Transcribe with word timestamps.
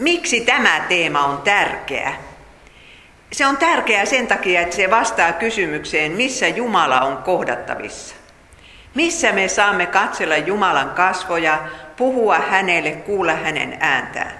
Miksi 0.00 0.40
tämä 0.40 0.80
teema 0.88 1.24
on 1.24 1.42
tärkeä? 1.42 2.14
Se 3.32 3.46
on 3.46 3.56
tärkeää 3.56 4.04
sen 4.04 4.26
takia, 4.26 4.60
että 4.60 4.76
se 4.76 4.90
vastaa 4.90 5.32
kysymykseen, 5.32 6.12
missä 6.12 6.48
Jumala 6.48 7.00
on 7.00 7.16
kohdattavissa. 7.16 8.14
Missä 8.94 9.32
me 9.32 9.48
saamme 9.48 9.86
katsella 9.86 10.36
Jumalan 10.36 10.90
kasvoja, 10.90 11.58
puhua 11.96 12.38
hänelle, 12.38 12.90
kuulla 12.90 13.32
hänen 13.32 13.76
ääntään. 13.80 14.32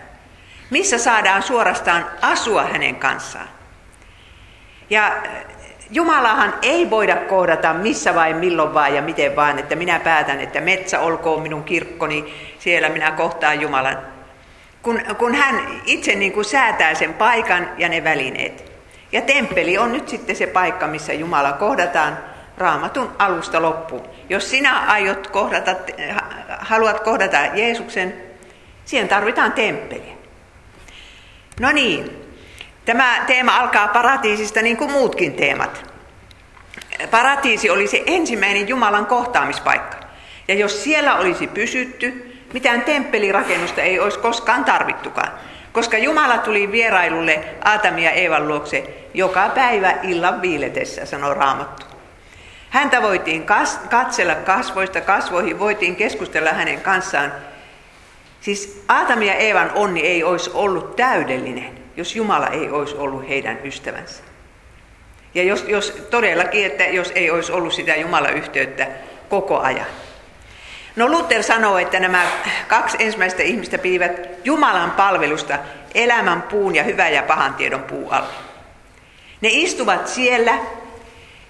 Missä 0.71 0.99
saadaan 0.99 1.43
suorastaan 1.43 2.07
asua 2.21 2.63
hänen 2.63 2.97
kanssaan. 2.97 3.49
Ja 4.91 5.13
Jumalahan 5.91 6.55
ei 6.63 6.91
voida 6.91 7.17
kohdata 7.17 7.75
missä 7.75 8.15
vai 8.15 8.35
milloin 8.35 8.75
vaan 8.75 8.95
ja 8.95 9.03
miten 9.03 9.37
vaan, 9.37 9.59
että 9.59 9.77
minä 9.77 10.01
päätän, 10.01 10.41
että 10.41 10.61
metsä 10.61 11.01
olkoon 11.01 11.43
minun 11.43 11.65
kirkkoni, 11.65 12.35
siellä 12.59 12.89
minä 12.89 13.11
kohtaan 13.11 13.61
Jumalan. 13.61 14.20
Kun, 14.83 15.01
kun 15.19 15.35
hän 15.35 15.81
itse 15.87 16.15
niin 16.15 16.33
kuin 16.33 16.45
säätää 16.45 16.95
sen 16.95 17.15
paikan 17.15 17.71
ja 17.79 17.89
ne 17.89 18.05
välineet. 18.05 18.73
Ja 19.13 19.21
temppeli 19.23 19.79
on 19.79 19.93
nyt 19.93 20.09
sitten 20.09 20.37
se 20.37 20.47
paikka, 20.47 20.87
missä 20.87 21.13
Jumala 21.13 21.53
kohdataan 21.53 22.19
raamatun 22.59 23.13
alusta 23.19 23.63
loppuun. 23.63 24.09
Jos 24.29 24.51
sinä 24.51 24.81
aiot 24.81 25.27
kohdata, 25.27 25.75
haluat 26.59 27.01
kohdata 27.01 27.37
Jeesuksen, 27.55 28.23
siihen 28.85 29.09
tarvitaan 29.09 29.53
temppeli. 29.53 30.13
No 31.61 31.73
niin, 31.73 32.21
Tämä 32.85 33.25
teema 33.27 33.57
alkaa 33.57 33.89
paratiisista 33.89 34.63
niin 34.63 34.77
kuin 34.77 34.93
muutkin 34.93 35.33
teemat. 35.33 35.93
Paratiisi 37.11 37.71
oli 37.71 37.87
se 37.87 38.03
ensimmäinen 38.07 38.69
Jumalan 38.69 39.07
kohtaamispaikka. 39.07 39.97
Ja 40.49 40.55
jos 40.55 40.85
siellä 40.85 41.17
olisi 41.17 41.47
pysytty, 41.47 42.30
mitään 42.53 42.83
temppelirakennusta 42.83 43.83
ei 43.83 44.01
olisi 44.01 44.19
koskaan 44.19 44.65
tarvittukaan. 44.65 45.33
Koska 45.73 45.99
Jumala 45.99 46.39
tuli 46.39 46.73
vierailulle 46.73 47.45
Aatamia 47.65 48.11
ja 48.11 48.17
Eevan 48.17 48.49
luokse 48.49 48.85
joka 49.15 49.49
päivä 49.49 49.95
illan 50.03 50.43
viiletessä, 50.43 51.07
sanoo 51.07 51.35
Raamattu. 51.35 51.87
Häntä 52.71 53.03
voitiin 53.03 53.47
katsella 53.91 54.35
kasvoista 54.35 55.01
kasvoihin, 55.01 55.59
voitiin 55.59 55.97
keskustella 55.97 56.51
hänen 56.51 56.81
kanssaan. 56.81 57.33
Siis 58.41 58.85
Aatamia 58.89 59.33
ja 59.33 59.39
Eevan 59.39 59.71
onni 59.75 60.01
ei 60.01 60.25
olisi 60.25 60.51
ollut 60.55 60.97
täydellinen 60.97 61.81
jos 62.01 62.17
Jumala 62.17 62.47
ei 62.47 62.71
olisi 62.71 62.97
ollut 62.97 63.29
heidän 63.29 63.59
ystävänsä. 63.65 64.23
Ja 65.35 65.43
jos, 65.43 65.65
jos 65.69 65.91
todellakin, 66.11 66.67
että 66.67 66.85
jos 66.85 67.13
ei 67.15 67.31
olisi 67.31 67.53
ollut 67.53 67.73
sitä 67.73 67.97
Jumala-yhteyttä 67.97 68.87
koko 69.29 69.59
ajan. 69.59 69.87
No 70.97 71.09
Luther 71.09 71.43
sanoo, 71.43 71.79
että 71.79 72.01
nämä 72.01 72.23
kaksi 72.69 72.97
ensimmäistä 73.01 73.43
ihmistä 73.43 73.79
piivät 73.79 74.13
Jumalan 74.45 74.91
palvelusta 74.91 75.59
elämän 75.95 76.43
puun 76.43 76.75
ja 76.75 76.83
hyvän 76.83 77.13
ja 77.13 77.23
pahan 77.23 77.55
tiedon 77.55 77.83
puu 77.83 78.11
alla. 78.11 78.33
Ne 79.41 79.49
istuvat 79.53 80.09
siellä 80.09 80.53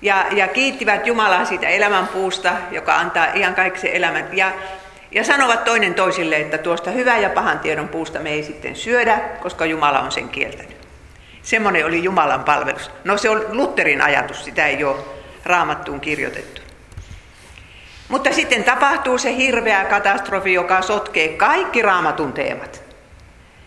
ja, 0.02 0.26
ja 0.30 0.48
kiittivät 0.48 1.06
Jumalaa 1.06 1.44
siitä 1.44 1.68
elämän 1.68 2.08
puusta, 2.08 2.52
joka 2.70 2.94
antaa 2.96 3.26
ihan 3.34 3.54
kaiken 3.54 3.92
elämän. 3.92 4.28
Ja 4.32 4.52
ja 5.12 5.24
sanovat 5.24 5.64
toinen 5.64 5.94
toisille, 5.94 6.36
että 6.36 6.58
tuosta 6.58 6.90
hyvän 6.90 7.22
ja 7.22 7.30
pahan 7.30 7.58
tiedon 7.58 7.88
puusta 7.88 8.18
me 8.18 8.30
ei 8.30 8.42
sitten 8.42 8.76
syödä, 8.76 9.20
koska 9.42 9.66
Jumala 9.66 10.00
on 10.00 10.12
sen 10.12 10.28
kieltänyt. 10.28 10.76
Semmoinen 11.42 11.86
oli 11.86 12.04
Jumalan 12.04 12.44
palvelus. 12.44 12.90
No 13.04 13.16
se 13.18 13.30
on 13.30 13.44
Lutherin 13.52 14.02
ajatus, 14.02 14.44
sitä 14.44 14.66
ei 14.66 14.84
ole 14.84 14.96
raamattuun 15.44 16.00
kirjoitettu. 16.00 16.59
Mutta 18.10 18.32
sitten 18.32 18.64
tapahtuu 18.64 19.18
se 19.18 19.36
hirveä 19.36 19.84
katastrofi, 19.84 20.52
joka 20.52 20.82
sotkee 20.82 21.28
kaikki 21.28 21.82
raamatun 21.82 22.32
teemat. 22.32 22.82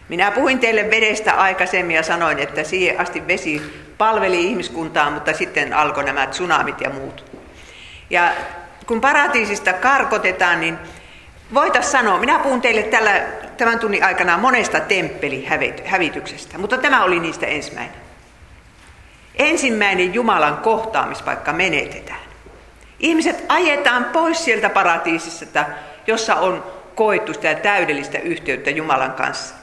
Minä 0.09 0.31
puhuin 0.31 0.59
teille 0.59 0.91
vedestä 0.91 1.33
aikaisemmin 1.33 1.95
ja 1.95 2.03
sanoin, 2.03 2.39
että 2.39 2.63
siihen 2.63 2.99
asti 2.99 3.27
vesi 3.27 3.61
palveli 3.97 4.45
ihmiskuntaa, 4.45 5.11
mutta 5.11 5.33
sitten 5.33 5.73
alkoi 5.73 6.03
nämä 6.03 6.27
tsunamit 6.27 6.81
ja 6.81 6.89
muut. 6.89 7.25
Ja 8.09 8.31
kun 8.87 9.01
paratiisista 9.01 9.73
karkotetaan, 9.73 10.59
niin 10.59 10.77
Voitaisiin 11.53 11.91
sanoa, 11.91 12.19
minä 12.19 12.39
puhun 12.39 12.61
teille 12.61 12.83
tällä, 12.83 13.21
tämän 13.57 13.79
tunnin 13.79 14.03
aikana 14.03 14.37
monesta 14.37 14.79
temppelihävityksestä, 14.79 16.57
mutta 16.57 16.77
tämä 16.77 17.03
oli 17.03 17.19
niistä 17.19 17.45
ensimmäinen. 17.45 17.95
Ensimmäinen 19.35 20.13
Jumalan 20.13 20.57
kohtaamispaikka 20.57 21.53
menetetään. 21.53 22.22
Ihmiset 23.03 23.45
ajetaan 23.49 24.05
pois 24.05 24.45
sieltä 24.45 24.69
paratiisista, 24.69 25.65
jossa 26.07 26.35
on 26.35 26.63
koettu 26.95 27.33
sitä 27.33 27.55
täydellistä 27.55 28.17
yhteyttä 28.17 28.69
Jumalan 28.69 29.11
kanssa. 29.11 29.55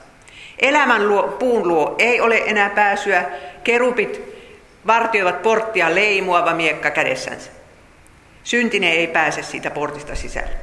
Elämän 0.59 1.09
luo, 1.09 1.23
puun 1.23 1.69
luo 1.69 1.95
ei 1.99 2.21
ole 2.21 2.43
enää 2.47 2.71
pääsyä. 2.71 3.25
Kerupit 3.65 4.23
vartioivat 4.87 5.43
porttia 5.43 5.95
leimuava 5.95 6.55
miekka 6.55 6.91
kädessänsä. 6.91 7.51
Syntinen 8.45 8.93
ei 8.93 9.06
pääse 9.06 9.43
siitä 9.43 9.71
portista 9.71 10.15
sisälle. 10.15 10.55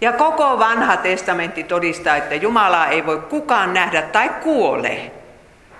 Ja 0.00 0.12
koko 0.12 0.58
vanha 0.58 0.96
testamentti 0.96 1.64
todistaa, 1.64 2.16
että 2.16 2.34
Jumalaa 2.34 2.86
ei 2.86 3.06
voi 3.06 3.18
kukaan 3.18 3.74
nähdä 3.74 4.02
tai 4.02 4.28
kuolee. 4.28 5.12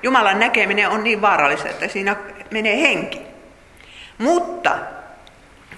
Jumalan 0.03 0.39
näkeminen 0.39 0.89
on 0.89 1.05
niin 1.05 1.23
vaarallista, 1.23 1.69
että 1.69 1.89
siinä 1.89 2.17
menee 2.51 2.81
henki. 2.81 3.21
Mutta 4.19 4.79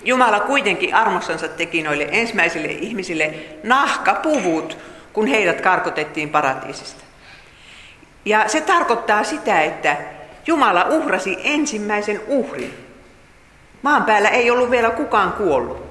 Jumala 0.04 0.40
kuitenkin 0.40 0.94
armossansa 0.94 1.48
teki 1.48 1.82
noille 1.82 2.08
ensimmäisille 2.10 2.68
ihmisille 2.68 3.34
nahkapuvut, 3.62 4.78
kun 5.12 5.26
heidät 5.26 5.60
karkotettiin 5.60 6.30
paratiisista. 6.30 7.04
Ja 8.24 8.48
se 8.48 8.60
tarkoittaa 8.60 9.24
sitä, 9.24 9.60
että 9.60 9.96
Jumala 10.46 10.84
uhrasi 10.84 11.38
ensimmäisen 11.44 12.20
uhrin. 12.26 12.74
Maan 13.82 14.04
päällä 14.04 14.28
ei 14.28 14.50
ollut 14.50 14.70
vielä 14.70 14.90
kukaan 14.90 15.32
kuollut. 15.32 15.88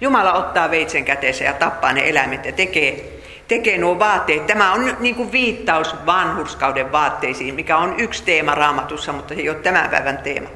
Jumala 0.00 0.32
ottaa 0.32 0.70
veitsen 0.70 1.04
käteensä 1.04 1.44
ja 1.44 1.52
tappaa 1.52 1.92
ne 1.92 2.08
eläimet 2.08 2.44
ja 2.44 2.52
tekee, 2.52 3.20
tekee 3.48 3.78
nuo 3.78 3.98
vaatteet. 3.98 4.46
Tämä 4.46 4.72
on 4.72 4.96
niin 5.00 5.14
kuin 5.14 5.32
viittaus 5.32 6.06
vanhurskauden 6.06 6.92
vaatteisiin, 6.92 7.54
mikä 7.54 7.76
on 7.76 7.94
yksi 8.00 8.24
teema 8.24 8.54
raamatussa, 8.54 9.12
mutta 9.12 9.34
se 9.34 9.40
ei 9.40 9.48
ole 9.48 9.58
tämän 9.58 9.90
päivän 9.90 10.18
teema. 10.18 10.48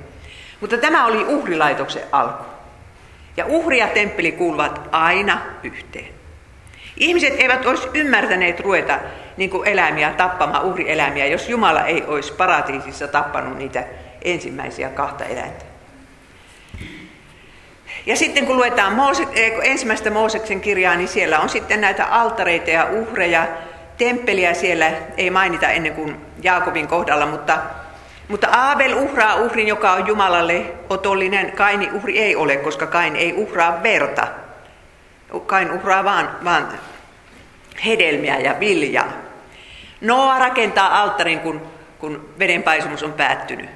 Mutta 0.61 0.79
tämä 0.79 1.07
oli 1.07 1.25
uhrilaitoksen 1.25 2.03
alku. 2.13 2.45
Ja 3.37 3.47
uhri 3.47 3.79
ja 3.79 3.87
temppeli 3.87 4.33
kuuluvat 4.33 4.89
aina 4.93 5.41
yhteen. 5.63 6.17
Ihmiset 6.97 7.35
eivät 7.39 7.67
olisi 7.67 7.89
ymmärtäneet 7.95 8.61
ruveta 8.61 8.99
niin 9.37 9.51
kuin 9.51 9.69
eläimiä 9.69 10.11
tappamaan 10.11 10.65
uhrieläimiä, 10.65 11.27
jos 11.27 11.49
Jumala 11.49 11.85
ei 11.85 12.05
olisi 12.07 12.33
paratiisissa 12.33 13.09
tappanut 13.09 13.59
niitä 13.59 13.85
ensimmäisiä 14.25 14.89
kahta 14.89 15.25
eläintä. 15.25 15.65
Ja 18.07 18.17
sitten 18.17 18.47
kun 18.47 18.57
luetaan 18.57 18.97
ensimmäistä 19.63 20.11
Mooseksen 20.11 20.61
kirjaa, 20.61 20.97
niin 20.97 21.09
siellä 21.09 21.41
on 21.41 21.49
sitten 21.49 21.81
näitä 21.81 22.07
altareita 22.07 22.71
ja 22.71 22.87
uhreja. 22.91 23.47
Temppeliä 23.99 24.55
siellä 24.55 24.93
ei 25.17 25.31
mainita 25.31 25.69
ennen 25.69 25.93
kuin 25.93 26.17
Jaakobin 26.43 26.89
kohdalla, 26.89 27.27
mutta, 27.27 27.59
mutta 28.29 28.49
Aabel 28.49 28.97
uhraa 28.97 29.35
uhrin, 29.37 29.69
joka 29.69 29.93
on 29.93 30.07
Jumalalle 30.07 30.67
otollinen. 30.91 31.53
Kaini 31.53 31.91
uhri 31.93 32.19
ei 32.19 32.37
ole, 32.37 32.57
koska 32.57 32.87
Kain 32.87 33.17
ei 33.17 33.33
uhraa 33.33 33.83
verta. 33.83 34.27
Kain 35.47 35.73
uhraa 35.73 36.05
vaan, 36.05 36.31
vaan 36.45 36.69
hedelmiä 37.85 38.39
ja 38.39 38.61
viljaa. 38.61 39.13
Noa 40.01 40.39
rakentaa 40.39 41.03
alttarin, 41.03 41.41
kun, 41.41 41.63
kun 41.99 42.29
vedenpaisumus 42.39 43.03
on 43.03 43.13
päättynyt. 43.13 43.71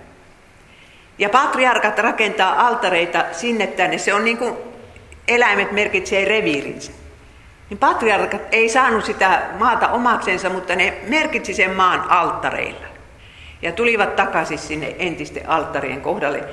Ja 1.19 1.29
patriarkat 1.29 1.99
rakentaa 1.99 2.67
altareita 2.67 3.25
sinne 3.33 3.67
tänne. 3.67 3.99
Se 3.99 4.15
on 4.15 4.25
niin 4.25 4.39
kuin 4.39 4.57
eläimet 5.29 5.73
merkitsee 5.73 6.25
reviirinsä. 6.25 6.93
Niin 7.71 7.79
patriarkat 7.79 8.43
ei 8.53 8.69
saanut 8.69 9.05
sitä 9.05 9.43
maata 9.59 9.89
omaksensa, 9.89 10.51
mutta 10.51 10.77
ne 10.77 10.95
merkitsi 11.07 11.55
sen 11.55 11.71
maan 11.71 12.11
alttareilla. 12.11 12.90
Ja 13.63 13.73
tulivat 13.73 14.17
takaisin 14.17 14.59
sinne 14.59 14.97
entisten 14.99 15.49
alttarien 15.49 16.01
kohdalle. 16.01 16.45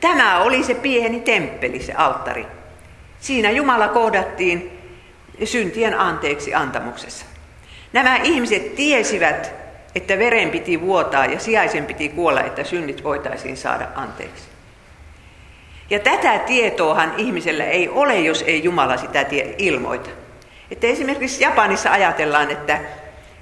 Tämä 0.00 0.38
oli 0.38 0.64
se 0.64 0.74
pieni 0.74 1.20
temppeli, 1.20 1.82
se 1.82 1.92
alttari. 1.92 2.46
Siinä 3.20 3.50
Jumala 3.50 3.88
kohdattiin 3.88 4.78
syntien 5.44 6.00
anteeksi 6.00 6.54
antamuksessa. 6.54 7.26
Nämä 7.92 8.16
ihmiset 8.16 8.74
tiesivät, 8.74 9.54
että 9.94 10.18
veren 10.18 10.50
piti 10.50 10.80
vuotaa 10.80 11.26
ja 11.26 11.40
sijaisen 11.40 11.86
piti 11.86 12.08
kuolla, 12.08 12.40
että 12.40 12.64
synnit 12.64 13.04
voitaisiin 13.04 13.56
saada 13.56 13.88
anteeksi. 13.94 14.44
Ja 15.90 15.98
tätä 15.98 16.38
tietoahan 16.38 17.14
ihmisellä 17.16 17.64
ei 17.64 17.88
ole, 17.88 18.20
jos 18.20 18.42
ei 18.42 18.64
Jumala 18.64 18.96
sitä 18.96 19.24
tie- 19.24 19.54
ilmoita. 19.58 20.10
Että 20.70 20.86
esimerkiksi 20.86 21.44
Japanissa 21.44 21.92
ajatellaan, 21.92 22.50
että 22.50 22.80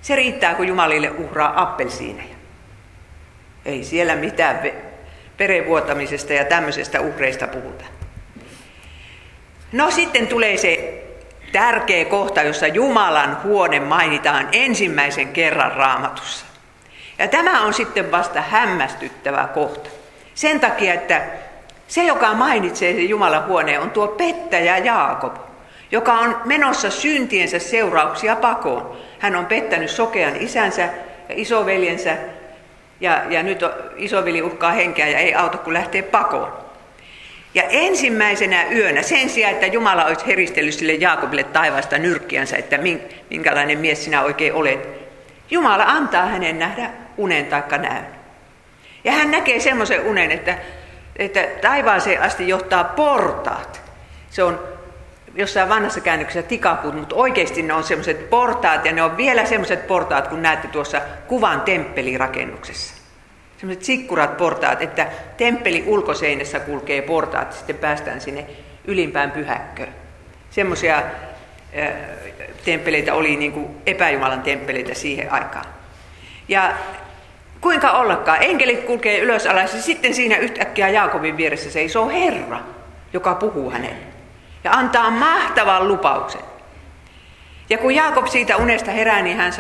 se 0.03 0.17
riittää, 0.17 0.55
kun 0.55 0.69
Jumalille 0.69 1.11
uhraa 1.11 1.63
appelsiineja. 1.63 2.34
Ei 3.65 3.85
siellä 3.85 4.17
mitään 4.17 4.61
verenvuotamisesta 5.39 6.33
ja 6.33 6.45
tämmöisestä 6.45 7.01
uhreista 7.01 7.47
puhuta. 7.47 7.85
No 9.73 9.91
sitten 9.91 10.27
tulee 10.27 10.57
se 10.57 11.03
tärkeä 11.53 12.05
kohta, 12.05 12.43
jossa 12.43 12.67
Jumalan 12.67 13.43
huone 13.43 13.81
mainitaan 13.81 14.49
ensimmäisen 14.53 15.29
kerran 15.29 15.73
raamatussa. 15.73 16.47
Ja 17.19 17.29
tämä 17.29 17.63
on 17.63 17.75
sitten 17.75 18.11
vasta 18.11 18.41
hämmästyttävä 18.41 19.49
kohta. 19.55 19.91
Sen 20.35 20.61
takia, 20.61 20.95
että 20.95 21.23
se, 21.89 22.05
joka 22.05 22.35
mainitsee 22.35 22.93
sen 22.93 23.09
Jumalan 23.09 23.47
huoneen, 23.47 23.81
on 23.81 23.91
tuo 23.91 24.09
pettäjä 24.09 24.79
Jaakob, 24.79 25.37
joka 25.91 26.13
on 26.13 26.41
menossa 26.45 26.91
syntiensä 26.91 27.59
seurauksia 27.59 28.37
pakoon. 28.37 28.97
Hän 29.19 29.37
on 29.37 29.47
pettänyt 29.47 29.91
sokean 29.91 30.37
isänsä 30.37 30.83
ja 31.29 31.35
isoveljensä, 31.37 32.17
ja, 33.05 33.23
ja 33.29 33.43
nyt 33.43 33.61
isoveli 33.97 34.43
uhkaa 34.43 34.73
henkeä 34.73 35.09
ja 35.09 35.19
ei 35.19 35.35
auta, 35.35 35.59
kun 35.59 35.75
lähtee 35.75 36.03
pakoon. 36.03 36.65
Ja 37.55 37.63
ensimmäisenä 37.63 38.65
yönä, 38.73 39.03
sen 39.03 39.29
sijaan, 39.31 39.55
että 39.55 39.67
Jumala 39.67 40.05
olisi 40.05 40.27
heristellyt 40.27 40.75
sille 40.75 40.93
Jaakobille 40.93 41.45
taivaasta 41.45 41.99
nyrkkiänsä, 41.99 42.57
että 42.57 42.79
minkälainen 43.31 43.79
mies 43.79 44.05
sinä 44.05 44.23
oikein 44.23 44.55
olet, 44.55 44.89
Jumala 45.51 45.85
antaa 45.85 46.27
hänen 46.27 46.59
nähdä 46.59 46.91
unen 47.17 47.47
taikka 47.47 47.79
näyn. 47.79 48.07
Ja 49.05 49.13
hän 49.13 49.31
näkee 49.31 49.61
semmoisen 49.61 50.01
unen, 50.01 50.31
että, 50.31 50.59
että 51.17 51.47
taivaaseen 51.61 52.23
asti 52.23 52.49
johtaa 52.49 52.85
portaat. 52.85 53.83
Se 54.31 54.43
on 54.43 54.74
jossain 55.35 55.69
vanhassa 55.69 56.01
käännöksessä 56.01 56.49
tikapuut, 56.49 56.95
mutta 56.95 57.17
oikeasti 57.17 57.63
ne 57.63 57.73
on 57.73 57.85
semmoiset 57.85 58.31
portaat, 58.31 58.85
ja 58.85 58.93
ne 58.93 59.03
on 59.03 59.17
vielä 59.17 59.45
semmoiset 59.45 59.87
portaat, 59.87 60.29
kun 60.29 60.43
näette 60.43 60.69
tuossa 60.69 61.01
kuvan 61.29 61.61
temppelirakennuksessa. 61.61 62.95
Semmoiset 63.59 63.85
sikkurat 63.85 64.37
portaat, 64.37 64.83
että 64.83 65.07
temppeli 65.37 65.85
ulkoseinässä 65.87 66.61
kulkee 66.61 67.03
portaat, 67.03 67.53
sitten 67.53 67.77
päästään 67.77 68.21
sinne 68.21 68.47
ylimpään 68.85 69.31
pyhäkköön. 69.31 69.95
Semmoisia 70.51 71.03
temppeleitä 72.65 73.15
oli 73.15 73.37
niin 73.37 73.53
kuin 73.53 73.67
epäjumalan 73.87 74.43
temppeleitä 74.43 74.95
siihen 74.95 75.33
aikaan. 75.33 75.67
Ja 76.49 76.73
kuinka 77.61 77.91
ollakaan, 77.91 78.43
enkelit 78.43 78.85
kulkee 78.85 79.19
ylös 79.19 79.47
alas 79.47 79.75
ja 79.75 79.83
sitten 79.83 80.15
siinä 80.15 80.37
yhtäkkiä 80.37 80.89
Jaakobin 80.89 81.37
vieressä 81.37 81.71
seisoo 81.71 82.09
Herra, 82.09 82.61
joka 83.13 83.35
puhuu 83.35 83.71
hänelle 83.71 84.14
ja 84.65 84.73
antaa 84.73 85.11
mahtavan 85.11 85.89
lupauksen. 85.89 86.41
Ja 87.71 87.79
kun 87.79 87.95
Jaakob 87.95 88.27
siitä 88.27 88.57
unesta 88.57 88.91
herää, 88.91 89.23
niin 89.23 89.37
hän, 89.37 89.53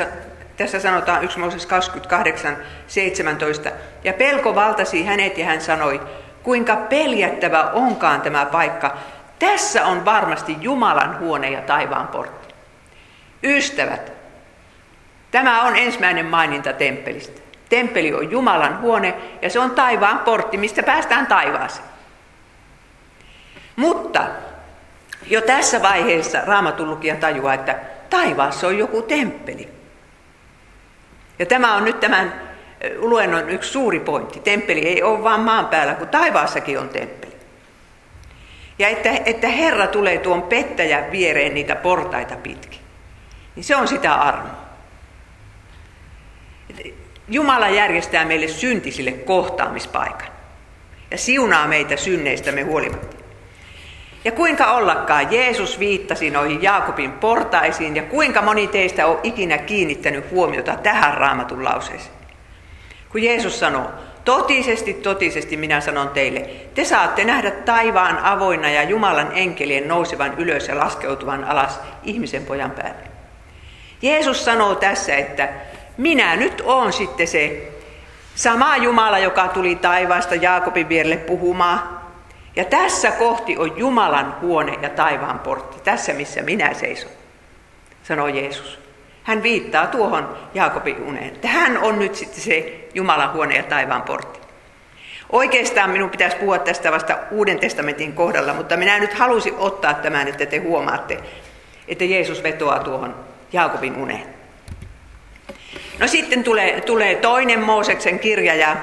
tässä 0.56 0.80
sanotaan 0.80 1.24
1 1.24 1.38
Mooses 1.38 1.66
28, 1.66 2.56
17, 2.86 3.70
ja 4.04 4.12
pelko 4.12 4.54
valtasi 4.54 5.04
hänet 5.04 5.38
ja 5.38 5.46
hän 5.46 5.60
sanoi, 5.60 6.00
kuinka 6.42 6.76
peljättävä 6.76 7.70
onkaan 7.72 8.20
tämä 8.20 8.46
paikka. 8.46 8.96
Tässä 9.38 9.86
on 9.86 10.04
varmasti 10.04 10.56
Jumalan 10.60 11.18
huone 11.18 11.50
ja 11.50 11.60
taivaan 11.60 12.08
portti. 12.08 12.54
Ystävät, 13.42 14.12
tämä 15.30 15.62
on 15.62 15.76
ensimmäinen 15.76 16.26
maininta 16.26 16.72
temppelistä. 16.72 17.40
Temppeli 17.68 18.14
on 18.14 18.30
Jumalan 18.30 18.80
huone 18.80 19.14
ja 19.42 19.50
se 19.50 19.58
on 19.58 19.70
taivaan 19.70 20.18
portti, 20.18 20.56
mistä 20.56 20.82
päästään 20.82 21.26
taivaaseen. 21.26 21.88
Mutta 23.76 24.24
jo 25.26 25.40
tässä 25.40 25.82
vaiheessa 25.82 26.40
raamatulukija 26.46 27.16
tajuaa, 27.16 27.54
että 27.54 27.78
taivaassa 28.10 28.66
on 28.66 28.78
joku 28.78 29.02
temppeli. 29.02 29.68
Ja 31.38 31.46
tämä 31.46 31.74
on 31.74 31.84
nyt 31.84 32.00
tämän 32.00 32.40
luennon 32.96 33.50
yksi 33.50 33.70
suuri 33.70 34.00
pointti. 34.00 34.40
Temppeli 34.40 34.80
ei 34.80 35.02
ole 35.02 35.22
vain 35.22 35.40
maan 35.40 35.66
päällä, 35.66 35.94
kun 35.94 36.08
taivaassakin 36.08 36.78
on 36.78 36.88
temppeli. 36.88 37.34
Ja 38.78 38.88
että, 38.88 39.10
että 39.24 39.48
Herra 39.48 39.86
tulee 39.86 40.18
tuon 40.18 40.42
pettäjän 40.42 41.12
viereen 41.12 41.54
niitä 41.54 41.76
portaita 41.76 42.36
pitkin. 42.36 42.80
Niin 43.56 43.64
se 43.64 43.76
on 43.76 43.88
sitä 43.88 44.14
armoa. 44.14 44.64
Jumala 47.28 47.68
järjestää 47.68 48.24
meille 48.24 48.48
syntisille 48.48 49.12
kohtaamispaikan. 49.12 50.28
Ja 51.10 51.18
siunaa 51.18 51.68
meitä 51.68 51.96
synneistämme 51.96 52.62
huolimatta. 52.62 53.23
Ja 54.24 54.32
kuinka 54.32 54.72
ollakaan, 54.72 55.32
Jeesus 55.32 55.78
viittasi 55.78 56.30
noihin 56.30 56.62
Jaakobin 56.62 57.12
portaisiin 57.12 57.96
ja 57.96 58.02
kuinka 58.02 58.42
moni 58.42 58.66
teistä 58.66 59.06
on 59.06 59.20
ikinä 59.22 59.58
kiinnittänyt 59.58 60.30
huomiota 60.30 60.76
tähän 60.76 61.14
raamatun 61.14 61.64
lauseeseen. 61.64 62.14
Kun 63.08 63.22
Jeesus 63.22 63.58
sanoo, 63.58 63.90
totisesti, 64.24 64.94
totisesti 64.94 65.56
minä 65.56 65.80
sanon 65.80 66.08
teille, 66.08 66.40
te 66.74 66.84
saatte 66.84 67.24
nähdä 67.24 67.50
taivaan 67.50 68.18
avoinna 68.18 68.70
ja 68.70 68.82
Jumalan 68.82 69.30
enkelien 69.34 69.88
nousevan 69.88 70.34
ylös 70.38 70.68
ja 70.68 70.78
laskeutuvan 70.78 71.44
alas 71.44 71.80
ihmisen 72.02 72.46
pojan 72.46 72.70
päälle. 72.70 73.08
Jeesus 74.02 74.44
sanoo 74.44 74.74
tässä, 74.74 75.16
että 75.16 75.48
minä 75.96 76.36
nyt 76.36 76.62
oon 76.64 76.92
sitten 76.92 77.26
se 77.26 77.72
sama 78.34 78.76
Jumala, 78.76 79.18
joka 79.18 79.48
tuli 79.48 79.74
taivaasta 79.74 80.34
Jaakobin 80.34 80.88
vierelle 80.88 81.16
puhumaan, 81.16 82.03
ja 82.56 82.64
tässä 82.64 83.10
kohti 83.10 83.58
on 83.58 83.78
Jumalan 83.78 84.36
huone 84.40 84.78
ja 84.82 84.88
taivaan 84.88 85.38
portti, 85.38 85.80
tässä 85.84 86.12
missä 86.12 86.42
minä 86.42 86.74
seison, 86.74 87.10
sanoo 88.02 88.28
Jeesus. 88.28 88.78
Hän 89.22 89.42
viittaa 89.42 89.86
tuohon 89.86 90.36
Jaakobin 90.54 91.02
uneen, 91.02 91.28
että 91.28 91.48
hän 91.48 91.78
on 91.78 91.98
nyt 91.98 92.14
sitten 92.14 92.40
se 92.40 92.88
Jumalan 92.94 93.32
huone 93.32 93.56
ja 93.56 93.62
taivaan 93.62 94.02
portti. 94.02 94.38
Oikeastaan 95.32 95.90
minun 95.90 96.10
pitäisi 96.10 96.36
puhua 96.36 96.58
tästä 96.58 96.92
vasta 96.92 97.18
Uuden 97.30 97.58
testamentin 97.58 98.12
kohdalla, 98.12 98.54
mutta 98.54 98.76
minä 98.76 98.98
nyt 98.98 99.14
halusin 99.14 99.54
ottaa 99.58 99.94
tämän, 99.94 100.28
että 100.28 100.46
te 100.46 100.58
huomaatte, 100.58 101.18
että 101.88 102.04
Jeesus 102.04 102.42
vetoaa 102.42 102.78
tuohon 102.78 103.14
Jaakobin 103.52 103.96
uneen. 103.96 104.26
No 105.98 106.06
sitten 106.06 106.44
tulee, 106.44 106.80
tulee 106.80 107.14
toinen 107.14 107.60
Mooseksen 107.60 108.18
kirja 108.18 108.54
ja 108.54 108.76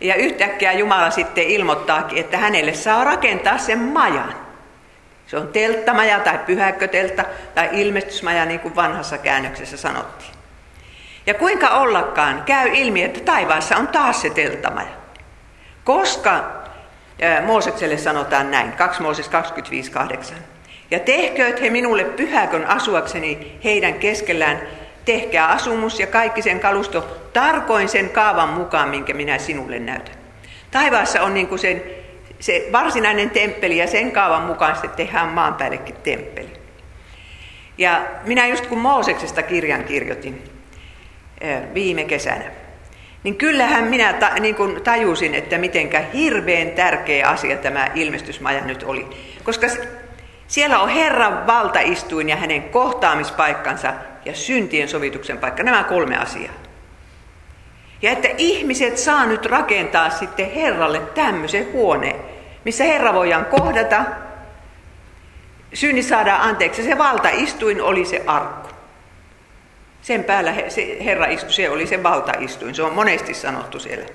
ja 0.00 0.14
yhtäkkiä 0.14 0.72
Jumala 0.72 1.10
sitten 1.10 1.44
ilmoittaakin, 1.44 2.18
että 2.18 2.38
hänelle 2.38 2.74
saa 2.74 3.04
rakentaa 3.04 3.58
sen 3.58 3.78
majan. 3.78 4.34
Se 5.26 5.36
on 5.36 5.48
telttamaja 5.48 6.20
tai 6.20 6.38
pyhäkköteltta 6.38 7.24
tai 7.54 7.68
ilmestysmaja, 7.72 8.44
niin 8.44 8.60
kuin 8.60 8.76
vanhassa 8.76 9.18
käännöksessä 9.18 9.76
sanottiin. 9.76 10.30
Ja 11.26 11.34
kuinka 11.34 11.68
ollakaan 11.68 12.42
käy 12.46 12.70
ilmi, 12.74 13.02
että 13.02 13.20
taivaassa 13.20 13.76
on 13.76 13.88
taas 13.88 14.22
se 14.22 14.30
telttamaja. 14.30 14.88
Koska 15.84 16.64
Moosekselle 17.46 17.98
sanotaan 17.98 18.50
näin, 18.50 18.72
2 18.72 19.02
Mooses 19.02 19.30
25.8. 19.30 20.34
Ja 20.90 20.98
tehkööt 20.98 21.60
he 21.60 21.70
minulle 21.70 22.04
pyhäkön 22.04 22.66
asuakseni 22.66 23.58
heidän 23.64 23.94
keskellään 23.94 24.62
tehkää 25.04 25.48
asumus 25.48 26.00
ja 26.00 26.06
kaikki 26.06 26.42
sen 26.42 26.60
kalusto 26.60 27.20
tarkoin 27.32 27.88
sen 27.88 28.10
kaavan 28.10 28.48
mukaan, 28.48 28.88
minkä 28.88 29.14
minä 29.14 29.38
sinulle 29.38 29.78
näytän. 29.78 30.14
Taivaassa 30.70 31.22
on 31.22 31.34
niin 31.34 31.46
kuin 31.46 31.58
sen, 31.58 31.82
se 32.40 32.68
varsinainen 32.72 33.30
temppeli 33.30 33.76
ja 33.76 33.86
sen 33.86 34.12
kaavan 34.12 34.42
mukaan 34.42 34.74
sitten 34.74 35.06
tehdään 35.06 35.28
maan 35.28 35.54
päällekin 35.54 35.94
temppeli. 36.02 36.52
Ja 37.78 38.02
minä 38.24 38.46
just 38.46 38.66
kun 38.66 38.78
Mooseksesta 38.78 39.42
kirjan 39.42 39.84
kirjoitin 39.84 40.44
viime 41.74 42.04
kesänä, 42.04 42.44
niin 43.24 43.36
kyllähän 43.36 43.84
minä 43.84 44.12
ta, 44.12 44.30
niin 44.40 44.54
kuin 44.54 44.82
tajusin, 44.82 45.34
että 45.34 45.58
mitenkä 45.58 46.00
hirveän 46.14 46.70
tärkeä 46.70 47.28
asia 47.28 47.56
tämä 47.56 47.88
ilmestysmaja 47.94 48.64
nyt 48.64 48.82
oli. 48.82 49.06
Koska 49.44 49.66
siellä 50.46 50.80
on 50.80 50.88
Herran 50.88 51.46
valtaistuin 51.46 52.28
ja 52.28 52.36
hänen 52.36 52.62
kohtaamispaikkansa 52.62 53.92
ja 54.24 54.34
syntien 54.34 54.88
sovituksen 54.88 55.38
paikka, 55.38 55.62
nämä 55.62 55.84
kolme 55.84 56.16
asiaa. 56.16 56.54
Ja 58.02 58.10
että 58.10 58.28
ihmiset 58.38 58.98
saa 58.98 59.26
nyt 59.26 59.46
rakentaa 59.46 60.10
sitten 60.10 60.50
Herralle 60.50 61.00
tämmöisen 61.00 61.72
huoneen, 61.72 62.16
missä 62.64 62.84
Herra 62.84 63.14
voidaan 63.14 63.44
kohdata, 63.44 64.04
synni 65.74 66.02
saadaan 66.02 66.40
anteeksi. 66.40 66.82
Se 66.82 66.98
valtaistuin 66.98 67.82
oli 67.82 68.04
se 68.04 68.22
arkku. 68.26 68.68
Sen 70.02 70.24
päällä 70.24 70.54
se 70.68 70.96
Herra 71.04 71.26
istui, 71.26 71.52
se 71.52 71.70
oli 71.70 71.86
se 71.86 72.02
valtaistuin. 72.02 72.74
Se 72.74 72.82
on 72.82 72.92
monesti 72.92 73.34
sanottu 73.34 73.78
siellä 73.78 74.06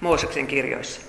Mooseksen 0.00 0.46
kirjoissa. 0.46 1.00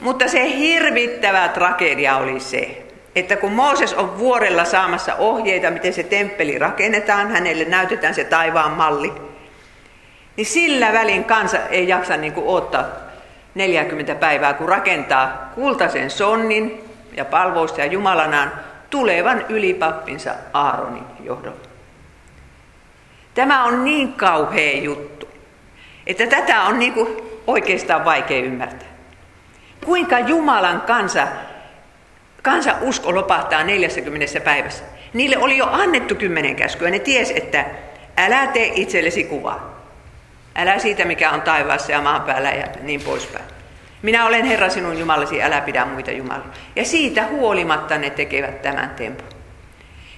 Mutta 0.00 0.28
se 0.28 0.58
hirvittävä 0.58 1.48
tragedia 1.48 2.16
oli 2.16 2.40
se, 2.40 2.81
että 3.14 3.36
kun 3.36 3.52
Mooses 3.52 3.94
on 3.94 4.18
vuorella 4.18 4.64
saamassa 4.64 5.14
ohjeita, 5.14 5.70
miten 5.70 5.92
se 5.92 6.02
temppeli 6.02 6.58
rakennetaan, 6.58 7.30
hänelle 7.30 7.64
näytetään 7.64 8.14
se 8.14 8.24
taivaan 8.24 8.70
malli, 8.70 9.12
niin 10.36 10.46
sillä 10.46 10.92
välin 10.92 11.24
kansa 11.24 11.58
ei 11.58 11.88
jaksa 11.88 12.16
niin 12.16 12.32
kuin 12.32 12.46
odottaa 12.46 12.86
40 13.54 14.14
päivää, 14.14 14.54
kun 14.54 14.68
rakentaa 14.68 15.50
kultaisen 15.54 16.10
sonnin 16.10 16.84
ja 17.16 17.24
palvousta 17.24 17.80
ja 17.80 17.86
Jumalanaan 17.86 18.52
tulevan 18.90 19.44
ylipappinsa 19.48 20.34
Aaronin 20.52 21.04
johdolla. 21.20 21.60
Tämä 23.34 23.64
on 23.64 23.84
niin 23.84 24.12
kauhea 24.12 24.76
juttu, 24.80 25.28
että 26.06 26.26
tätä 26.26 26.62
on 26.62 26.78
niin 26.78 26.92
kuin 26.92 27.16
oikeastaan 27.46 28.04
vaikea 28.04 28.42
ymmärtää. 28.42 28.88
Kuinka 29.84 30.18
Jumalan 30.18 30.80
kansa 30.80 31.26
Kansan 32.42 32.76
usko 32.80 33.14
lopahtaa 33.14 33.64
40 33.64 34.40
päivässä. 34.40 34.84
Niille 35.12 35.38
oli 35.38 35.58
jo 35.58 35.68
annettu 35.72 36.14
kymmenen 36.14 36.56
käskyä. 36.56 36.90
Ne 36.90 36.98
ties, 36.98 37.30
että 37.30 37.64
älä 38.16 38.46
tee 38.46 38.72
itsellesi 38.74 39.24
kuvaa. 39.24 39.82
Älä 40.56 40.78
siitä, 40.78 41.04
mikä 41.04 41.30
on 41.30 41.42
taivaassa 41.42 41.92
ja 41.92 42.00
maan 42.00 42.22
päällä 42.22 42.50
ja 42.50 42.66
niin 42.80 43.00
poispäin. 43.00 43.44
Minä 44.02 44.26
olen 44.26 44.44
Herra 44.44 44.68
sinun 44.68 44.98
Jumalasi, 44.98 45.42
älä 45.42 45.60
pidä 45.60 45.84
muita 45.84 46.10
Jumalia. 46.10 46.46
Ja 46.76 46.84
siitä 46.84 47.26
huolimatta 47.26 47.98
ne 47.98 48.10
tekevät 48.10 48.62
tämän 48.62 48.90
tempun. 48.90 49.28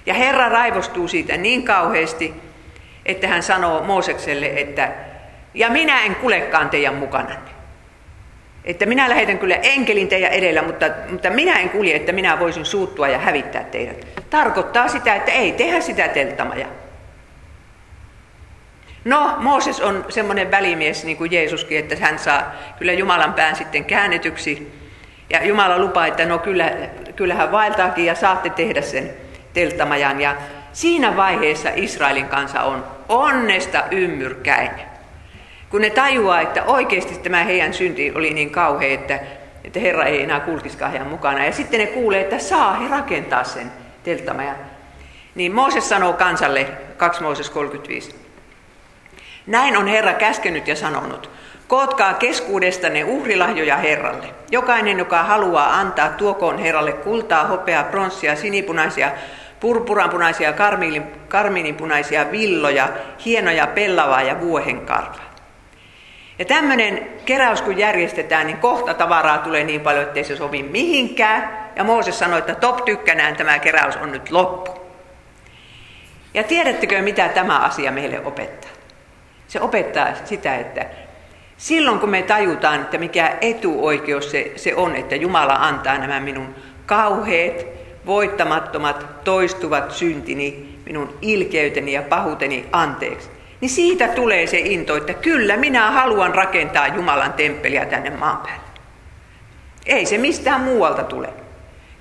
Ja 0.05 0.13
Herra 0.13 0.49
raivostuu 0.49 1.07
siitä 1.07 1.37
niin 1.37 1.63
kauheasti, 1.63 2.33
että 3.05 3.27
hän 3.27 3.43
sanoo 3.43 3.83
Moosekselle, 3.83 4.51
että 4.55 4.91
ja 5.53 5.69
minä 5.69 6.03
en 6.03 6.15
kulekaan 6.15 6.69
teidän 6.69 6.95
mukananne. 6.95 7.54
Että 8.65 8.85
minä 8.85 9.09
lähetän 9.09 9.39
kyllä 9.39 9.55
enkelin 9.55 10.07
teidän 10.07 10.31
edellä, 10.31 10.61
mutta, 10.61 10.85
mutta 11.09 11.29
minä 11.29 11.59
en 11.59 11.69
kulje, 11.69 11.95
että 11.95 12.11
minä 12.11 12.39
voisin 12.39 12.65
suuttua 12.65 13.07
ja 13.07 13.17
hävittää 13.17 13.63
teidät. 13.63 14.07
Tarkoittaa 14.29 14.87
sitä, 14.87 15.15
että 15.15 15.31
ei 15.31 15.51
tehdä 15.51 15.81
sitä 15.81 16.07
telttamaja. 16.07 16.67
No, 19.05 19.33
Mooses 19.37 19.81
on 19.81 20.05
semmoinen 20.09 20.51
välimies, 20.51 21.05
niin 21.05 21.17
kuin 21.17 21.31
Jeesuskin, 21.31 21.79
että 21.79 21.95
hän 21.99 22.19
saa 22.19 22.53
kyllä 22.79 22.93
Jumalan 22.93 23.33
pään 23.33 23.55
sitten 23.55 23.85
käännetyksi. 23.85 24.71
Ja 25.29 25.45
Jumala 25.45 25.79
lupaa, 25.79 26.07
että 26.07 26.25
no 26.25 26.37
kyllä, 26.37 26.71
kyllähän 27.15 27.51
vaeltaakin 27.51 28.05
ja 28.05 28.15
saatte 28.15 28.49
tehdä 28.49 28.81
sen 28.81 29.13
telttamajan. 29.53 30.21
Ja 30.21 30.35
siinä 30.73 31.15
vaiheessa 31.15 31.69
Israelin 31.75 32.27
kansa 32.27 32.61
on 32.61 32.85
onnesta 33.09 33.83
ymmyrkäinen. 33.91 34.94
Kun 35.75 35.81
ne 35.81 35.89
tajuaa, 35.89 36.41
että 36.41 36.63
oikeasti 36.63 37.15
tämä 37.15 37.43
heidän 37.43 37.73
synti 37.73 38.11
oli 38.15 38.33
niin 38.33 38.49
kauhea, 38.49 38.93
että, 38.93 39.19
että 39.63 39.79
Herra 39.79 40.03
ei 40.03 40.21
enää 40.21 40.39
kulkiskaan 40.39 40.91
heidän 40.91 41.07
mukana. 41.07 41.45
Ja 41.45 41.51
sitten 41.51 41.79
ne 41.79 41.85
kuulee, 41.85 42.21
että 42.21 42.39
saa 42.39 42.73
he 42.73 42.87
rakentaa 42.87 43.43
sen 43.43 43.71
telttamajan. 44.03 44.55
Niin 45.35 45.55
Mooses 45.55 45.89
sanoo 45.89 46.13
kansalle, 46.13 46.67
2 46.97 47.23
Mooses 47.23 47.49
35. 47.49 48.15
Näin 49.47 49.77
on 49.77 49.87
Herra 49.87 50.13
käskenyt 50.13 50.67
ja 50.67 50.75
sanonut. 50.75 51.29
Kootkaa 51.67 52.13
keskuudestanne 52.13 53.03
uhrilahjoja 53.03 53.77
Herralle. 53.77 54.27
Jokainen, 54.51 54.99
joka 54.99 55.23
haluaa 55.23 55.79
antaa, 55.79 56.09
tuokoon 56.09 56.59
Herralle 56.59 56.93
kultaa, 56.93 57.47
hopeaa, 57.47 57.83
pronssia, 57.83 58.35
sinipunaisia, 58.35 59.11
purpuranpunaisia, 59.59 60.53
karmiininpunaisia 61.27 62.31
villoja, 62.31 62.89
hienoja 63.25 63.67
pellavaa 63.67 64.21
ja 64.21 64.39
vuohenkarvaa. 64.39 65.34
Ja 66.39 66.45
tämmöinen 66.45 67.07
keräys 67.25 67.61
kun 67.61 67.77
järjestetään, 67.77 68.47
niin 68.47 68.57
kohta 68.57 68.93
tavaraa 68.93 69.37
tulee 69.37 69.63
niin 69.63 69.81
paljon, 69.81 70.03
ettei 70.03 70.23
se 70.23 70.35
sovi 70.35 70.63
mihinkään. 70.63 71.65
Ja 71.75 71.83
Mooses 71.83 72.19
sanoi, 72.19 72.39
että 72.39 72.55
top 72.55 72.85
tykkänään 72.85 73.35
tämä 73.35 73.59
keräys 73.59 73.95
on 73.95 74.11
nyt 74.11 74.31
loppu. 74.31 74.71
Ja 76.33 76.43
tiedättekö, 76.43 77.01
mitä 77.01 77.29
tämä 77.29 77.59
asia 77.59 77.91
meille 77.91 78.25
opettaa? 78.25 78.71
Se 79.47 79.61
opettaa 79.61 80.07
sitä, 80.25 80.55
että 80.55 80.85
silloin 81.57 81.99
kun 81.99 82.09
me 82.09 82.21
tajutaan, 82.21 82.81
että 82.81 82.97
mikä 82.97 83.37
etuoikeus 83.41 84.31
se, 84.31 84.51
se 84.55 84.75
on, 84.75 84.95
että 84.95 85.15
Jumala 85.15 85.53
antaa 85.53 85.97
nämä 85.97 86.19
minun 86.19 86.55
kauheet, 86.85 87.67
voittamattomat, 88.05 89.23
toistuvat 89.23 89.91
syntini, 89.91 90.79
minun 90.85 91.17
ilkeyteni 91.21 91.93
ja 91.93 92.01
pahuuteni 92.01 92.65
anteeksi, 92.71 93.29
niin 93.61 93.69
siitä 93.69 94.07
tulee 94.07 94.47
se 94.47 94.59
into, 94.59 94.95
että 94.95 95.13
kyllä 95.13 95.57
minä 95.57 95.91
haluan 95.91 96.35
rakentaa 96.35 96.87
Jumalan 96.87 97.33
temppeliä 97.33 97.85
tänne 97.85 98.09
maan 98.09 98.37
päälle. 98.37 98.65
Ei 99.85 100.05
se 100.05 100.17
mistään 100.17 100.61
muualta 100.61 101.03
tule. 101.03 101.29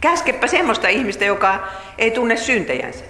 Käskepä 0.00 0.46
semmoista 0.46 0.88
ihmistä, 0.88 1.24
joka 1.24 1.68
ei 1.98 2.10
tunne 2.10 2.36
syntejänsä. 2.36 3.04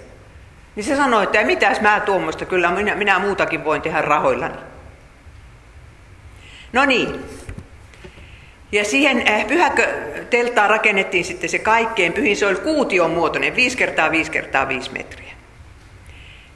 Niin 0.75 0.83
se 0.83 0.95
sanoi, 0.95 1.23
että 1.23 1.43
mitäs 1.43 1.81
mä 1.81 1.99
tuommoista, 1.99 2.45
kyllä 2.45 2.71
minä, 2.71 2.95
minä 2.95 3.19
muutakin 3.19 3.63
voin 3.63 3.81
tehdä 3.81 4.01
rahoillani. 4.01 4.57
No 6.73 6.85
niin. 6.85 7.19
Ja 8.71 8.85
siihen 8.85 9.27
eh, 9.27 9.47
pyhäkö 9.47 9.87
telttaan 10.29 10.69
rakennettiin 10.69 11.25
sitten 11.25 11.49
se 11.49 11.59
kaikkein 11.59 12.13
pyhin, 12.13 12.37
se 12.37 12.47
oli 12.47 12.55
kuution 12.55 13.11
muotoinen, 13.11 13.55
5 13.55 13.77
kertaa 13.77 14.11
5 14.11 14.31
kertaa 14.31 14.67
5 14.67 14.91
metriä. 14.91 15.33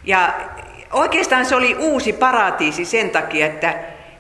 Ja 0.03 0.34
oikeastaan 0.93 1.46
se 1.46 1.55
oli 1.55 1.75
uusi 1.75 2.13
paratiisi 2.13 2.86
sen 2.86 3.10
takia, 3.10 3.46
että, 3.46 3.75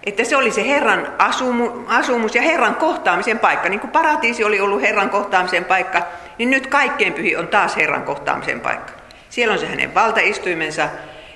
että 0.05 0.23
se 0.23 0.35
oli 0.35 0.51
se 0.51 0.67
Herran 0.67 1.07
asumu, 1.17 1.71
asumus 1.87 2.35
ja 2.35 2.41
Herran 2.41 2.75
kohtaamisen 2.75 3.39
paikka. 3.39 3.69
Niin 3.69 3.79
kuin 3.79 3.91
paratiisi 3.91 4.43
oli 4.43 4.59
ollut 4.59 4.81
Herran 4.81 5.09
kohtaamisen 5.09 5.65
paikka, 5.65 6.01
niin 6.37 6.49
nyt 6.49 6.67
kaikkein 6.67 7.13
pyhi 7.13 7.35
on 7.35 7.47
taas 7.47 7.75
Herran 7.75 8.03
kohtaamisen 8.03 8.59
paikka. 8.59 8.93
Siellä 9.29 9.53
on 9.53 9.59
se 9.59 9.67
hänen 9.67 9.95
valtaistuimensa 9.95 10.89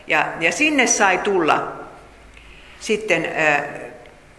ja, 0.08 0.26
ja 0.40 0.52
sinne 0.52 0.88
sai 0.88 1.18
tulla 1.18 1.72
sitten 2.80 3.26
äh, 3.26 3.64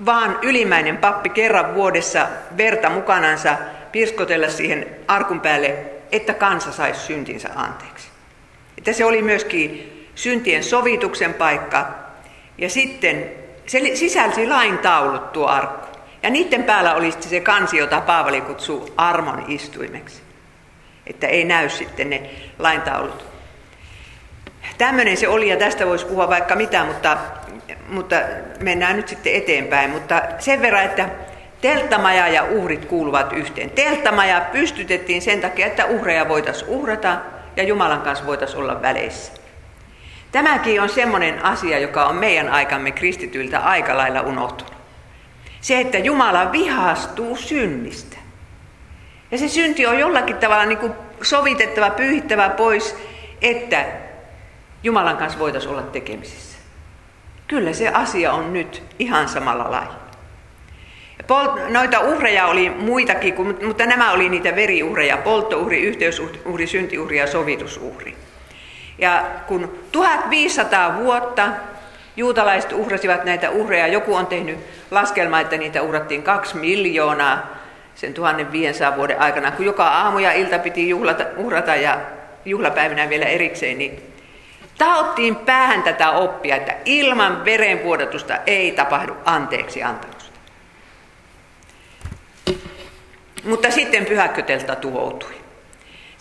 vaan 0.06 0.38
ylimäinen 0.42 0.96
pappi 0.96 1.28
kerran 1.28 1.74
vuodessa 1.74 2.28
verta 2.56 2.90
mukanansa 2.90 3.56
pirskotella 3.92 4.48
siihen 4.48 4.86
arkun 5.08 5.40
päälle, 5.40 5.76
että 6.12 6.34
kansa 6.34 6.72
saisi 6.72 7.00
syntinsä 7.00 7.48
anteeksi. 7.54 8.08
Että 8.78 8.92
se 8.92 9.04
oli 9.04 9.22
myöskin 9.22 9.93
syntien 10.14 10.64
sovituksen 10.64 11.34
paikka. 11.34 11.88
Ja 12.58 12.70
sitten 12.70 13.30
se 13.66 13.80
sisälsi 13.94 14.46
lain 14.46 14.78
taulut 14.78 15.32
tuo 15.32 15.46
arkku. 15.46 15.86
Ja 16.22 16.30
niiden 16.30 16.64
päällä 16.64 16.94
oli 16.94 17.12
se 17.20 17.40
kansi, 17.40 17.76
jota 17.76 18.00
Paavali 18.00 18.40
kutsuu 18.40 18.88
armon 18.96 19.44
istuimeksi. 19.48 20.22
Että 21.06 21.26
ei 21.26 21.44
näy 21.44 21.68
sitten 21.68 22.10
ne 22.10 22.30
laintaulut. 22.58 23.24
Tämmöinen 24.78 25.16
se 25.16 25.28
oli 25.28 25.48
ja 25.48 25.56
tästä 25.56 25.86
voisi 25.86 26.06
puhua 26.06 26.28
vaikka 26.28 26.56
mitä, 26.56 26.84
mutta, 26.84 27.18
mutta 27.88 28.16
mennään 28.60 28.96
nyt 28.96 29.08
sitten 29.08 29.34
eteenpäin. 29.34 29.90
Mutta 29.90 30.22
sen 30.38 30.62
verran, 30.62 30.84
että 30.84 31.08
telttamaja 31.60 32.28
ja 32.28 32.44
uhrit 32.44 32.84
kuuluvat 32.84 33.32
yhteen. 33.32 33.70
Telttamaja 33.70 34.40
pystytettiin 34.52 35.22
sen 35.22 35.40
takia, 35.40 35.66
että 35.66 35.86
uhreja 35.86 36.28
voitaisiin 36.28 36.70
uhrata 36.70 37.16
ja 37.56 37.62
Jumalan 37.62 38.00
kanssa 38.00 38.26
voitaisiin 38.26 38.60
olla 38.60 38.82
väleissä. 38.82 39.43
Tämäkin 40.34 40.82
on 40.82 40.88
semmoinen 40.88 41.44
asia, 41.44 41.78
joka 41.78 42.06
on 42.06 42.16
meidän 42.16 42.48
aikamme 42.48 42.90
kristityiltä 42.90 43.58
aika 43.58 43.96
lailla 43.96 44.20
unohtunut. 44.20 44.74
Se, 45.60 45.80
että 45.80 45.98
Jumala 45.98 46.52
vihastuu 46.52 47.36
synnistä. 47.36 48.16
Ja 49.30 49.38
se 49.38 49.48
synti 49.48 49.86
on 49.86 49.98
jollakin 49.98 50.36
tavalla 50.36 50.64
niin 50.64 50.78
kuin 50.78 50.92
sovitettava, 51.22 51.90
pyyhittävä 51.90 52.48
pois, 52.48 52.96
että 53.42 53.84
Jumalan 54.82 55.16
kanssa 55.16 55.38
voitaisiin 55.38 55.72
olla 55.72 55.82
tekemisissä. 55.82 56.58
Kyllä 57.48 57.72
se 57.72 57.88
asia 57.88 58.32
on 58.32 58.52
nyt 58.52 58.82
ihan 58.98 59.28
samalla 59.28 59.70
lailla. 59.70 59.94
Noita 61.68 62.00
uhreja 62.00 62.46
oli 62.46 62.70
muitakin, 62.70 63.34
mutta 63.66 63.86
nämä 63.86 64.12
oli 64.12 64.28
niitä 64.28 64.56
veriuhreja, 64.56 65.16
polttouhri, 65.16 65.82
yhteysuhri, 65.82 66.66
syntiuhri 66.66 67.18
ja 67.18 67.26
sovitusuhri. 67.26 68.16
Ja 68.98 69.24
kun 69.46 69.78
1500 69.92 70.98
vuotta 70.98 71.48
juutalaiset 72.16 72.72
uhrasivat 72.72 73.24
näitä 73.24 73.50
uhreja, 73.50 73.86
joku 73.86 74.14
on 74.14 74.26
tehnyt 74.26 74.58
laskelma, 74.90 75.40
että 75.40 75.56
niitä 75.56 75.82
uhrattiin 75.82 76.22
kaksi 76.22 76.56
miljoonaa 76.56 77.54
sen 77.94 78.14
1500 78.14 78.96
vuoden 78.96 79.20
aikana, 79.20 79.50
kun 79.50 79.66
joka 79.66 79.88
aamu 79.88 80.18
ja 80.18 80.32
ilta 80.32 80.58
piti 80.58 80.88
juhlata, 80.88 81.24
uhrata 81.36 81.76
ja 81.76 82.00
juhlapäivinä 82.44 83.08
vielä 83.08 83.24
erikseen, 83.24 83.78
niin 83.78 84.14
taottiin 84.78 85.36
päähän 85.36 85.82
tätä 85.82 86.10
oppia, 86.10 86.56
että 86.56 86.74
ilman 86.84 87.44
verenvuodatusta 87.44 88.38
ei 88.46 88.72
tapahdu 88.72 89.16
anteeksi 89.24 89.82
antamusta. 89.82 90.38
Mutta 93.44 93.70
sitten 93.70 94.06
pyhäkkötelta 94.06 94.76
tuhoutui. 94.76 95.43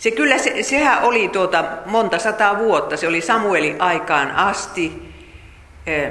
Se 0.04 0.10
kyllä, 0.10 0.38
se, 0.38 0.62
sehän 0.62 1.02
oli 1.02 1.28
tuota 1.28 1.64
monta 1.86 2.18
sataa 2.18 2.58
vuotta, 2.58 2.96
se 2.96 3.08
oli 3.08 3.20
Samuelin 3.20 3.82
aikaan 3.82 4.30
asti. 4.30 5.12
Eh, 5.86 6.10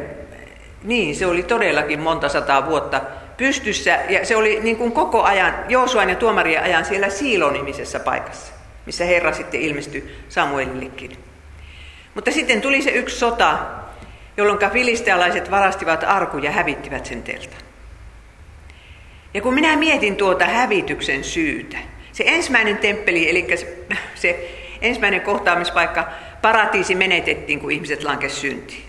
niin, 0.84 1.16
se 1.16 1.26
oli 1.26 1.44
todellakin 1.44 2.00
monta 2.00 2.30
sataa 2.30 2.66
vuotta 2.66 3.02
pystyssä 3.38 4.00
ja 4.10 4.26
se 4.26 4.36
oli 4.36 4.60
niin 4.60 4.78
kuin 4.78 4.92
koko 4.92 5.24
ajan, 5.24 5.54
Joosuan 5.70 6.10
ja 6.10 6.16
tuomarien 6.16 6.64
ajan 6.64 6.86
siellä 6.86 7.10
Siilonimisessa 7.10 8.00
paikassa, 8.00 8.54
missä 8.86 9.06
Herra 9.06 9.34
sitten 9.34 9.62
ilmestyi 9.62 10.16
Samuelillekin. 10.30 11.18
Mutta 12.16 12.32
sitten 12.32 12.62
tuli 12.62 12.82
se 12.82 12.90
yksi 12.90 13.20
sota, 13.20 13.58
jolloin 14.38 14.72
filistealaiset 14.74 15.52
varastivat 15.52 16.04
arku 16.04 16.38
ja 16.38 16.52
hävittivät 16.52 17.06
sen 17.06 17.24
teltan. 17.24 17.62
Ja 19.34 19.42
kun 19.42 19.54
minä 19.54 19.76
mietin 19.76 20.16
tuota 20.16 20.46
hävityksen 20.46 21.24
syytä, 21.24 21.93
se 22.14 22.24
ensimmäinen 22.28 22.78
temppeli, 22.78 23.30
eli 23.30 23.48
se, 23.58 23.86
se 24.16 24.50
ensimmäinen 24.82 25.22
kohtaamispaikka, 25.22 26.08
paratiisi 26.42 26.96
menetettiin, 26.96 27.60
kun 27.60 27.72
ihmiset 27.72 28.04
lankesivat 28.04 28.42
syntiin. 28.42 28.84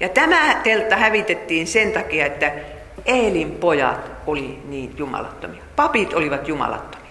Ja 0.00 0.08
tämä 0.08 0.54
teltta 0.54 0.96
hävitettiin 0.96 1.66
sen 1.66 1.92
takia, 1.92 2.26
että 2.26 2.52
Eelin 3.04 3.50
pojat 3.50 4.10
oli 4.26 4.58
niin 4.64 4.94
jumalattomia. 4.96 5.62
Papit 5.76 6.14
olivat 6.14 6.48
jumalattomia. 6.48 7.10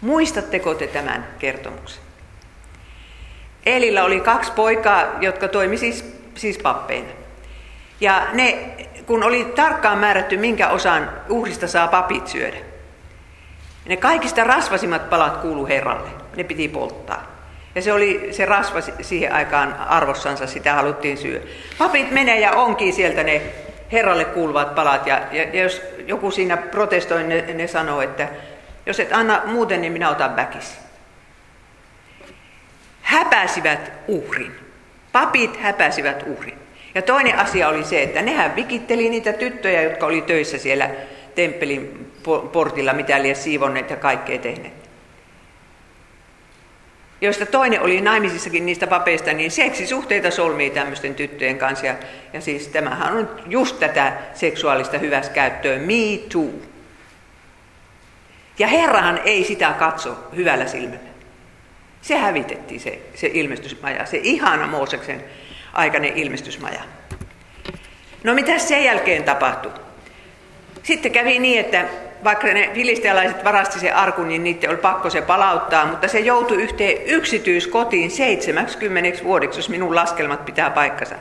Muistatteko 0.00 0.74
te 0.74 0.86
tämän 0.86 1.26
kertomuksen? 1.38 2.02
Eelillä 3.66 4.04
oli 4.04 4.20
kaksi 4.20 4.52
poikaa, 4.52 5.04
jotka 5.20 5.48
toimi 5.48 5.76
siis, 5.76 6.04
siis 6.34 6.58
pappeina. 6.58 7.08
Ja 8.00 8.26
ne, 8.32 8.58
kun 9.06 9.22
oli 9.22 9.44
tarkkaan 9.44 9.98
määrätty, 9.98 10.36
minkä 10.36 10.68
osan 10.68 11.10
uhrista 11.28 11.66
saa 11.66 11.88
papit 11.88 12.28
syödä, 12.28 12.56
ne 13.84 13.96
kaikista 13.96 14.44
rasvasimmat 14.44 15.10
palat 15.10 15.36
kuulu 15.36 15.66
Herralle. 15.66 16.10
Ne 16.36 16.44
piti 16.44 16.68
polttaa. 16.68 17.40
Ja 17.74 17.82
se 17.82 17.92
oli 17.92 18.28
se 18.30 18.44
rasva 18.44 18.80
siihen 19.00 19.32
aikaan 19.32 19.74
arvossansa, 19.74 20.46
sitä 20.46 20.74
haluttiin 20.74 21.16
syödä. 21.16 21.44
Papit 21.78 22.10
menee 22.10 22.40
ja 22.40 22.52
onkin 22.52 22.92
sieltä 22.92 23.22
ne 23.22 23.42
Herralle 23.92 24.24
kuuluvat 24.24 24.74
palat. 24.74 25.06
Ja, 25.06 25.22
ja, 25.32 25.42
ja 25.42 25.62
jos 25.62 25.82
joku 26.06 26.30
siinä 26.30 26.56
protestoi, 26.56 27.22
ne, 27.22 27.44
ne 27.54 27.66
sanoo, 27.66 28.00
että 28.00 28.28
jos 28.86 29.00
et 29.00 29.12
anna 29.12 29.42
muuten, 29.44 29.80
niin 29.80 29.92
minä 29.92 30.10
otan 30.10 30.36
väkisin. 30.36 30.78
Häpäsivät 33.02 33.92
uhrin. 34.08 34.52
Papit 35.12 35.56
häpäsivät 35.56 36.24
uhrin. 36.26 36.58
Ja 36.94 37.02
toinen 37.02 37.38
asia 37.38 37.68
oli 37.68 37.84
se, 37.84 38.02
että 38.02 38.22
nehän 38.22 38.56
vikitteli 38.56 39.10
niitä 39.10 39.32
tyttöjä, 39.32 39.82
jotka 39.82 40.06
oli 40.06 40.22
töissä 40.22 40.58
siellä 40.58 40.90
temppelin 41.34 42.09
portilla, 42.52 42.92
mitä 42.92 43.22
lie 43.22 43.34
siivonneet 43.34 43.90
ja 43.90 43.96
kaikkea 43.96 44.38
tehneet. 44.38 44.80
Joista 47.20 47.46
toinen 47.46 47.82
oli 47.82 48.00
naimisissakin 48.00 48.66
niistä 48.66 48.86
papeista, 48.86 49.32
niin 49.32 49.50
seksisuhteita 49.50 50.30
solmii 50.30 50.70
tämmöisten 50.70 51.14
tyttöjen 51.14 51.58
kanssa. 51.58 51.86
Ja, 51.86 51.94
ja 52.32 52.40
siis 52.40 52.68
tämähän 52.68 53.16
on 53.16 53.28
just 53.46 53.78
tätä 53.78 54.12
seksuaalista 54.34 54.98
hyväskäyttöä, 54.98 55.78
me 55.78 56.28
too. 56.32 56.50
Ja 58.58 58.66
Herrahan 58.66 59.20
ei 59.24 59.44
sitä 59.44 59.74
katso 59.78 60.16
hyvällä 60.36 60.66
silmällä. 60.66 61.10
Se 62.02 62.16
hävitettiin 62.16 62.80
se, 62.80 63.02
se 63.14 63.30
ilmestysmaja, 63.34 64.06
se 64.06 64.20
ihana 64.22 64.66
Mooseksen 64.66 65.24
aikainen 65.72 66.18
ilmestysmaja. 66.18 66.80
No 68.24 68.34
mitä 68.34 68.58
sen 68.58 68.84
jälkeen 68.84 69.24
tapahtui? 69.24 69.72
Sitten 70.82 71.12
kävi 71.12 71.38
niin, 71.38 71.60
että 71.60 71.84
vaikka 72.24 72.46
ne 72.46 72.70
filistealaiset 72.74 73.44
varasti 73.44 73.78
sen 73.80 73.96
arkun, 73.96 74.28
niin 74.28 74.44
niiden 74.44 74.70
oli 74.70 74.78
pakko 74.78 75.10
se 75.10 75.22
palauttaa, 75.22 75.86
mutta 75.86 76.08
se 76.08 76.20
joutui 76.20 76.62
yhteen 76.62 77.02
yksityiskotiin 77.06 78.10
70 78.10 79.24
vuodeksi, 79.24 79.58
jos 79.58 79.68
minun 79.68 79.94
laskelmat 79.94 80.44
pitää 80.44 80.70
paikkansa. 80.70 81.14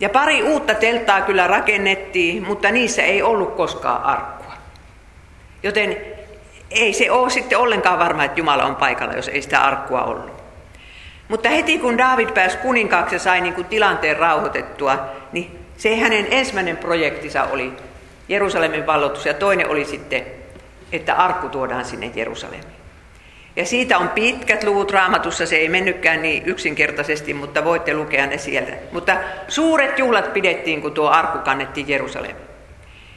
Ja 0.00 0.08
pari 0.08 0.42
uutta 0.42 0.74
telttaa 0.74 1.20
kyllä 1.20 1.46
rakennettiin, 1.46 2.46
mutta 2.46 2.70
niissä 2.70 3.02
ei 3.02 3.22
ollut 3.22 3.56
koskaan 3.56 4.02
arkkua. 4.02 4.52
Joten 5.62 5.96
ei 6.70 6.92
se 6.92 7.10
ole 7.10 7.30
sitten 7.30 7.58
ollenkaan 7.58 7.98
varma, 7.98 8.24
että 8.24 8.40
Jumala 8.40 8.64
on 8.64 8.76
paikalla, 8.76 9.14
jos 9.14 9.28
ei 9.28 9.42
sitä 9.42 9.60
arkkua 9.60 10.02
ollut. 10.02 10.36
Mutta 11.28 11.48
heti 11.48 11.78
kun 11.78 11.98
David 11.98 12.28
pääsi 12.28 12.58
kuninkaaksi 12.58 13.14
ja 13.14 13.18
sai 13.18 13.40
niin 13.40 13.54
kuin 13.54 13.66
tilanteen 13.66 14.16
rauhoitettua, 14.16 14.98
niin 15.32 15.65
se 15.76 15.96
hänen 15.96 16.26
ensimmäinen 16.30 16.76
projektinsa 16.76 17.44
oli 17.44 17.72
Jerusalemin 18.28 18.86
valloitus 18.86 19.26
ja 19.26 19.34
toinen 19.34 19.68
oli 19.68 19.84
sitten, 19.84 20.22
että 20.92 21.14
arkku 21.14 21.48
tuodaan 21.48 21.84
sinne 21.84 22.10
Jerusalemiin. 22.14 22.76
Ja 23.56 23.66
siitä 23.66 23.98
on 23.98 24.08
pitkät 24.08 24.64
luvut 24.64 24.90
raamatussa, 24.90 25.46
se 25.46 25.56
ei 25.56 25.68
mennytkään 25.68 26.22
niin 26.22 26.42
yksinkertaisesti, 26.46 27.34
mutta 27.34 27.64
voitte 27.64 27.94
lukea 27.94 28.26
ne 28.26 28.38
sieltä. 28.38 28.72
Mutta 28.92 29.16
suuret 29.48 29.98
juhlat 29.98 30.32
pidettiin, 30.32 30.82
kun 30.82 30.92
tuo 30.92 31.08
arkku 31.08 31.38
kannettiin 31.38 31.88
Jerusalemiin. 31.88 32.46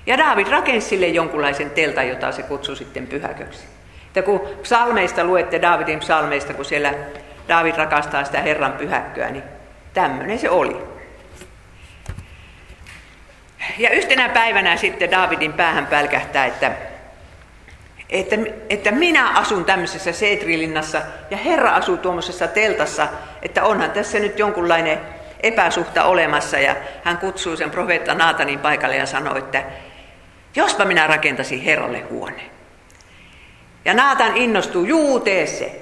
Ja 0.05 0.17
Daavid 0.17 0.47
rakensi 0.47 0.87
sille 0.87 1.07
jonkunlaisen 1.07 1.69
teltan, 1.69 2.07
jota 2.07 2.31
se 2.31 2.43
kutsui 2.43 2.75
sitten 2.75 3.07
pyhäköksi. 3.07 3.65
Että 4.07 4.21
kun 4.21 4.41
psalmeista 4.61 5.23
luette 5.23 5.61
Daavidin 5.61 5.99
psalmeista, 5.99 6.53
kun 6.53 6.65
siellä 6.65 6.93
Daavid 7.47 7.75
rakastaa 7.75 8.23
sitä 8.23 8.41
Herran 8.41 8.73
pyhäkköä, 8.73 9.29
niin 9.29 9.43
tämmöinen 9.93 10.39
se 10.39 10.49
oli. 10.49 10.77
Ja 13.77 13.89
yhtenä 13.89 14.29
päivänä 14.29 14.77
sitten 14.77 15.11
Daavidin 15.11 15.53
päähän 15.53 15.87
pälkähtää, 15.87 16.45
että, 16.45 16.71
että, 18.09 18.35
että 18.69 18.91
minä 18.91 19.29
asun 19.29 19.65
tämmöisessä 19.65 20.11
Seetrilinnassa 20.11 21.01
ja 21.31 21.37
Herra 21.37 21.75
asuu 21.75 21.97
tuommoisessa 21.97 22.47
teltassa, 22.47 23.07
että 23.41 23.63
onhan 23.63 23.91
tässä 23.91 24.19
nyt 24.19 24.39
jonkunlainen 24.39 24.99
epäsuhta 25.43 26.03
olemassa. 26.03 26.59
Ja 26.59 26.75
hän 27.03 27.17
kutsuu 27.17 27.57
sen 27.57 27.71
profeetta 27.71 28.13
Naatanin 28.13 28.59
paikalle 28.59 28.95
ja 28.95 29.05
sanoo, 29.05 29.37
että 29.37 29.63
jospa 30.55 30.85
minä 30.85 31.07
rakentasin 31.07 31.61
Herralle 31.61 31.99
huone. 31.99 32.41
Ja 33.85 33.93
Naatan 33.93 34.37
innostuu, 34.37 34.85
juu 34.85 35.19
tee 35.19 35.47
se. 35.47 35.81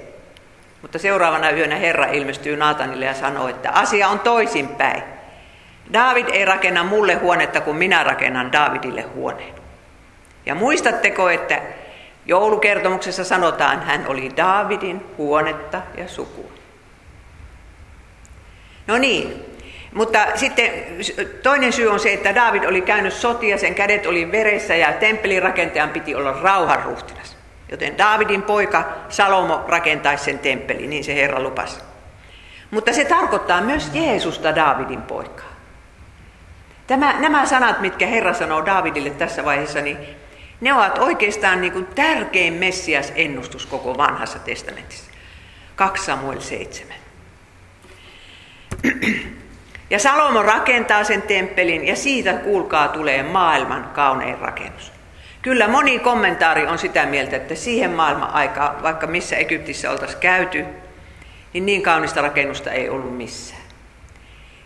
Mutta 0.82 0.98
seuraavana 0.98 1.50
yönä 1.50 1.76
Herra 1.76 2.06
ilmestyy 2.06 2.56
Naatanille 2.56 3.04
ja 3.04 3.14
sanoo, 3.14 3.48
että 3.48 3.70
asia 3.70 4.08
on 4.08 4.20
toisinpäin. 4.20 5.02
David 5.92 6.26
ei 6.32 6.44
rakenna 6.44 6.84
mulle 6.84 7.14
huonetta, 7.14 7.60
kun 7.60 7.76
minä 7.76 8.04
rakennan 8.04 8.52
Davidille 8.52 9.02
huoneen. 9.02 9.54
Ja 10.46 10.54
muistatteko, 10.54 11.30
että 11.30 11.62
joulukertomuksessa 12.26 13.24
sanotaan, 13.24 13.82
hän 13.82 14.06
oli 14.06 14.30
Davidin 14.36 15.06
huonetta 15.18 15.82
ja 15.96 16.08
sukua. 16.08 16.50
No 18.86 18.98
niin, 18.98 19.44
mutta 19.94 20.18
sitten 20.34 20.70
toinen 21.42 21.72
syy 21.72 21.88
on 21.88 22.00
se, 22.00 22.12
että 22.12 22.34
David 22.34 22.64
oli 22.64 22.80
käynyt 22.80 23.12
sotia, 23.12 23.58
sen 23.58 23.74
kädet 23.74 24.06
oli 24.06 24.32
veressä 24.32 24.76
ja 24.76 24.92
temppelin 24.92 25.42
rakentajan 25.42 25.90
piti 25.90 26.14
olla 26.14 26.32
rauhanruhtinas. 26.42 27.36
Joten 27.70 27.98
Davidin 27.98 28.42
poika 28.42 28.84
Salomo 29.08 29.64
rakentaisi 29.68 30.24
sen 30.24 30.38
temppelin, 30.38 30.90
niin 30.90 31.04
se 31.04 31.14
Herra 31.14 31.40
lupasi. 31.40 31.80
Mutta 32.70 32.92
se 32.92 33.04
tarkoittaa 33.04 33.60
myös 33.60 33.90
Jeesusta 33.94 34.56
Davidin 34.56 35.02
poikaa. 35.02 35.47
Tämä, 36.88 37.20
nämä 37.20 37.46
sanat, 37.46 37.80
mitkä 37.80 38.06
Herra 38.06 38.34
sanoo 38.34 38.66
Davidille 38.66 39.10
tässä 39.10 39.44
vaiheessa, 39.44 39.80
niin 39.80 39.98
ne 40.60 40.74
ovat 40.74 40.98
oikeastaan 40.98 41.60
niin 41.60 41.72
kuin 41.72 41.86
tärkein 41.86 42.54
Messias-ennustus 42.54 43.66
koko 43.66 43.98
vanhassa 43.98 44.38
testamentissa. 44.38 45.10
2 45.76 46.04
Samuel 46.04 46.40
7. 46.40 46.96
Ja 49.90 49.98
Salomo 49.98 50.42
rakentaa 50.42 51.04
sen 51.04 51.22
temppelin 51.22 51.86
ja 51.86 51.96
siitä 51.96 52.32
kuulkaa 52.32 52.88
tulee 52.88 53.22
maailman 53.22 53.90
kaunein 53.94 54.38
rakennus. 54.38 54.92
Kyllä 55.42 55.68
moni 55.68 55.98
kommentaari 55.98 56.66
on 56.66 56.78
sitä 56.78 57.06
mieltä, 57.06 57.36
että 57.36 57.54
siihen 57.54 57.90
maailman 57.90 58.30
aikaan, 58.30 58.82
vaikka 58.82 59.06
missä 59.06 59.36
Egyptissä 59.36 59.90
oltaisiin 59.90 60.20
käyty, 60.20 60.64
niin 61.52 61.66
niin 61.66 61.82
kaunista 61.82 62.20
rakennusta 62.22 62.70
ei 62.70 62.88
ollut 62.88 63.16
missään. 63.16 63.57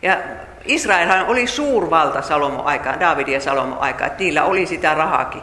Ja 0.02 0.18
Israelhan 0.64 1.26
oli 1.26 1.46
suurvalta 1.46 2.22
Salomo 2.22 2.62
aikaan, 2.62 3.00
Davidin 3.00 3.34
ja 3.34 3.40
Salomo 3.40 3.76
aikaan, 3.80 4.10
että 4.10 4.22
niillä 4.22 4.44
oli 4.44 4.66
sitä 4.66 4.94
rahakin. 4.94 5.42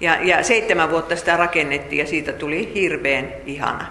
Ja, 0.00 0.18
ja 0.22 0.42
seitsemän 0.42 0.90
vuotta 0.90 1.16
sitä 1.16 1.36
rakennettiin 1.36 1.98
ja 2.00 2.06
siitä 2.06 2.32
tuli 2.32 2.74
hirveän 2.74 3.28
ihana. 3.46 3.86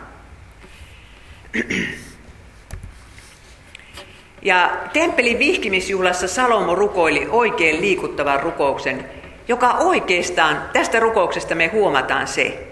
Ja 4.41 4.71
temppelin 4.93 5.39
vihkimisjuhlassa 5.39 6.28
Salomo 6.28 6.75
rukoili 6.75 7.28
oikein 7.32 7.82
liikuttavan 7.82 8.39
rukouksen, 8.39 9.10
joka 9.47 9.71
oikeastaan, 9.71 10.62
tästä 10.73 10.99
rukouksesta 10.99 11.56
me 11.56 11.67
huomataan 11.67 12.28
se, 12.28 12.67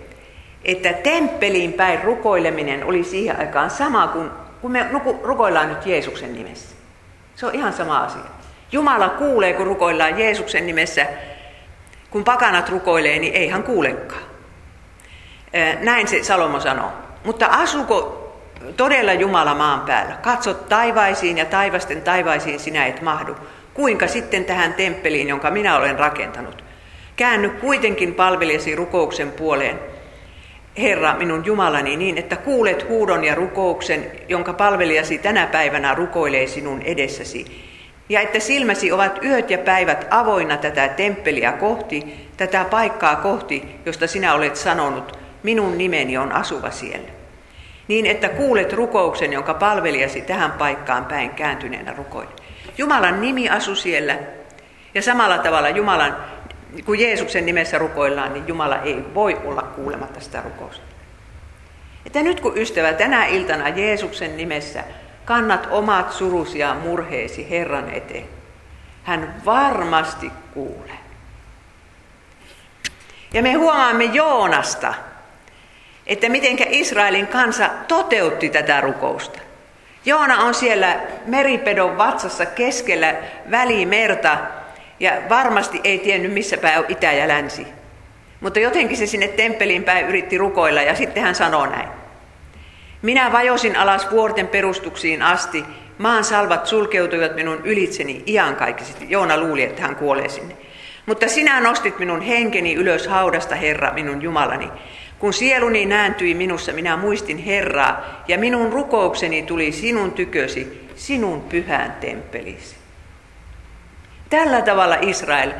että 0.65 0.93
temppeliin 0.93 1.73
päin 1.73 2.03
rukoileminen 2.03 2.83
oli 2.83 3.03
siihen 3.03 3.39
aikaan 3.39 3.69
sama 3.69 4.07
kuin, 4.07 4.29
kun 4.61 4.71
me 4.71 4.85
rukoillaan 5.23 5.69
nyt 5.69 5.85
Jeesuksen 5.85 6.33
nimessä. 6.33 6.72
Se 7.35 7.45
on 7.45 7.55
ihan 7.55 7.73
sama 7.73 8.03
asia. 8.03 8.21
Jumala 8.71 9.09
kuulee, 9.09 9.53
kun 9.53 9.67
rukoillaan 9.67 10.19
Jeesuksen 10.19 10.65
nimessä. 10.65 11.05
Kun 12.09 12.23
pakanat 12.23 12.69
rukoilee, 12.69 13.19
niin 13.19 13.33
ei 13.33 13.49
hän 13.49 13.63
kuulekaan. 13.63 14.21
Näin 15.81 16.07
se 16.07 16.23
Salomo 16.23 16.59
sanoo. 16.59 16.91
Mutta 17.23 17.45
asuko 17.45 18.19
todella 18.77 19.13
Jumala 19.13 19.55
maan 19.55 19.81
päällä? 19.81 20.15
Katso 20.15 20.53
taivaisiin 20.53 21.37
ja 21.37 21.45
taivasten 21.45 22.01
taivaisiin 22.01 22.59
sinä 22.59 22.85
et 22.85 23.01
mahdu. 23.01 23.35
Kuinka 23.73 24.07
sitten 24.07 24.45
tähän 24.45 24.73
temppeliin, 24.73 25.29
jonka 25.29 25.51
minä 25.51 25.77
olen 25.77 25.99
rakentanut? 25.99 26.63
Käänny 27.15 27.49
kuitenkin 27.49 28.15
palvelijasi 28.15 28.75
rukouksen 28.75 29.31
puoleen, 29.31 29.79
Herra, 30.77 31.15
minun 31.15 31.45
Jumalani, 31.45 31.95
niin 31.95 32.17
että 32.17 32.35
kuulet 32.35 32.89
huudon 32.89 33.23
ja 33.23 33.35
rukouksen, 33.35 34.11
jonka 34.27 34.53
palvelijasi 34.53 35.17
tänä 35.17 35.47
päivänä 35.47 35.95
rukoilee 35.95 36.47
sinun 36.47 36.81
edessäsi. 36.81 37.45
Ja 38.09 38.21
että 38.21 38.39
silmäsi 38.39 38.91
ovat 38.91 39.23
yöt 39.23 39.49
ja 39.49 39.57
päivät 39.57 40.07
avoinna 40.09 40.57
tätä 40.57 40.87
temppeliä 40.87 41.51
kohti, 41.51 42.27
tätä 42.37 42.65
paikkaa 42.65 43.15
kohti, 43.15 43.75
josta 43.85 44.07
sinä 44.07 44.33
olet 44.33 44.55
sanonut, 44.55 45.19
minun 45.43 45.77
nimeni 45.77 46.17
on 46.17 46.31
asuva 46.31 46.71
siellä. 46.71 47.09
Niin 47.87 48.05
että 48.05 48.29
kuulet 48.29 48.73
rukouksen, 48.73 49.33
jonka 49.33 49.53
palvelijasi 49.53 50.21
tähän 50.21 50.51
paikkaan 50.51 51.05
päin 51.05 51.29
kääntyneenä 51.29 51.93
rukoilee. 51.97 52.33
Jumalan 52.77 53.21
nimi 53.21 53.49
asu 53.49 53.75
siellä 53.75 54.17
ja 54.95 55.01
samalla 55.01 55.37
tavalla 55.37 55.69
Jumalan 55.69 56.15
kun 56.85 56.99
Jeesuksen 56.99 57.45
nimessä 57.45 57.77
rukoillaan, 57.77 58.33
niin 58.33 58.47
Jumala 58.47 58.77
ei 58.77 59.03
voi 59.13 59.41
olla 59.45 59.61
kuulematta 59.61 60.19
sitä 60.19 60.41
rukousta. 60.41 60.85
Että 62.05 62.21
nyt 62.21 62.39
kun 62.39 62.57
ystävä 62.57 62.93
tänä 62.93 63.25
iltana 63.25 63.69
Jeesuksen 63.69 64.37
nimessä 64.37 64.83
kannat 65.25 65.67
omat 65.71 66.11
surusi 66.11 66.59
ja 66.59 66.73
murheesi 66.73 67.49
Herran 67.49 67.89
eteen, 67.89 68.25
hän 69.03 69.41
varmasti 69.45 70.31
kuulee. 70.53 70.99
Ja 73.33 73.41
me 73.41 73.53
huomaamme 73.53 74.03
Joonasta, 74.03 74.93
että 76.07 76.29
mitenkä 76.29 76.65
Israelin 76.69 77.27
kansa 77.27 77.69
toteutti 77.87 78.49
tätä 78.49 78.81
rukousta. 78.81 79.39
Joona 80.05 80.37
on 80.37 80.53
siellä 80.53 80.99
meripedon 81.25 81.97
vatsassa 81.97 82.45
keskellä 82.45 83.15
välimerta 83.51 84.37
ja 85.03 85.21
varmasti 85.29 85.81
ei 85.83 85.99
tiennyt 85.99 86.33
missä 86.33 86.57
päin 86.57 86.79
on 86.79 86.85
itä 86.87 87.11
ja 87.11 87.27
länsi. 87.27 87.67
Mutta 88.39 88.59
jotenkin 88.59 88.97
se 88.97 89.05
sinne 89.05 89.27
temppeliin 89.27 89.83
päin 89.83 90.07
yritti 90.07 90.37
rukoilla 90.37 90.81
ja 90.81 90.95
sitten 90.95 91.23
hän 91.23 91.35
sanoo 91.35 91.65
näin. 91.65 91.89
Minä 93.01 93.31
vajosin 93.31 93.75
alas 93.75 94.11
vuorten 94.11 94.47
perustuksiin 94.47 95.21
asti, 95.21 95.63
maan 95.97 96.23
salvat 96.23 96.67
sulkeutuivat 96.67 97.35
minun 97.35 97.61
ylitseni 97.63 98.23
iankaikkisesti. 98.27 99.05
Joona 99.09 99.37
luuli, 99.37 99.63
että 99.63 99.81
hän 99.81 99.95
kuolee 99.95 100.29
sinne. 100.29 100.55
Mutta 101.05 101.27
sinä 101.27 101.59
nostit 101.59 101.99
minun 101.99 102.21
henkeni 102.21 102.73
ylös 102.73 103.07
haudasta, 103.07 103.55
Herra, 103.55 103.93
minun 103.93 104.21
Jumalani. 104.21 104.69
Kun 105.19 105.33
sieluni 105.33 105.85
nääntyi 105.85 106.33
minussa, 106.33 106.73
minä 106.73 106.97
muistin 106.97 107.37
Herraa, 107.37 108.23
ja 108.27 108.37
minun 108.37 108.73
rukoukseni 108.73 109.43
tuli 109.43 109.71
sinun 109.71 110.11
tykösi, 110.11 110.87
sinun 110.95 111.41
pyhään 111.41 111.91
temppelisi. 111.91 112.82
Tällä 114.33 114.61
tavalla 114.61 114.97
Israel 115.01 115.51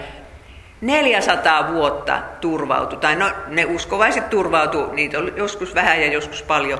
400 0.81 1.73
vuotta 1.73 2.21
turvautui, 2.41 2.99
tai 2.99 3.15
no, 3.15 3.31
ne 3.47 3.65
uskovaiset 3.65 4.29
turvautu, 4.29 4.93
niitä 4.93 5.19
oli 5.19 5.33
joskus 5.36 5.75
vähän 5.75 6.01
ja 6.01 6.07
joskus 6.07 6.43
paljon, 6.43 6.79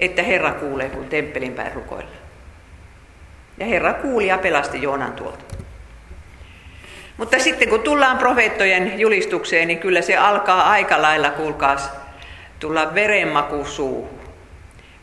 että 0.00 0.22
Herra 0.22 0.52
kuulee, 0.52 0.88
kun 0.88 1.08
temppelin 1.08 1.52
päin 1.52 1.72
rukoilla. 1.72 2.10
Ja 3.58 3.66
Herra 3.66 3.92
kuuli 3.92 4.26
ja 4.26 4.38
pelasti 4.38 4.82
Joonan 4.82 5.12
tuolta. 5.12 5.44
Mutta 7.16 7.38
sitten 7.38 7.68
kun 7.68 7.82
tullaan 7.82 8.18
profeettojen 8.18 9.00
julistukseen, 9.00 9.68
niin 9.68 9.78
kyllä 9.78 10.02
se 10.02 10.16
alkaa 10.16 10.70
aika 10.70 11.02
lailla, 11.02 11.30
kuulkaas, 11.30 11.90
tulla 12.60 12.94
verenmaku 12.94 13.64
suuhun. 13.64 14.20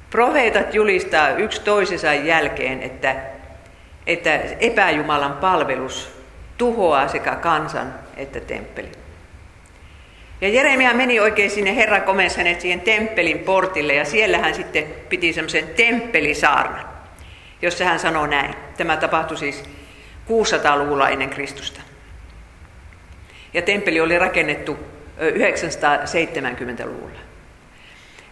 Profeetat 0.09 0.73
julistaa 0.73 1.29
yksi 1.29 1.61
toisensa 1.61 2.13
jälkeen, 2.13 2.81
että, 2.81 3.36
että 4.07 4.39
epäjumalan 4.59 5.33
palvelus 5.33 6.11
tuhoaa 6.57 7.07
sekä 7.07 7.35
kansan 7.35 7.93
että 8.17 8.39
temppelin. 8.39 8.91
Ja 10.41 10.49
Jeremia 10.49 10.93
meni 10.93 11.19
oikein 11.19 11.49
sinne, 11.49 11.75
Herra 11.75 11.99
komensi 11.99 12.37
hänet 12.37 12.61
siihen 12.61 12.81
temppelin 12.81 13.39
portille 13.39 13.93
ja 13.93 14.05
siellä 14.05 14.37
hän 14.37 14.53
sitten 14.53 14.83
piti 15.09 15.33
semmoisen 15.33 15.67
temppelisaarnan, 15.67 16.85
jossa 17.61 17.85
hän 17.85 17.99
sanoo 17.99 18.27
näin. 18.27 18.55
Tämä 18.77 18.97
tapahtui 18.97 19.37
siis 19.37 19.63
600-luvulla 20.29 21.09
ennen 21.09 21.29
Kristusta. 21.29 21.81
Ja 23.53 23.61
temppeli 23.61 24.01
oli 24.01 24.19
rakennettu 24.19 24.77
970-luvulla. 25.19 27.19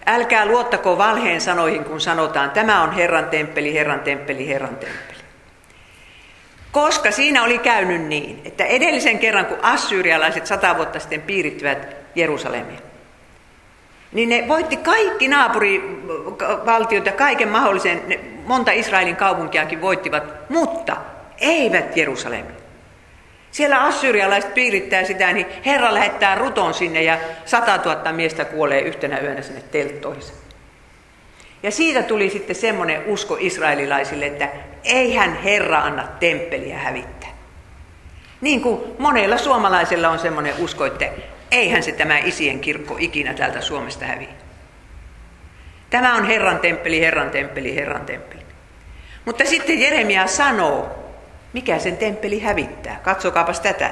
Älkää 0.05 0.45
luottako 0.45 0.97
valheen 0.97 1.41
sanoihin, 1.41 1.83
kun 1.83 2.01
sanotaan, 2.01 2.51
tämä 2.51 2.83
on 2.83 2.93
Herran 2.93 3.25
temppeli, 3.25 3.73
Herran 3.73 3.99
temppeli, 3.99 4.47
Herran 4.47 4.75
temppeli. 4.75 5.14
Koska 6.75 7.11
siinä 7.11 7.43
oli 7.43 7.59
käynyt 7.59 8.01
niin, 8.01 8.41
että 8.45 8.65
edellisen 8.65 9.19
kerran, 9.19 9.45
kun 9.45 9.57
assyrialaiset 9.61 10.45
sata 10.45 10.77
vuotta 10.77 10.99
sitten 10.99 11.21
piirittivät 11.21 11.87
Jerusalemia, 12.15 12.79
niin 14.11 14.29
ne 14.29 14.45
voitti 14.47 14.77
kaikki 14.77 15.27
naapurivaltiot 15.27 17.05
ja 17.05 17.11
kaiken 17.11 17.49
mahdollisen, 17.49 18.01
monta 18.45 18.71
Israelin 18.71 19.15
kaupunkiakin 19.15 19.81
voittivat, 19.81 20.23
mutta 20.49 20.97
eivät 21.37 21.97
Jerusalemia. 21.97 22.55
Siellä 23.51 23.83
assyrialaiset 23.83 24.53
piirittää 24.53 25.03
sitä, 25.03 25.33
niin 25.33 25.47
Herra 25.65 25.93
lähettää 25.93 26.35
ruton 26.35 26.73
sinne 26.73 27.03
ja 27.03 27.17
sata 27.45 27.77
tuhatta 27.77 28.13
miestä 28.13 28.45
kuolee 28.45 28.81
yhtenä 28.81 29.19
yönä 29.19 29.41
sinne 29.41 29.61
telttoihinsa. 29.61 30.33
Ja 31.65 31.71
siitä 31.71 32.03
tuli 32.03 32.29
sitten 32.29 32.55
semmoinen 32.55 33.03
usko 33.05 33.37
israelilaisille, 33.39 34.25
että 34.25 34.49
eihän 34.83 35.35
Herra 35.43 35.79
anna 35.79 36.07
temppeliä 36.19 36.77
hävittää. 36.77 37.29
Niin 38.41 38.61
kuin 38.61 38.81
monella 38.99 39.37
suomalaisella 39.37 40.09
on 40.09 40.19
semmoinen 40.19 40.53
usko, 40.59 40.85
että 40.85 41.09
eihän 41.51 41.83
se 41.83 41.91
tämä 41.91 42.17
isien 42.17 42.59
kirkko 42.59 42.95
ikinä 42.99 43.33
täältä 43.33 43.61
Suomesta 43.61 44.05
häviä. 44.05 44.29
Tämä 45.89 46.15
on 46.15 46.27
Herran 46.27 46.59
temppeli, 46.59 47.01
Herran 47.01 47.29
temppeli, 47.29 47.75
Herran 47.75 48.05
temppeli. 48.05 48.41
Mutta 49.25 49.45
sitten 49.45 49.81
Jeremia 49.81 50.27
sanoo, 50.27 50.89
mikä 51.53 51.79
sen 51.79 51.97
temppeli 51.97 52.39
hävittää. 52.39 52.99
Katsokaapas 53.03 53.59
tätä. 53.59 53.91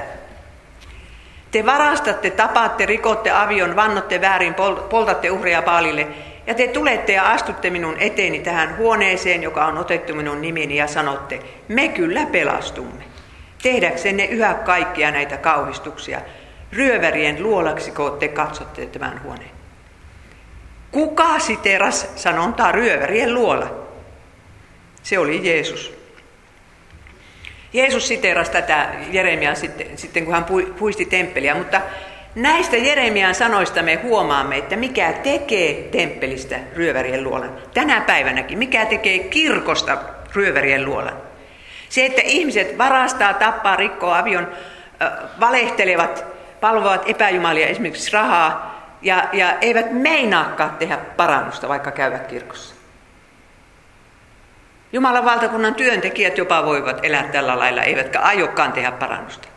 Te 1.50 1.66
varastatte, 1.66 2.30
tapatte, 2.30 2.86
rikotte 2.86 3.30
avion, 3.30 3.76
vannotte 3.76 4.20
väärin, 4.20 4.54
poltatte 4.90 5.30
uhreja 5.30 5.62
paalille, 5.62 6.06
ja 6.46 6.54
te 6.54 6.68
tulette 6.68 7.12
ja 7.12 7.32
astutte 7.32 7.70
minun 7.70 7.96
eteeni 7.98 8.38
tähän 8.38 8.76
huoneeseen, 8.76 9.42
joka 9.42 9.66
on 9.66 9.78
otettu 9.78 10.14
minun 10.14 10.42
nimini, 10.42 10.76
ja 10.76 10.86
sanotte, 10.86 11.40
me 11.68 11.88
kyllä 11.88 12.26
pelastumme. 12.26 13.04
Tehdäksenne 13.62 14.24
yhä 14.24 14.54
kaikkia 14.54 15.10
näitä 15.10 15.36
kauhistuksia. 15.36 16.20
Ryövärien 16.72 17.42
luolaksiko 17.42 18.10
te 18.10 18.28
katsotte 18.28 18.86
tämän 18.86 19.22
huoneen? 19.22 19.50
Kuka 20.90 21.38
siteras 21.38 22.08
sanontaa 22.16 22.72
ryövärien 22.72 23.34
luola? 23.34 23.70
Se 25.02 25.18
oli 25.18 25.48
Jeesus. 25.48 25.94
Jeesus 27.72 28.08
siteerasi 28.08 28.50
tätä 28.52 28.88
Jeremiaa 29.10 29.54
sitten, 29.54 29.98
sitten 29.98 30.24
kun 30.24 30.34
hän 30.34 30.46
puisti 30.78 31.04
temppeliä, 31.04 31.54
mutta 31.54 31.80
näistä 32.34 32.76
Jeremian 32.76 33.34
sanoista 33.34 33.82
me 33.82 33.94
huomaamme, 33.94 34.56
että 34.56 34.76
mikä 34.76 35.12
tekee 35.12 35.74
temppelistä 35.74 36.56
ryövärien 36.76 37.24
luolan. 37.24 37.56
Tänä 37.74 38.00
päivänäkin, 38.00 38.58
mikä 38.58 38.86
tekee 38.86 39.18
kirkosta 39.18 39.98
ryövärien 40.34 40.84
luolan. 40.84 41.16
Se, 41.88 42.06
että 42.06 42.22
ihmiset 42.24 42.78
varastaa, 42.78 43.34
tappaa, 43.34 43.76
rikkoo 43.76 44.12
avion, 44.12 44.48
valehtelevat, 45.40 46.24
palvovat 46.60 47.02
epäjumalia 47.06 47.66
esimerkiksi 47.66 48.12
rahaa 48.12 48.74
ja, 49.02 49.28
ja 49.32 49.58
eivät 49.60 49.92
meinaakaan 49.92 50.76
tehdä 50.78 50.96
parannusta, 50.96 51.68
vaikka 51.68 51.90
käyvät 51.90 52.26
kirkossa. 52.26 52.74
Jumalan 54.92 55.24
valtakunnan 55.24 55.74
työntekijät 55.74 56.38
jopa 56.38 56.64
voivat 56.64 57.04
elää 57.04 57.22
tällä 57.22 57.58
lailla, 57.58 57.82
eivätkä 57.82 58.20
aiokkaan 58.20 58.72
tehdä 58.72 58.92
parannusta. 58.92 59.48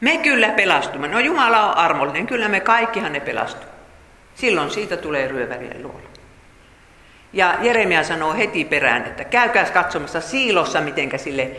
Me 0.00 0.18
kyllä 0.18 0.48
pelastumme. 0.48 1.08
No 1.08 1.18
Jumala 1.18 1.70
on 1.70 1.76
armollinen, 1.76 2.26
kyllä 2.26 2.48
me 2.48 2.60
kaikkihan 2.60 3.12
ne 3.12 3.20
pelastu. 3.20 3.66
Silloin 4.34 4.70
siitä 4.70 4.96
tulee 4.96 5.28
ryövärien 5.28 5.82
luola. 5.82 6.10
Ja 7.32 7.54
Jeremia 7.60 8.04
sanoo 8.04 8.34
heti 8.34 8.64
perään, 8.64 9.04
että 9.04 9.24
käykää 9.24 9.64
katsomassa 9.64 10.20
siilossa, 10.20 10.80
mitenkä 10.80 11.18
sille, 11.18 11.50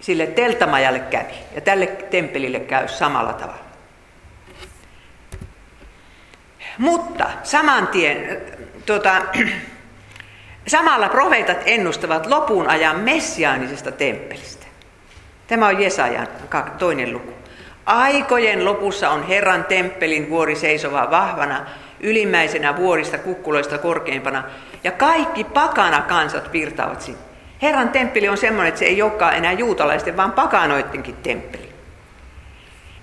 sille 0.00 0.26
teltamajalle 0.26 1.00
kävi. 1.00 1.34
Ja 1.54 1.60
tälle 1.60 1.86
temppelille 1.86 2.60
käy 2.60 2.88
samalla 2.88 3.32
tavalla. 3.32 3.64
Mutta 6.78 7.30
saman 7.42 7.88
tien, 7.88 8.40
tuota, 8.86 9.22
Samalla 10.66 11.08
profeetat 11.08 11.58
ennustavat 11.66 12.26
lopun 12.26 12.68
ajan 12.68 13.00
messiaanisesta 13.00 13.92
temppelistä. 13.92 14.66
Tämä 15.46 15.66
on 15.66 15.82
Jesajan 15.82 16.28
toinen 16.78 17.12
luku. 17.12 17.41
Aikojen 17.86 18.64
lopussa 18.64 19.10
on 19.10 19.28
Herran 19.28 19.64
temppelin 19.64 20.30
vuori 20.30 20.56
seisova 20.56 21.10
vahvana, 21.10 21.66
ylimmäisenä 22.00 22.76
vuorista 22.76 23.18
kukkuloista 23.18 23.78
korkeimpana, 23.78 24.44
ja 24.84 24.92
kaikki 24.92 25.44
pakana 25.44 26.02
kansat 26.02 26.52
virtaavat 26.52 27.02
sinne. 27.02 27.20
Herran 27.62 27.88
temppeli 27.88 28.28
on 28.28 28.36
semmoinen, 28.36 28.68
että 28.68 28.78
se 28.78 28.84
ei 28.84 29.02
olekaan 29.02 29.36
enää 29.36 29.52
juutalaisten, 29.52 30.16
vaan 30.16 30.32
pakanoittenkin 30.32 31.16
temppeli. 31.22 31.72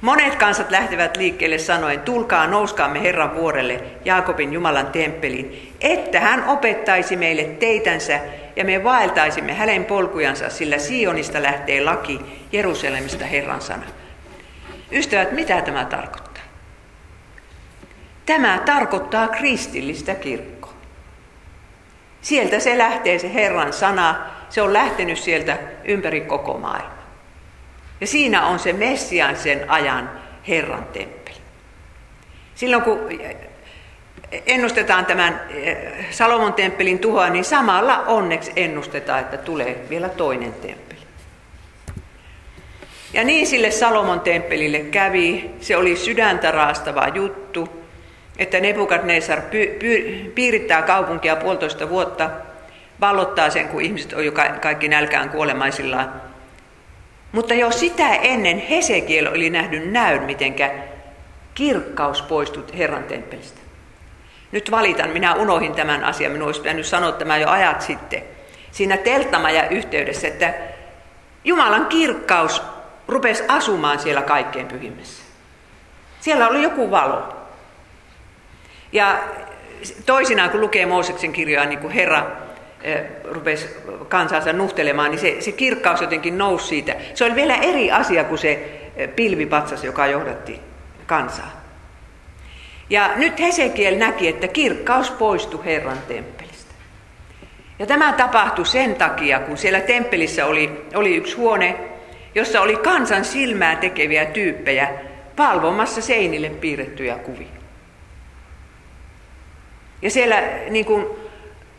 Monet 0.02 0.36
kansat 0.36 0.72
lähtevät 0.72 1.18
liikkeelle 1.18 1.58
sanoen, 1.58 2.00
tulkaa 2.00 2.48
nouskaamme 2.48 3.02
Herran 3.02 3.36
vuorelle, 3.36 3.82
Jaakobin 4.06 4.54
Jumalan 4.54 4.88
temppeliin, 4.88 5.74
että 5.82 6.20
hän 6.20 6.48
opettaisi 6.48 7.16
meille 7.16 7.44
teitänsä 7.44 8.20
ja 8.56 8.66
me 8.66 8.84
vaeltaisimme 8.84 9.54
hänen 9.54 9.86
polkujansa, 9.86 10.50
sillä 10.50 10.78
Sionista 10.78 11.44
lähtee 11.44 11.84
laki, 11.84 12.22
Jerusalemista 12.52 13.26
Herran 13.26 13.62
sana. 13.62 13.84
Ystävät, 14.92 15.32
mitä 15.32 15.62
tämä 15.62 15.86
tarkoittaa? 15.86 16.44
Tämä 18.26 18.62
tarkoittaa 18.66 19.28
kristillistä 19.28 20.16
kirkkoa. 20.16 20.74
Sieltä 22.22 22.60
se 22.60 22.78
lähtee 22.78 23.20
se 23.20 23.34
Herran 23.34 23.74
sana, 23.74 24.26
se 24.50 24.62
on 24.62 24.74
lähtenyt 24.74 25.18
sieltä 25.18 25.58
ympäri 25.84 26.22
koko 26.22 26.58
maailmaa. 26.58 27.00
Ja 28.02 28.08
siinä 28.08 28.46
on 28.46 28.60
se 28.60 28.74
Messian 28.74 29.36
sen 29.36 29.70
ajan 29.70 30.12
Herran 30.48 30.86
temppeli. 30.86 31.38
Silloin 32.56 32.84
kun 32.84 33.00
ennustetaan 34.32 35.06
tämän 35.06 35.42
Salomon 36.12 36.54
temppelin 36.54 37.00
tuhoa, 37.00 37.30
niin 37.30 37.46
samalla 37.46 37.98
onneksi 37.98 38.52
ennustetaan, 38.56 39.20
että 39.20 39.38
tulee 39.38 39.86
vielä 39.90 40.10
toinen 40.10 40.54
temppeli. 40.54 40.89
Ja 43.14 43.24
niin 43.24 43.48
sille 43.48 43.72
Salomon 43.72 44.20
temppelille 44.20 44.80
kävi, 44.80 45.50
se 45.62 45.78
oli 45.78 45.96
sydäntä 45.96 46.52
raastava 46.52 47.08
juttu, 47.08 47.70
että 48.38 48.60
Nebukadnesar 48.60 49.40
py- 49.40 49.84
py- 49.84 50.30
piirittää 50.36 50.82
kaupunkia 50.82 51.36
puolitoista 51.36 51.90
vuotta, 51.90 52.30
vallottaa 53.02 53.50
sen, 53.50 53.68
kun 53.68 53.82
ihmiset 53.82 54.14
on 54.14 54.26
jo 54.26 54.32
kaikki 54.62 54.88
nälkään 54.88 55.30
kuolemaisillaan. 55.30 56.14
Mutta 57.32 57.54
jo 57.54 57.72
sitä 57.72 58.16
ennen 58.16 58.58
Hesekiel 58.58 59.28
oli 59.28 59.50
nähnyt 59.50 59.92
näyn, 59.92 60.24
mitenkä 60.24 60.72
kirkkaus 61.56 62.22
poistut 62.22 62.78
Herran 62.78 63.04
temppelistä. 63.04 63.60
Nyt 64.52 64.72
valitan, 64.72 65.10
minä 65.10 65.34
unohin 65.34 65.76
tämän 65.76 66.04
asian, 66.04 66.32
minun 66.32 66.48
olisi 66.48 66.62
pitänyt 66.62 66.86
sanoa 66.86 67.12
tämä 67.12 67.38
jo 67.38 67.50
ajat 67.50 67.82
sitten. 67.82 68.24
Siinä 68.72 68.98
telttamaja 68.98 69.70
yhteydessä, 69.70 70.28
että 70.28 70.54
Jumalan 71.44 71.86
kirkkaus 71.86 72.62
rupesi 73.10 73.44
asumaan 73.48 74.00
siellä 74.00 74.22
kaikkein 74.22 74.68
pyhimmässä. 74.68 75.24
Siellä 76.20 76.48
oli 76.48 76.64
joku 76.64 76.92
valo. 76.92 77.36
Ja 78.92 79.20
toisinaan, 80.06 80.50
kun 80.50 80.62
lukee 80.62 80.86
Mooseksen 80.86 81.32
kirjaa, 81.32 81.66
niin 81.66 81.80
kuin 81.80 81.94
Herra 81.94 82.32
eh, 82.82 83.04
rupesi 83.24 83.70
kansansa 84.10 84.54
nuhtelemaan, 84.54 85.12
niin 85.12 85.20
se, 85.20 85.38
se 85.40 85.52
kirkkaus 85.52 86.02
jotenkin 86.02 86.38
nousi 86.38 86.68
siitä. 86.68 86.96
Se 87.14 87.26
oli 87.26 87.36
vielä 87.36 87.56
eri 87.56 87.92
asia 87.92 88.24
kuin 88.24 88.38
se 88.40 88.82
eh, 88.96 89.10
pilvipatsas, 89.16 89.84
joka 89.84 90.08
johdatti 90.08 90.62
kansaa. 91.06 91.60
Ja 92.90 93.12
nyt 93.16 93.40
Hesekiel 93.40 93.98
näki, 93.98 94.28
että 94.28 94.48
kirkkaus 94.48 95.12
poistui 95.12 95.66
Herran 95.66 95.98
temppelistä. 96.08 96.74
Ja 97.80 97.86
tämä 97.86 98.14
tapahtui 98.14 98.66
sen 98.66 98.96
takia, 98.96 99.40
kun 99.40 99.58
siellä 99.58 99.80
temppelissä 99.80 100.46
oli, 100.46 100.86
oli 100.96 101.16
yksi 101.16 101.36
huone, 101.36 101.76
jossa 102.36 102.62
oli 102.62 102.76
kansan 102.76 103.26
silmää 103.26 103.76
tekeviä 103.76 104.26
tyyppejä 104.26 104.90
palvomassa 105.36 106.02
seinille 106.02 106.50
piirrettyjä 106.50 107.16
kuvia. 107.16 107.48
Ja 110.02 110.10
siellä 110.10 110.42
niin 110.70 110.86
kuin 110.86 111.06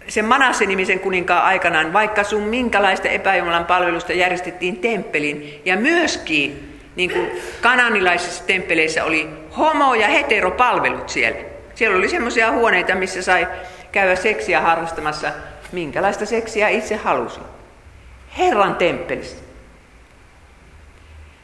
sen 0.08 0.24
Manasse-nimisen 0.24 1.00
kuninkaan 1.00 1.44
aikanaan, 1.44 1.92
vaikka 1.92 2.24
sun 2.24 2.42
minkälaista 2.42 3.08
epäjumalan 3.08 3.66
palvelusta 3.66 4.12
järjestettiin 4.12 4.76
temppelin, 4.76 5.62
ja 5.64 5.76
myöskin 5.76 6.78
niin 6.96 7.10
kuin 7.10 7.30
kananilaisissa 7.60 8.46
temppeleissä 8.46 9.04
oli 9.04 9.28
homo- 9.58 9.94
ja 9.94 10.08
heteropalvelut 10.08 11.08
siellä. 11.08 11.38
Siellä 11.74 11.98
oli 11.98 12.08
semmoisia 12.08 12.52
huoneita, 12.52 12.94
missä 12.94 13.22
sai 13.22 13.48
käydä 13.92 14.16
seksiä 14.16 14.60
harrastamassa, 14.60 15.32
minkälaista 15.72 16.26
seksiä 16.26 16.68
itse 16.68 16.96
halusi. 16.96 17.40
Herran 18.38 18.74
temppelistä. 18.74 19.49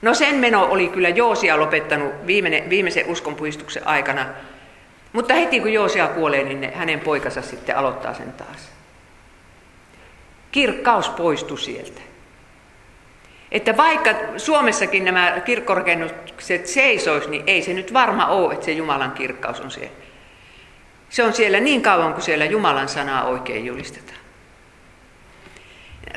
No 0.06 0.14
sen 0.14 0.34
meno 0.34 0.64
oli 0.64 0.88
kyllä 0.88 1.08
Joosia 1.08 1.60
lopettanut 1.60 2.26
viimeinen, 2.26 2.70
viimeisen 2.70 3.06
uskonpuistuksen 3.06 3.86
aikana. 3.86 4.26
Mutta 5.12 5.34
heti 5.34 5.60
kun 5.60 5.72
Joosia 5.72 6.08
kuolee, 6.08 6.44
niin 6.44 6.72
hänen 6.74 7.00
poikansa 7.00 7.42
sitten 7.42 7.76
aloittaa 7.76 8.14
sen 8.14 8.32
taas. 8.32 8.68
Kirkkaus 10.52 11.08
poistui 11.08 11.58
sieltä. 11.58 12.00
Että 13.52 13.76
vaikka 13.76 14.10
Suomessakin 14.36 15.04
nämä 15.04 15.40
kirkkorakennukset 15.44 16.66
seisois, 16.66 17.28
niin 17.28 17.42
ei 17.46 17.62
se 17.62 17.72
nyt 17.72 17.92
varma 17.92 18.26
ole, 18.26 18.54
että 18.54 18.66
se 18.66 18.72
Jumalan 18.72 19.12
kirkkaus 19.12 19.60
on 19.60 19.70
siellä. 19.70 19.96
Se 21.08 21.24
on 21.24 21.32
siellä 21.32 21.60
niin 21.60 21.82
kauan, 21.82 22.12
kuin 22.12 22.22
siellä 22.22 22.44
Jumalan 22.44 22.88
sanaa 22.88 23.24
oikein 23.24 23.66
julistetaan. 23.66 24.25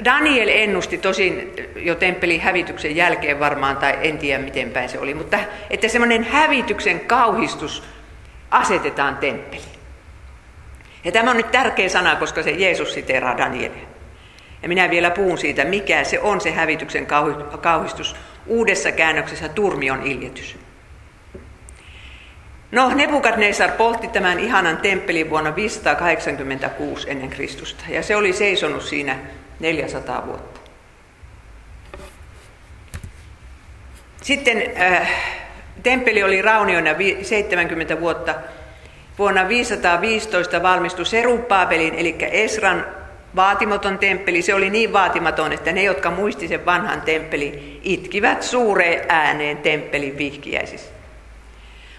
Daniel 0.06 0.50
ennusti 0.52 0.98
tosin 0.98 1.54
jo 1.76 1.96
temppelin 1.96 2.42
hävityksen 2.42 2.96
jälkeen 2.96 3.40
varmaan, 3.40 3.78
tai 3.78 3.98
en 4.02 4.18
tiedä 4.18 4.44
miten 4.44 4.72
päin 4.72 4.90
se 4.90 5.00
oli, 5.00 5.14
mutta 5.14 5.40
että 5.70 5.88
semmoinen 5.88 6.24
hävityksen 6.24 7.00
kauhistus 7.00 7.84
asetetaan 8.52 9.18
temppeliin. 9.18 9.80
Ja 11.04 11.12
tämä 11.12 11.32
on 11.32 11.38
nyt 11.38 11.52
tärkeä 11.52 11.90
sana, 11.90 12.16
koska 12.16 12.44
se 12.44 12.52
Jeesus 12.52 12.94
siteraa 12.94 13.38
Danielia. 13.38 13.88
Ja 14.62 14.68
minä 14.68 14.90
vielä 14.90 15.12
puhun 15.12 15.38
siitä, 15.38 15.66
mikä 15.66 16.04
se 16.04 16.20
on 16.20 16.42
se 16.42 16.52
hävityksen 16.52 17.08
kauhistus. 17.62 18.16
Uudessa 18.46 18.92
käännöksessä 18.92 19.50
turmion 19.50 20.04
iljetys. 20.04 20.58
No, 22.72 22.92
Nebukadnesar 22.96 23.72
poltti 23.72 24.08
tämän 24.08 24.40
ihanan 24.40 24.78
temppelin 24.78 25.30
vuonna 25.30 25.56
586 25.56 27.10
ennen 27.10 27.30
Kristusta, 27.30 27.84
ja 27.90 28.04
se 28.04 28.16
oli 28.16 28.34
seisonut 28.34 28.84
siinä 28.84 29.16
400 29.60 30.26
vuotta. 30.26 30.60
Sitten 34.22 34.64
äh, 34.82 35.10
temppeli 35.84 36.24
oli 36.24 36.42
rauniona 36.42 36.90
70 37.22 38.00
vuotta. 38.00 38.36
Vuonna 39.18 39.48
515 39.48 40.64
valmistui 40.64 41.06
Serupaabelin, 41.06 41.96
eli 41.96 42.16
Esran 42.20 42.86
vaatimaton 43.36 43.98
temppeli, 44.00 44.42
se 44.42 44.54
oli 44.54 44.70
niin 44.70 44.94
vaatimaton, 44.94 45.54
että 45.54 45.72
ne, 45.72 45.84
jotka 45.84 46.12
muisti 46.12 46.48
sen 46.48 46.66
vanhan 46.66 47.02
temppeli, 47.02 47.80
itkivät 47.84 48.44
suureen 48.44 49.06
ääneen 49.10 49.58
temppelin 49.58 50.18
vihkiäisissä. 50.18 50.92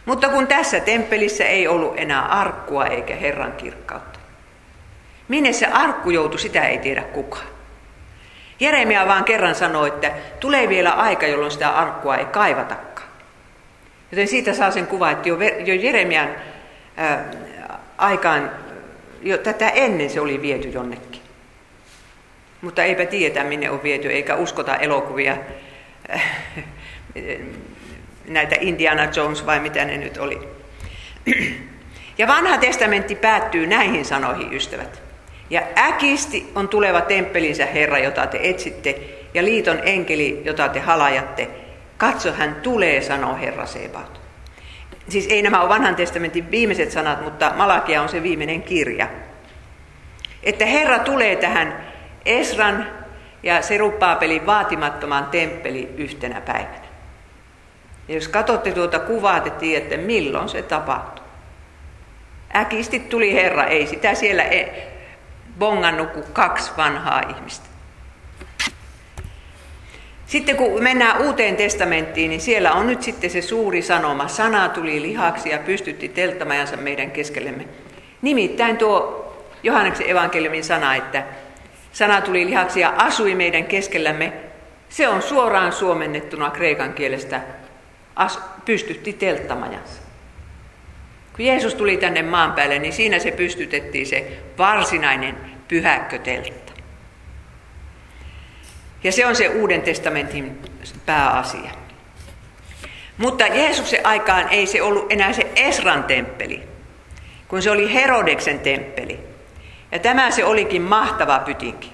Mutta 0.04 0.28
kun 0.28 0.46
tässä 0.46 0.80
temppelissä 0.80 1.44
ei 1.44 1.68
ollut 1.68 1.94
enää 1.96 2.22
arkkua 2.22 2.86
eikä 2.86 3.16
Herran 3.16 3.52
kirkkautta. 3.52 4.09
Minne 5.30 5.52
se 5.52 5.66
arkku 5.66 6.10
joutui, 6.10 6.38
sitä 6.38 6.68
ei 6.68 6.78
tiedä 6.78 7.02
kukaan. 7.02 7.46
Jeremia 8.60 9.06
vaan 9.06 9.24
kerran 9.24 9.54
sanoi, 9.54 9.88
että 9.88 10.12
tulee 10.40 10.68
vielä 10.68 10.90
aika, 10.90 11.26
jolloin 11.26 11.50
sitä 11.52 11.70
arkkua 11.70 12.16
ei 12.16 12.24
kaivatakaan. 12.24 13.08
Joten 14.12 14.28
siitä 14.28 14.54
saa 14.54 14.70
sen 14.70 14.86
kuva, 14.86 15.10
että 15.10 15.28
jo, 15.28 15.74
Jeremian 15.80 16.28
ää, 16.96 17.24
aikaan, 17.98 18.50
jo 19.22 19.38
tätä 19.38 19.68
ennen 19.68 20.10
se 20.10 20.20
oli 20.20 20.42
viety 20.42 20.68
jonnekin. 20.68 21.22
Mutta 22.60 22.82
eipä 22.82 23.06
tiedä, 23.06 23.44
minne 23.44 23.70
on 23.70 23.82
viety, 23.82 24.08
eikä 24.08 24.36
uskota 24.36 24.76
elokuvia, 24.76 25.36
näitä 28.28 28.56
Indiana 28.60 29.08
Jones 29.16 29.46
vai 29.46 29.60
mitä 29.60 29.84
ne 29.84 29.96
nyt 29.96 30.18
oli. 30.18 30.48
Ja 32.18 32.26
vanha 32.28 32.58
testamentti 32.58 33.14
päättyy 33.14 33.66
näihin 33.66 34.04
sanoihin, 34.04 34.54
ystävät. 34.54 35.09
Ja 35.50 35.62
äkisti 35.78 36.50
on 36.54 36.68
tuleva 36.68 37.00
temppelinsä 37.00 37.66
Herra, 37.66 37.98
jota 37.98 38.26
te 38.26 38.40
etsitte, 38.42 39.00
ja 39.34 39.44
liiton 39.44 39.78
enkeli, 39.82 40.42
jota 40.44 40.68
te 40.68 40.80
halajatte. 40.80 41.48
Katso, 41.96 42.32
hän 42.32 42.54
tulee, 42.54 43.02
sanoo 43.02 43.36
Herra 43.36 43.66
Sebaot. 43.66 44.20
Siis 45.08 45.26
ei 45.26 45.42
nämä 45.42 45.60
ole 45.60 45.68
vanhan 45.68 45.96
testamentin 45.96 46.50
viimeiset 46.50 46.90
sanat, 46.90 47.24
mutta 47.24 47.52
Malakia 47.56 48.02
on 48.02 48.08
se 48.08 48.22
viimeinen 48.22 48.62
kirja. 48.62 49.08
Että 50.42 50.66
Herra 50.66 50.98
tulee 50.98 51.36
tähän 51.36 51.86
Esran 52.26 52.86
ja 53.42 53.62
Serupaapelin 53.62 54.46
vaatimattoman 54.46 55.24
temppeli 55.24 55.88
yhtenä 55.96 56.40
päivänä. 56.40 56.90
Ja 58.08 58.14
jos 58.14 58.28
katsotte 58.28 58.72
tuota 58.72 58.98
kuvaa, 58.98 59.40
te 59.40 59.50
tiedätte, 59.50 59.96
milloin 59.96 60.48
se 60.48 60.62
tapahtui. 60.62 61.24
Äkisti 62.56 63.00
tuli 63.00 63.34
Herra, 63.34 63.64
ei 63.64 63.86
sitä 63.86 64.14
siellä 64.14 64.42
e- 64.42 64.99
bongannut 65.60 66.12
kuin 66.12 66.24
kaksi 66.32 66.70
vanhaa 66.76 67.22
ihmistä. 67.36 67.66
Sitten 70.26 70.56
kun 70.56 70.82
mennään 70.82 71.20
uuteen 71.20 71.56
testamenttiin, 71.56 72.30
niin 72.30 72.40
siellä 72.40 72.72
on 72.72 72.86
nyt 72.86 73.02
sitten 73.02 73.30
se 73.30 73.42
suuri 73.42 73.82
sanoma. 73.82 74.28
Sana 74.28 74.68
tuli 74.68 75.02
lihaksi 75.02 75.48
ja 75.50 75.58
pystytti 75.58 76.08
telttamajansa 76.08 76.76
meidän 76.76 77.10
keskellemme. 77.10 77.64
Nimittäin 78.22 78.76
tuo 78.76 79.26
Johanneksen 79.62 80.10
evankeliumin 80.10 80.64
sana, 80.64 80.94
että 80.94 81.24
Sana 81.92 82.20
tuli 82.20 82.46
lihaksi 82.46 82.80
ja 82.80 82.94
asui 82.96 83.34
meidän 83.34 83.64
keskellämme. 83.64 84.32
Se 84.88 85.08
on 85.08 85.22
suoraan 85.22 85.72
suomennettuna 85.72 86.50
kreikan 86.50 86.92
kielestä 86.92 87.40
as, 88.16 88.40
pystytti 88.64 89.12
telttamajansa. 89.12 90.02
Kun 91.36 91.44
Jeesus 91.44 91.74
tuli 91.74 91.96
tänne 91.96 92.22
maan 92.22 92.52
päälle, 92.52 92.78
niin 92.78 92.92
siinä 92.92 93.18
se 93.18 93.30
pystytettiin 93.30 94.06
se 94.06 94.38
varsinainen 94.58 95.49
pyhäkköteltta. 95.70 96.72
Ja 99.04 99.12
se 99.12 99.26
on 99.26 99.36
se 99.36 99.48
Uuden 99.48 99.82
testamentin 99.82 100.58
pääasia. 101.06 101.70
Mutta 103.18 103.46
Jeesuksen 103.46 104.06
aikaan 104.06 104.48
ei 104.48 104.66
se 104.66 104.82
ollut 104.82 105.12
enää 105.12 105.32
se 105.32 105.50
Esran 105.56 106.04
temppeli, 106.04 106.62
kun 107.48 107.62
se 107.62 107.70
oli 107.70 107.94
Herodeksen 107.94 108.60
temppeli. 108.60 109.20
Ja 109.92 109.98
tämä 109.98 110.30
se 110.30 110.44
olikin 110.44 110.82
mahtava 110.82 111.38
pytinki. 111.38 111.92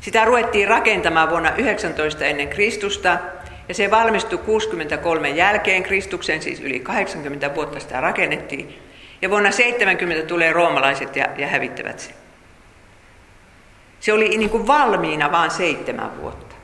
Sitä 0.00 0.24
ruvettiin 0.24 0.68
rakentamaan 0.68 1.30
vuonna 1.30 1.52
19 1.56 2.24
ennen 2.24 2.48
Kristusta 2.48 3.18
ja 3.68 3.74
se 3.74 3.90
valmistui 3.90 4.38
63 4.38 5.28
jälkeen 5.28 5.82
Kristuksen, 5.82 6.42
siis 6.42 6.60
yli 6.60 6.80
80 6.80 7.54
vuotta 7.54 7.80
sitä 7.80 8.00
rakennettiin. 8.00 8.78
Ja 9.22 9.30
vuonna 9.30 9.50
70 9.50 10.26
tulee 10.28 10.52
roomalaiset 10.52 11.16
ja, 11.16 11.26
ja 11.36 11.46
hävittävät 11.46 11.98
sen. 11.98 12.27
Se 14.00 14.12
oli 14.12 14.28
niin 14.28 14.50
kuin 14.50 14.66
valmiina 14.66 15.32
vain 15.32 15.50
seitsemän 15.50 16.22
vuotta. 16.22 16.56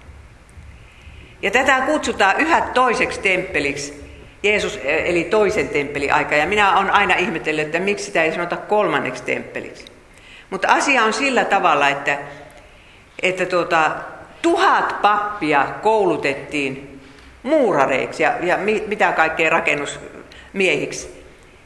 Ja 1.42 1.50
tätä 1.50 1.80
kutsutaan 1.80 2.40
yhä 2.40 2.60
toiseksi 2.60 3.20
temppeliksi, 3.20 4.04
Jeesus 4.42 4.80
eli 4.84 5.24
toisen 5.24 5.68
temppeliaika. 5.68 6.36
Ja 6.36 6.46
minä 6.46 6.76
olen 6.78 6.90
aina 6.90 7.14
ihmetellyt, 7.14 7.66
että 7.66 7.78
miksi 7.78 8.04
sitä 8.04 8.22
ei 8.22 8.32
sanota 8.32 8.56
kolmanneksi 8.56 9.22
temppeliksi. 9.22 9.84
Mutta 10.50 10.68
asia 10.68 11.04
on 11.04 11.12
sillä 11.12 11.44
tavalla, 11.44 11.88
että, 11.88 12.18
että 13.22 13.46
tuota, 13.46 13.90
tuhat 14.42 15.02
pappia 15.02 15.66
koulutettiin 15.82 17.00
muurareiksi 17.42 18.22
ja, 18.22 18.32
ja 18.42 18.58
mitä 18.86 19.12
kaikkea 19.12 19.50
rakennusmiehiksi. 19.50 21.24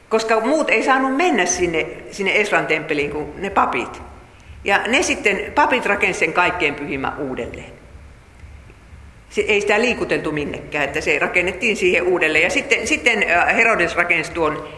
Koska 0.09 0.39
muut 0.39 0.69
ei 0.69 0.83
saanut 0.83 1.15
mennä 1.15 1.45
sinne, 1.45 1.87
sinne 2.11 2.35
Esran 2.35 2.67
temppeliin 2.67 3.11
kuin 3.11 3.41
ne 3.41 3.49
papit. 3.49 4.08
Ja 4.69 4.81
ne 4.87 5.03
sitten, 5.03 5.51
papit 5.55 5.85
rakensivat 5.85 6.19
sen 6.19 6.33
kaikkein 6.33 6.75
pyhimmän 6.75 7.17
uudelleen. 7.17 7.71
Se, 9.29 9.41
ei 9.41 9.61
sitä 9.61 9.81
liikuteltu 9.81 10.31
minnekään, 10.31 10.83
että 10.83 11.01
se 11.01 11.19
rakennettiin 11.19 11.77
siihen 11.77 12.03
uudelleen. 12.03 12.43
Ja 12.43 12.49
sitten, 12.49 12.87
sitten 12.87 13.25
Herodes 13.55 13.95
rakensi 13.95 14.31
tuon 14.31 14.69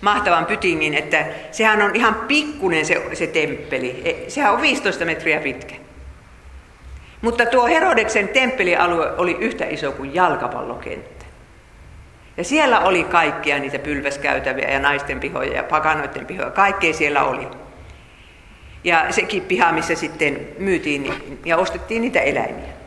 mahtavan 0.00 0.46
pytingin, 0.46 0.94
että 0.94 1.26
sehän 1.50 1.82
on 1.82 1.96
ihan 1.96 2.14
pikkunen 2.14 2.86
se, 2.86 3.02
se 3.12 3.26
temppeli. 3.26 4.02
E, 4.04 4.30
sehän 4.30 4.52
on 4.52 4.62
15 4.62 5.04
metriä 5.04 5.40
pitkä. 5.40 5.74
Mutta 7.20 7.46
tuo 7.46 7.66
Herodeksen 7.66 8.28
temppelialue 8.28 9.12
oli 9.16 9.36
yhtä 9.40 9.64
iso 9.64 9.92
kuin 9.92 10.14
jalkapallokenttä. 10.14 11.24
Ja 12.36 12.44
siellä 12.44 12.80
oli 12.80 13.04
kaikkia 13.04 13.58
niitä 13.58 13.78
pylväskäytäviä 13.78 14.70
ja 14.70 14.80
naisten 14.80 15.20
pihoja 15.20 15.52
ja 15.52 15.62
pakanoiden 15.62 16.26
pihoja. 16.26 16.50
Kaikkea 16.50 16.92
siellä 16.92 17.24
oli. 17.24 17.67
Ja 18.84 19.06
sekin 19.10 19.42
piha, 19.42 19.72
missä 19.72 19.94
sitten 19.94 20.48
myytiin 20.58 21.12
ja 21.44 21.56
ostettiin 21.56 22.02
niitä 22.02 22.20
eläimiä. 22.20 22.78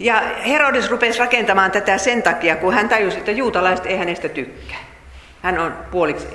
Ja 0.00 0.20
Herodes 0.20 0.90
rupesi 0.90 1.18
rakentamaan 1.18 1.70
tätä 1.70 1.98
sen 1.98 2.22
takia, 2.22 2.56
kun 2.56 2.74
hän 2.74 2.88
tajusi, 2.88 3.18
että 3.18 3.30
juutalaiset 3.30 3.86
ei 3.86 3.96
hänestä 3.96 4.28
tykkää. 4.28 4.78
Hän 5.42 5.58
on 5.58 5.74
puoliksi 5.90 6.26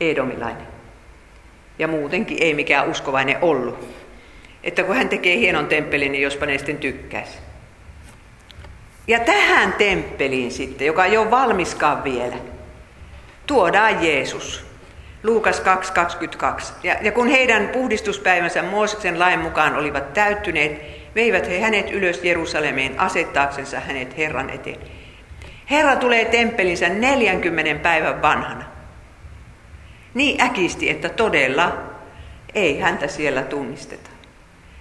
edomilainen. 0.00 0.66
Ja 1.78 1.88
muutenkin 1.88 2.38
ei 2.40 2.54
mikään 2.54 2.88
uskovainen 2.88 3.36
ollut. 3.42 3.88
Että 4.64 4.82
kun 4.82 4.96
hän 4.96 5.08
tekee 5.08 5.36
hienon 5.36 5.66
temppelin, 5.66 6.12
niin 6.12 6.22
jospa 6.22 6.46
ne 6.46 6.58
sitten 6.58 6.78
tykkäisi. 6.78 7.38
Ja 9.06 9.18
tähän 9.20 9.72
temppeliin 9.72 10.50
sitten, 10.50 10.86
joka 10.86 11.04
ei 11.04 11.16
ole 11.16 11.30
valmiskaan 11.30 12.04
vielä, 12.04 12.36
tuodaan 13.46 14.06
Jeesus. 14.06 14.71
Luukas 15.22 15.62
2.22. 15.62 16.72
Ja, 16.82 16.96
ja 17.00 17.12
kun 17.12 17.28
heidän 17.28 17.68
puhdistuspäivänsä 17.68 18.62
Mooseksen 18.62 19.18
lain 19.18 19.38
mukaan 19.38 19.76
olivat 19.76 20.12
täyttyneet, 20.12 20.82
veivät 21.14 21.48
he 21.48 21.60
hänet 21.60 21.90
ylös 21.90 22.24
Jerusalemeen 22.24 23.00
asettaaksensa 23.00 23.80
hänet 23.80 24.16
Herran 24.16 24.50
eteen. 24.50 24.78
Herra 25.70 25.96
tulee 25.96 26.24
temppelinsä 26.24 26.88
40 26.88 27.82
päivän 27.82 28.22
vanhana. 28.22 28.64
Niin 30.14 30.42
äkisti, 30.42 30.90
että 30.90 31.08
todella 31.08 31.82
ei 32.54 32.80
häntä 32.80 33.06
siellä 33.06 33.42
tunnisteta. 33.42 34.10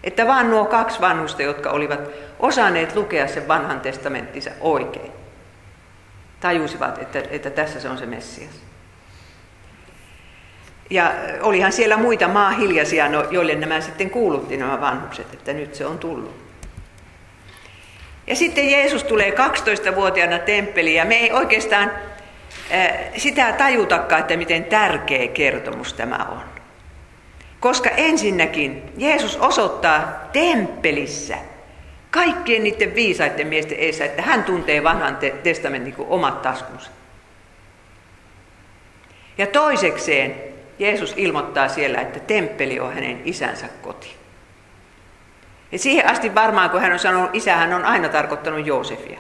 Että 0.03 0.27
vaan 0.27 0.49
nuo 0.49 0.65
kaksi 0.65 1.01
vanhusta, 1.01 1.41
jotka 1.41 1.69
olivat 1.69 2.09
osanneet 2.39 2.95
lukea 2.95 3.27
sen 3.27 3.47
vanhan 3.47 3.81
testamenttinsa 3.81 4.51
oikein, 4.59 5.11
tajusivat, 6.39 6.97
että, 6.97 7.23
että 7.29 7.49
tässä 7.49 7.79
se 7.79 7.89
on 7.89 7.97
se 7.97 8.05
Messias. 8.05 8.70
Ja 10.91 11.11
olihan 11.41 11.71
siellä 11.71 11.97
muita 11.97 12.27
maahiljaisia, 12.27 13.09
no, 13.09 13.25
joille 13.31 13.55
nämä 13.55 13.81
sitten 13.81 14.09
kuulutti 14.09 14.57
nämä 14.57 14.81
vanhukset, 14.81 15.33
että 15.33 15.53
nyt 15.53 15.75
se 15.75 15.85
on 15.85 15.99
tullut. 15.99 16.35
Ja 18.27 18.35
sitten 18.35 18.71
Jeesus 18.71 19.03
tulee 19.03 19.29
12-vuotiaana 19.29 20.39
temppeliin 20.39 20.95
ja 20.95 21.05
me 21.05 21.15
ei 21.15 21.31
oikeastaan 21.31 21.91
sitä 23.17 23.53
tajutakaan, 23.53 24.21
että 24.21 24.37
miten 24.37 24.65
tärkeä 24.65 25.27
kertomus 25.27 25.93
tämä 25.93 26.27
on. 26.31 26.43
Koska 27.59 27.89
ensinnäkin 27.89 28.83
Jeesus 28.97 29.37
osoittaa 29.37 30.29
temppelissä 30.33 31.37
kaikkien 32.11 32.63
niiden 32.63 32.95
viisaiden 32.95 33.47
miesten 33.47 33.77
edessä, 33.77 34.05
että 34.05 34.21
hän 34.21 34.43
tuntee 34.43 34.83
vanhan 34.83 35.17
testamentin 35.43 35.93
kuin 35.93 36.09
omat 36.09 36.41
taskunsa. 36.41 36.91
Ja 39.37 39.47
toisekseen 39.47 40.50
Jeesus 40.81 41.13
ilmoittaa 41.17 41.67
siellä, 41.67 42.01
että 42.01 42.19
temppeli 42.19 42.79
on 42.79 42.93
hänen 42.93 43.21
isänsä 43.25 43.67
koti. 43.81 44.15
Ja 45.71 45.79
siihen 45.79 46.09
asti 46.09 46.35
varmaan, 46.35 46.69
kun 46.69 46.81
hän 46.81 46.93
on 46.93 46.99
sanonut 46.99 47.29
isä, 47.35 47.55
hän 47.55 47.73
on 47.73 47.85
aina 47.85 48.09
tarkoittanut 48.09 48.65
Joosefia. 48.65 49.19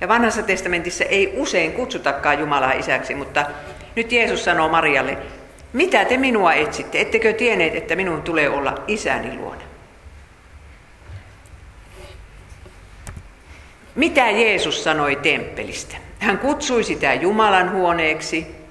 Ja 0.00 0.08
vanhassa 0.08 0.42
testamentissa 0.42 1.04
ei 1.04 1.34
usein 1.36 1.72
kutsutakaan 1.72 2.38
Jumalaa 2.38 2.72
isäksi, 2.72 3.14
mutta 3.14 3.46
nyt 3.96 4.12
Jeesus 4.12 4.44
sanoo 4.44 4.68
Marialle, 4.68 5.18
mitä 5.72 6.04
te 6.04 6.16
minua 6.16 6.52
etsitte? 6.52 7.00
Ettekö 7.00 7.32
tienneet, 7.32 7.74
että 7.74 7.96
minun 7.96 8.22
tulee 8.22 8.48
olla 8.48 8.74
isäni 8.88 9.36
luona? 9.36 9.62
Mitä 13.94 14.30
Jeesus 14.30 14.84
sanoi 14.84 15.16
temppelistä? 15.16 15.96
Hän 16.18 16.38
kutsui 16.38 16.84
sitä 16.84 17.14
Jumalan 17.14 17.72
huoneeksi, 17.72 18.65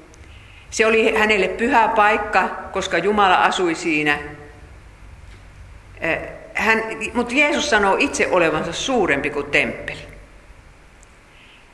se 0.75 0.85
oli 0.85 1.15
hänelle 1.15 1.47
pyhä 1.47 1.88
paikka, 1.88 2.49
koska 2.71 2.97
Jumala 2.97 3.35
asui 3.35 3.75
siinä. 3.75 4.19
Hän, 6.53 6.83
mutta 7.13 7.33
Jeesus 7.33 7.69
sanoo 7.69 7.95
itse 7.99 8.27
olevansa 8.31 8.73
suurempi 8.73 9.29
kuin 9.29 9.45
temppeli. 9.45 9.99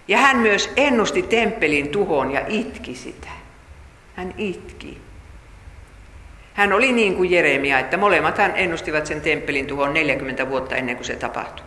Ja 0.08 0.18
hän 0.18 0.38
myös 0.38 0.72
ennusti 0.76 1.24
temppelin 1.24 1.90
tuhon 1.90 2.32
ja 2.32 2.42
itki 2.48 2.96
sitä. 2.96 3.28
Hän 4.16 4.34
itki. 4.38 5.02
Hän 6.54 6.74
oli 6.74 6.92
niin 6.92 7.16
kuin 7.16 7.32
Jeremia, 7.32 7.80
että 7.80 7.98
molemmat 7.98 8.38
hän 8.38 8.54
ennustivat 8.56 9.06
sen 9.06 9.22
temppelin 9.22 9.68
tuhon 9.68 9.94
40 9.94 10.50
vuotta 10.50 10.76
ennen 10.76 10.96
kuin 10.96 11.06
se 11.06 11.16
tapahtui. 11.16 11.66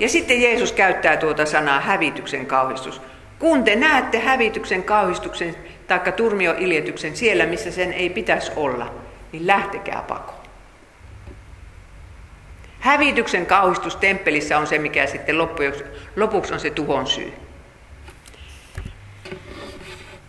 Ja 0.00 0.08
sitten 0.08 0.42
Jeesus 0.42 0.72
käyttää 0.72 1.16
tuota 1.16 1.46
sanaa 1.46 1.80
hävityksen 1.80 2.46
kauhistus. 2.46 3.00
Kun 3.38 3.64
te 3.64 3.76
näette 3.76 4.18
hävityksen 4.18 4.82
kauhistuksen, 4.82 5.56
taikka 5.86 6.12
turmioiljetyksen 6.12 7.16
siellä, 7.16 7.46
missä 7.46 7.70
sen 7.70 7.92
ei 7.92 8.10
pitäisi 8.10 8.52
olla, 8.56 8.94
niin 9.32 9.46
lähtekää 9.46 10.04
pakoon. 10.08 10.38
Hävityksen 12.80 13.46
kauhistus 13.46 13.96
temppelissä 13.96 14.58
on 14.58 14.66
se, 14.66 14.78
mikä 14.78 15.06
sitten 15.06 15.38
lopuksi 16.16 16.54
on 16.54 16.60
se 16.60 16.70
tuhon 16.70 17.06
syy. 17.06 17.32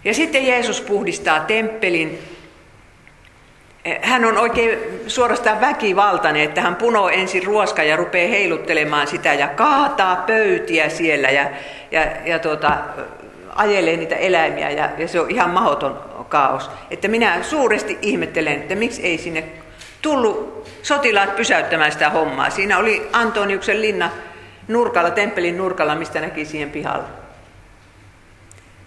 Ja 0.04 0.13
sitten 0.13 0.48
Jeesus 0.48 0.82
puhdistaa 0.82 1.39
temppelin. 1.39 2.19
Hän 4.02 4.25
on 4.25 4.38
oikein 4.38 4.80
suorastaan 5.08 5.62
väkivaltainen, 5.62 6.43
että 6.43 6.62
hän 6.62 6.75
punoo 6.75 7.10
ensin 7.10 7.43
ruoska 7.43 7.84
ja 7.84 7.95
rupeaa 7.95 8.30
heiluttelemaan 8.30 9.08
sitä 9.08 9.34
ja 9.34 9.47
kaataa 9.47 10.15
pöytiä 10.15 10.89
siellä 10.89 11.30
ja, 11.30 11.49
ja, 11.91 12.02
ja 12.25 12.39
tuota, 12.39 12.78
ajelee 13.56 13.97
niitä 13.97 14.15
eläimiä 14.15 14.69
ja, 14.69 14.89
ja 14.97 15.08
se 15.08 15.19
on 15.19 15.32
ihan 15.32 15.49
mahdoton 15.49 15.99
kaos. 16.30 16.71
Että 16.91 17.08
minä 17.08 17.43
suuresti 17.43 17.97
ihmettelen, 18.02 18.54
että 18.54 18.75
miksi 18.75 19.04
ei 19.04 19.17
sinne 19.17 19.43
tullut 20.02 20.67
sotilaat 20.82 21.36
pysäyttämään 21.36 21.91
sitä 21.91 22.10
hommaa. 22.10 22.49
Siinä 22.49 22.78
oli 22.78 23.10
Antoniuksen 23.13 23.82
linna 23.82 24.10
nurkalla, 24.67 25.12
temppelin 25.12 25.58
nurkalla, 25.58 25.95
mistä 25.95 26.21
näki 26.21 26.45
siihen 26.45 26.71
pihalle. 26.71 27.18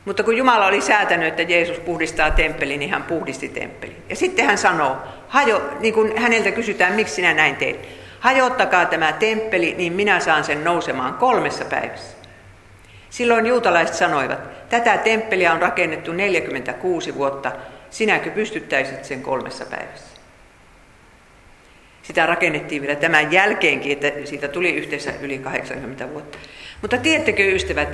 Mutta 0.04 0.22
kun 0.22 0.36
Jumala 0.36 0.66
oli 0.66 0.80
säätänyt, 0.80 1.28
että 1.28 1.42
Jeesus 1.42 1.78
puhdistaa 1.78 2.30
temppelin, 2.30 2.80
niin 2.80 2.90
hän 2.90 3.02
puhdisti 3.02 3.48
temppelin. 3.48 3.96
Ja 4.08 4.16
sitten 4.16 4.46
hän 4.46 4.58
sanoo, 4.58 4.96
hajo, 5.28 5.62
niin 5.80 5.94
kun 5.94 6.18
häneltä 6.18 6.50
kysytään, 6.50 6.92
miksi 6.92 7.14
sinä 7.14 7.34
näin 7.34 7.56
teet. 7.56 7.88
Hajottakaa 8.20 8.86
tämä 8.86 9.12
temppeli, 9.12 9.74
niin 9.78 9.92
minä 9.92 10.20
saan 10.20 10.44
sen 10.44 10.64
nousemaan 10.64 11.14
kolmessa 11.14 11.64
päivässä. 11.64 12.16
Silloin 13.10 13.46
juutalaiset 13.46 13.96
sanoivat, 13.96 14.68
tätä 14.68 14.98
temppeliä 14.98 15.52
on 15.52 15.62
rakennettu 15.62 16.12
46 16.12 17.14
vuotta, 17.14 17.52
sinäkö 17.90 18.30
pystyttäisit 18.30 19.04
sen 19.04 19.22
kolmessa 19.22 19.64
päivässä? 19.66 20.16
Sitä 22.02 22.26
rakennettiin 22.26 22.82
vielä 22.82 22.96
tämän 22.96 23.32
jälkeenkin, 23.32 23.92
että 23.92 24.26
siitä 24.26 24.48
tuli 24.48 24.74
yhteensä 24.74 25.12
yli 25.20 25.38
80 25.38 26.10
vuotta. 26.10 26.38
Mutta 26.82 26.98
tiedättekö 26.98 27.42
ystävät, 27.42 27.88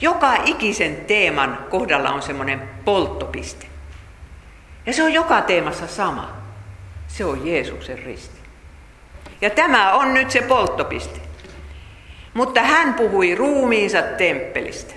joka 0.00 0.34
ikisen 0.44 0.96
teeman 0.96 1.58
kohdalla 1.70 2.10
on 2.10 2.22
semmoinen 2.22 2.62
polttopiste. 2.84 3.66
Ja 4.86 4.92
se 4.92 5.02
on 5.02 5.12
joka 5.12 5.40
teemassa 5.40 5.86
sama. 5.86 6.36
Se 7.06 7.24
on 7.24 7.46
Jeesuksen 7.46 7.98
risti. 7.98 8.40
Ja 9.40 9.50
tämä 9.50 9.94
on 9.94 10.14
nyt 10.14 10.30
se 10.30 10.42
polttopiste. 10.42 11.20
Mutta 12.34 12.62
hän 12.62 12.94
puhui 12.94 13.34
ruumiinsa 13.34 14.02
temppelistä. 14.02 14.94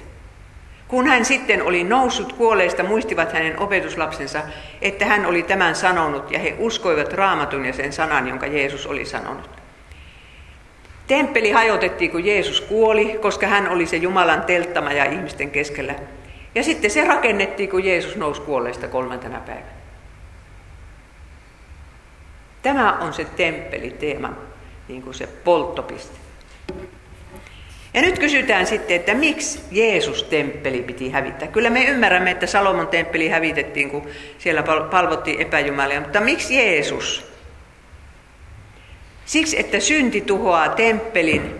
Kun 0.88 1.08
hän 1.08 1.26
sitten 1.26 1.64
oli 1.64 1.84
noussut 1.84 2.34
kuolleista, 2.34 2.84
muistivat 2.84 3.34
hänen 3.34 3.60
opetuslapsensa, 3.60 4.42
että 4.82 5.06
hän 5.06 5.26
oli 5.26 5.44
tämän 5.44 5.76
sanonut, 5.76 6.32
ja 6.32 6.40
he 6.40 6.56
uskoivat 6.60 7.14
raamatun 7.14 7.66
ja 7.66 7.74
sen 7.74 7.94
sanan, 7.94 8.28
jonka 8.28 8.48
Jeesus 8.48 8.88
oli 8.88 9.06
sanonut. 9.06 9.59
Temppeli 11.10 11.52
hajotettiin, 11.52 12.12
kun 12.12 12.26
Jeesus 12.26 12.62
kuoli, 12.62 13.18
koska 13.22 13.48
hän 13.48 13.70
oli 13.70 13.86
se 13.86 13.98
Jumalan 13.98 14.42
telttama 14.42 14.94
ja 14.94 15.06
ihmisten 15.06 15.52
keskellä. 15.52 15.96
Ja 16.56 16.64
sitten 16.64 16.92
se 16.92 17.06
rakennettiin, 17.06 17.70
kun 17.70 17.86
Jeesus 17.86 18.16
nousi 18.16 18.42
kuolleista 18.42 18.88
kolmantena 18.88 19.40
päivänä. 19.40 19.68
Tämä 22.62 22.94
on 22.94 23.14
se 23.14 23.26
temppeliteema, 23.26 24.34
niin 24.88 25.02
kuin 25.02 25.14
se 25.14 25.28
polttopiste. 25.28 26.18
Ja 27.94 28.02
nyt 28.02 28.20
kysytään 28.20 28.66
sitten, 28.66 28.96
että 28.96 29.14
miksi 29.14 29.60
Jeesus 29.72 30.24
temppeli 30.24 30.82
piti 30.82 31.12
hävittää. 31.12 31.48
Kyllä 31.48 31.70
me 31.70 31.84
ymmärrämme, 31.84 32.32
että 32.32 32.48
Salomon 32.48 32.88
temppeli 32.88 33.30
hävitettiin, 33.30 33.90
kun 33.90 34.08
siellä 34.38 34.64
palvottiin 34.92 35.42
epäjumalia, 35.42 36.02
mutta 36.02 36.22
miksi 36.22 36.58
Jeesus? 36.58 37.29
Siksi, 39.30 39.60
että 39.60 39.80
synti 39.80 40.22
tuhoaa 40.22 40.70
temppelin. 40.70 41.56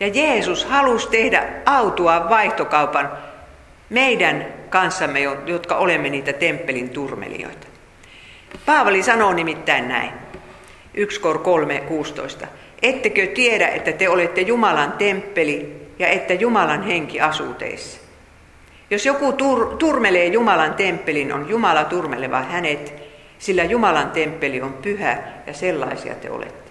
Ja 0.00 0.06
Jeesus 0.06 0.64
halusi 0.64 1.08
tehdä 1.08 1.48
autua 1.66 2.28
vaihtokaupan 2.28 3.12
meidän 3.90 4.46
kanssamme, 4.70 5.20
jotka 5.46 5.76
olemme 5.76 6.08
niitä 6.08 6.32
temppelin 6.32 6.90
turmelijoita. 6.90 7.66
Paavali 8.66 9.02
sanoo 9.02 9.32
nimittäin 9.32 9.88
näin. 9.88 10.10
1 10.94 11.20
kor 11.20 11.38
3, 11.38 11.80
16. 11.80 12.46
Ettekö 12.82 13.26
tiedä, 13.26 13.68
että 13.68 13.92
te 13.92 14.08
olette 14.08 14.40
Jumalan 14.40 14.92
temppeli 14.92 15.76
ja 15.98 16.08
että 16.08 16.34
Jumalan 16.34 16.82
henki 16.82 17.20
asuu 17.20 17.54
teissä? 17.54 18.00
Jos 18.90 19.06
joku 19.06 19.30
tur- 19.30 19.76
turmelee 19.76 20.26
Jumalan 20.26 20.74
temppelin, 20.74 21.32
on 21.32 21.48
Jumala 21.48 21.84
turmeleva 21.84 22.40
hänet, 22.40 22.94
sillä 23.38 23.64
Jumalan 23.64 24.10
temppeli 24.10 24.60
on 24.60 24.72
pyhä 24.72 25.22
ja 25.46 25.54
sellaisia 25.54 26.14
te 26.14 26.30
olette. 26.30 26.69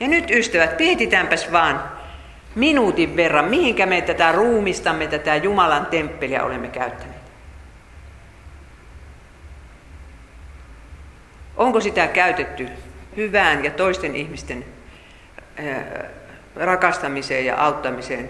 Ja 0.00 0.08
nyt 0.08 0.30
ystävät, 0.30 0.78
mietitäänpäs 0.78 1.52
vaan 1.52 1.82
minuutin 2.54 3.16
verran, 3.16 3.44
mihinkä 3.44 3.86
me 3.86 4.00
tätä 4.00 4.32
ruumistamme, 4.32 5.06
tätä 5.06 5.36
Jumalan 5.36 5.86
temppeliä 5.86 6.44
olemme 6.44 6.68
käyttäneet. 6.68 7.20
Onko 11.56 11.80
sitä 11.80 12.06
käytetty 12.06 12.68
hyvään 13.16 13.64
ja 13.64 13.70
toisten 13.70 14.16
ihmisten 14.16 14.64
rakastamiseen 16.56 17.46
ja 17.46 17.64
auttamiseen, 17.64 18.28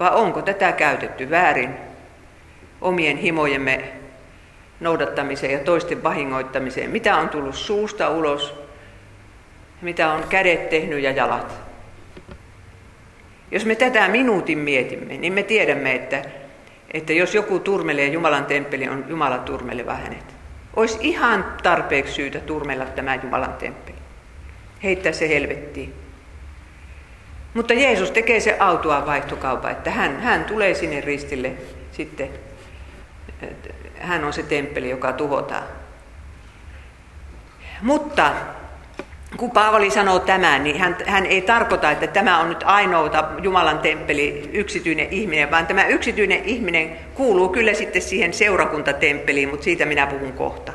vai 0.00 0.10
onko 0.14 0.42
tätä 0.42 0.72
käytetty 0.72 1.30
väärin 1.30 1.74
omien 2.80 3.16
himojemme 3.16 3.92
noudattamiseen 4.80 5.52
ja 5.52 5.58
toisten 5.58 6.02
vahingoittamiseen? 6.02 6.90
Mitä 6.90 7.16
on 7.16 7.28
tullut 7.28 7.54
suusta 7.54 8.10
ulos? 8.10 8.69
Mitä 9.82 10.12
on 10.12 10.24
kädet 10.28 10.70
tehnyt 10.70 11.02
ja 11.02 11.10
jalat? 11.10 11.54
Jos 13.50 13.64
me 13.64 13.74
tätä 13.74 14.08
minuutin 14.08 14.58
mietimme, 14.58 15.16
niin 15.16 15.32
me 15.32 15.42
tiedämme, 15.42 15.94
että, 15.94 16.24
että 16.94 17.12
jos 17.12 17.34
joku 17.34 17.58
turmelee 17.58 18.06
Jumalan 18.06 18.46
temppeli, 18.46 18.88
on 18.88 19.04
Jumala 19.08 19.38
turmeleva 19.38 19.94
hänet. 19.94 20.34
Olisi 20.76 20.98
ihan 21.00 21.54
tarpeeksi 21.62 22.12
syytä 22.12 22.40
turmella 22.40 22.84
tämä 22.84 23.14
Jumalan 23.14 23.52
temppeli 23.52 24.00
heittää 24.82 25.12
se 25.12 25.28
helvettiin. 25.28 25.94
Mutta 27.54 27.74
Jeesus 27.74 28.10
tekee 28.10 28.40
se 28.40 28.56
autua 28.58 29.06
vaihtokaupa, 29.06 29.70
että 29.70 29.90
hän, 29.90 30.20
hän 30.20 30.44
tulee 30.44 30.74
sinne 30.74 31.00
ristille 31.00 31.52
sitten. 31.92 32.30
Hän 34.00 34.24
on 34.24 34.32
se 34.32 34.42
temppeli, 34.42 34.90
joka 34.90 35.12
tuhotaan. 35.12 35.62
Mutta 37.82 38.32
kun 39.40 39.50
Paavali 39.50 39.90
sanoo 39.90 40.18
tämän, 40.18 40.64
niin 40.64 40.78
hän, 40.78 40.96
hän 41.06 41.26
ei 41.26 41.42
tarkoita, 41.42 41.90
että 41.90 42.06
tämä 42.06 42.38
on 42.38 42.48
nyt 42.48 42.62
ainoa 42.64 43.34
Jumalan 43.42 43.78
temppeli, 43.78 44.50
yksityinen 44.52 45.08
ihminen, 45.10 45.50
vaan 45.50 45.66
tämä 45.66 45.86
yksityinen 45.86 46.44
ihminen 46.44 46.96
kuuluu 47.14 47.48
kyllä 47.48 47.74
sitten 47.74 48.02
siihen 48.02 48.32
seurakuntatemppeliin, 48.32 49.48
mutta 49.48 49.64
siitä 49.64 49.86
minä 49.86 50.06
puhun 50.06 50.32
kohta. 50.32 50.72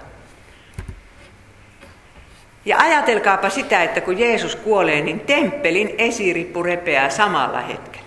Ja 2.65 2.77
ajatelkaapa 2.77 3.49
sitä, 3.49 3.83
että 3.83 4.01
kun 4.01 4.19
Jeesus 4.19 4.55
kuolee, 4.55 5.01
niin 5.01 5.19
temppelin 5.19 5.95
esirippu 5.97 6.63
repeää 6.63 7.09
samalla 7.09 7.61
hetkellä. 7.61 8.05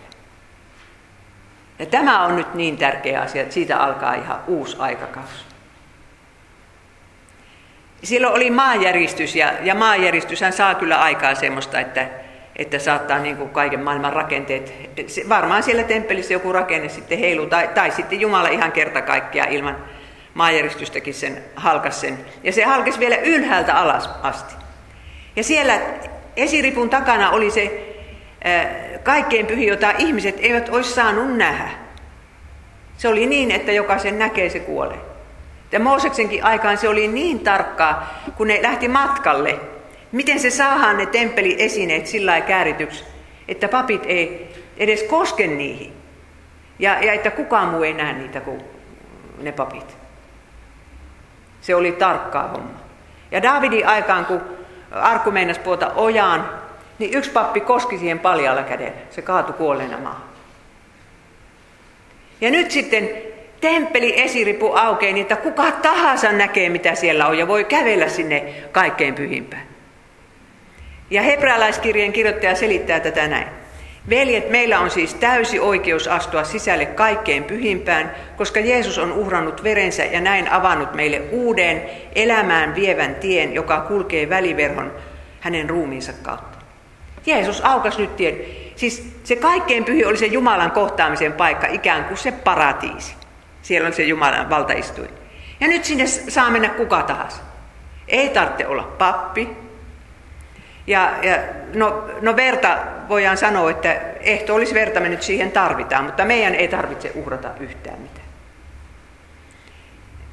Ja 1.78 1.86
tämä 1.86 2.24
on 2.24 2.36
nyt 2.36 2.54
niin 2.54 2.76
tärkeä 2.76 3.20
asia, 3.20 3.42
että 3.42 3.54
siitä 3.54 3.78
alkaa 3.78 4.14
ihan 4.14 4.40
uusi 4.46 4.76
aikakausi. 4.78 5.47
Silloin 8.02 8.34
oli 8.34 8.50
maanjäristys 8.50 9.36
ja, 9.36 9.52
ja 9.62 9.74
maanjäristyshän 9.74 10.52
saa 10.52 10.74
kyllä 10.74 11.00
aikaa 11.00 11.34
semmoista, 11.34 11.80
että, 11.80 12.08
että 12.56 12.78
saattaa 12.78 13.18
niin 13.18 13.36
kuin 13.36 13.50
kaiken 13.50 13.80
maailman 13.80 14.12
rakenteet, 14.12 14.74
varmaan 15.28 15.62
siellä 15.62 15.82
temppelissä 15.82 16.32
joku 16.32 16.52
rakenne 16.52 16.88
sitten 16.88 17.18
heiluu, 17.18 17.46
tai, 17.46 17.68
tai 17.68 17.90
sitten 17.90 18.20
Jumala 18.20 18.48
ihan 18.48 18.72
kerta 18.72 19.02
kaikkia 19.02 19.44
ilman, 19.44 19.76
maanjäristystäkin 20.34 21.14
sen 21.14 21.44
halkas 21.56 22.00
sen. 22.00 22.18
Ja 22.42 22.52
se 22.52 22.64
halkesi 22.64 23.00
vielä 23.00 23.16
ylhäältä 23.16 23.74
alas 23.74 24.10
asti. 24.22 24.54
Ja 25.36 25.44
siellä 25.44 25.80
esiripun 26.36 26.90
takana 26.90 27.30
oli 27.30 27.50
se 27.50 27.94
kaikkein 29.02 29.46
pyhi, 29.46 29.66
jota 29.66 29.92
ihmiset 29.98 30.36
eivät 30.38 30.68
olisi 30.68 30.92
saanut 30.92 31.36
nähdä. 31.36 31.68
Se 32.96 33.08
oli 33.08 33.26
niin, 33.26 33.50
että 33.50 33.72
joka 33.72 33.98
sen 33.98 34.18
näkee, 34.18 34.50
se 34.50 34.60
kuolee. 34.60 35.07
Ja 35.72 35.80
Mooseksenkin 35.80 36.44
aikaan 36.44 36.78
se 36.78 36.88
oli 36.88 37.08
niin 37.08 37.40
tarkkaa, 37.40 38.20
kun 38.36 38.46
ne 38.46 38.62
lähti 38.62 38.88
matkalle, 38.88 39.60
miten 40.12 40.40
se 40.40 40.50
saadaan 40.50 40.96
ne 40.96 41.06
temppeliesineet 41.06 42.06
sillä 42.06 42.30
lailla 42.30 42.46
käärityksi, 42.46 43.04
että 43.48 43.68
papit 43.68 44.02
ei 44.06 44.54
edes 44.76 45.02
koske 45.02 45.46
niihin. 45.46 45.92
Ja, 46.78 47.04
ja 47.04 47.12
että 47.12 47.30
kukaan 47.30 47.68
muu 47.68 47.82
ei 47.82 47.94
näe 47.94 48.12
niitä 48.12 48.40
kuin 48.40 48.60
ne 49.40 49.52
papit. 49.52 49.96
Se 51.60 51.74
oli 51.74 51.92
tarkkaa 51.92 52.48
homma. 52.48 52.78
Ja 53.30 53.42
Davidin 53.42 53.86
aikaan, 53.86 54.26
kun 54.26 54.40
arkku 54.90 55.30
meinasi 55.30 55.60
puota 55.60 55.92
ojaan, 55.94 56.50
niin 56.98 57.14
yksi 57.14 57.30
pappi 57.30 57.60
koski 57.60 57.98
siihen 57.98 58.18
paljalla 58.18 58.62
kädellä. 58.62 58.98
Se 59.10 59.22
kaatui 59.22 59.54
kuolleena 59.54 59.98
maahan. 59.98 60.28
Ja 62.40 62.50
nyt 62.50 62.70
sitten 62.70 63.08
temppeli 63.60 64.20
esiripu 64.22 64.72
aukeaa 64.72 65.12
niin, 65.12 65.22
että 65.22 65.36
kuka 65.36 65.72
tahansa 65.72 66.32
näkee, 66.32 66.68
mitä 66.68 66.94
siellä 66.94 67.26
on, 67.26 67.38
ja 67.38 67.48
voi 67.48 67.64
kävellä 67.64 68.08
sinne 68.08 68.44
kaikkein 68.72 69.14
pyhimpään. 69.14 69.62
Ja 71.10 71.22
hebrealaiskirjeen 71.22 72.12
kirjoittaja 72.12 72.54
selittää 72.54 73.00
tätä 73.00 73.28
näin. 73.28 73.48
Veljet, 74.10 74.50
meillä 74.50 74.80
on 74.80 74.90
siis 74.90 75.14
täysi 75.14 75.60
oikeus 75.60 76.08
astua 76.08 76.44
sisälle 76.44 76.86
kaikkein 76.86 77.44
pyhimpään, 77.44 78.14
koska 78.36 78.60
Jeesus 78.60 78.98
on 78.98 79.12
uhrannut 79.12 79.64
verensä 79.64 80.04
ja 80.04 80.20
näin 80.20 80.50
avannut 80.50 80.94
meille 80.94 81.22
uuden 81.30 81.82
elämään 82.14 82.74
vievän 82.74 83.14
tien, 83.14 83.54
joka 83.54 83.80
kulkee 83.80 84.28
väliverhon 84.28 84.92
hänen 85.40 85.70
ruumiinsa 85.70 86.12
kautta. 86.22 86.58
Jeesus 87.26 87.64
aukas 87.64 87.98
nyt 87.98 88.16
tien. 88.16 88.36
Siis 88.76 89.16
se 89.24 89.36
kaikkein 89.36 89.84
pyhi 89.84 90.04
oli 90.04 90.16
se 90.16 90.26
Jumalan 90.26 90.70
kohtaamisen 90.70 91.32
paikka, 91.32 91.66
ikään 91.66 92.04
kuin 92.04 92.18
se 92.18 92.32
paratiisi. 92.32 93.17
Siellä 93.62 93.86
on 93.86 93.92
se 93.92 94.02
Jumalan 94.02 94.50
valtaistuin. 94.50 95.10
Ja 95.60 95.68
nyt 95.68 95.84
sinne 95.84 96.06
saa 96.06 96.50
mennä 96.50 96.68
kuka 96.68 97.02
tahansa. 97.02 97.42
Ei 98.08 98.28
tarvitse 98.28 98.66
olla 98.66 98.82
pappi, 98.82 99.56
ja, 100.88 101.12
ja 101.22 101.38
no, 101.74 102.04
no 102.20 102.36
verta 102.36 102.78
voidaan 103.08 103.36
sanoa, 103.36 103.70
että 103.70 104.00
ehto 104.20 104.54
olisi 104.54 104.74
verta 104.74 105.00
me 105.00 105.08
nyt 105.08 105.22
siihen 105.22 105.52
tarvitaan, 105.52 106.04
mutta 106.04 106.24
meidän 106.24 106.54
ei 106.54 106.68
tarvitse 106.68 107.12
uhrata 107.14 107.50
yhtään 107.60 108.00
mitään. 108.00 108.28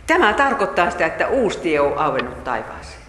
Tämä 0.08 0.34
tarkoittaa 0.34 0.92
sitä, 0.92 1.06
että 1.06 1.28
uusi 1.28 1.60
tie 1.60 1.80
on 1.80 1.98
auennut 1.98 2.44
taivaaseen. 2.44 3.02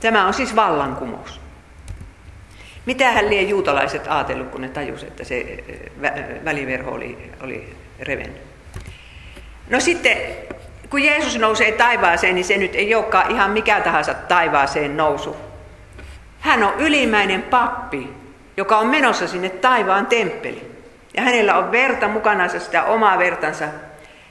Tämä 0.00 0.26
on 0.26 0.34
siis 0.34 0.56
vallankumous. 0.56 1.43
Mitähän 2.86 3.30
lie 3.30 3.42
juutalaiset 3.42 4.06
ajatellut, 4.08 4.48
kun 4.48 4.60
ne 4.60 4.68
tajusivat, 4.68 5.10
että 5.10 5.24
se 5.24 5.40
eh, 5.40 6.44
väliverho 6.44 6.90
oli, 6.90 7.30
oli 7.40 7.74
revennyt. 8.00 8.42
No 9.70 9.80
sitten 9.80 10.16
kun 10.90 11.02
Jeesus 11.02 11.38
nousee 11.38 11.72
taivaaseen, 11.72 12.34
niin 12.34 12.44
se 12.44 12.56
nyt 12.56 12.74
ei 12.74 12.94
olekaan 12.94 13.30
ihan 13.30 13.50
mikä 13.50 13.80
tahansa 13.80 14.14
taivaaseen 14.14 14.96
nousu. 14.96 15.36
Hän 16.40 16.62
on 16.62 16.74
ylimäinen 16.78 17.42
pappi, 17.42 18.08
joka 18.56 18.78
on 18.78 18.86
menossa 18.86 19.28
sinne 19.28 19.48
taivaan 19.48 20.06
temppeliin. 20.06 20.74
Ja 21.16 21.22
hänellä 21.22 21.58
on 21.58 21.72
verta 21.72 22.08
mukana 22.08 22.48
sitä 22.48 22.84
omaa 22.84 23.18
vertansa. 23.18 23.64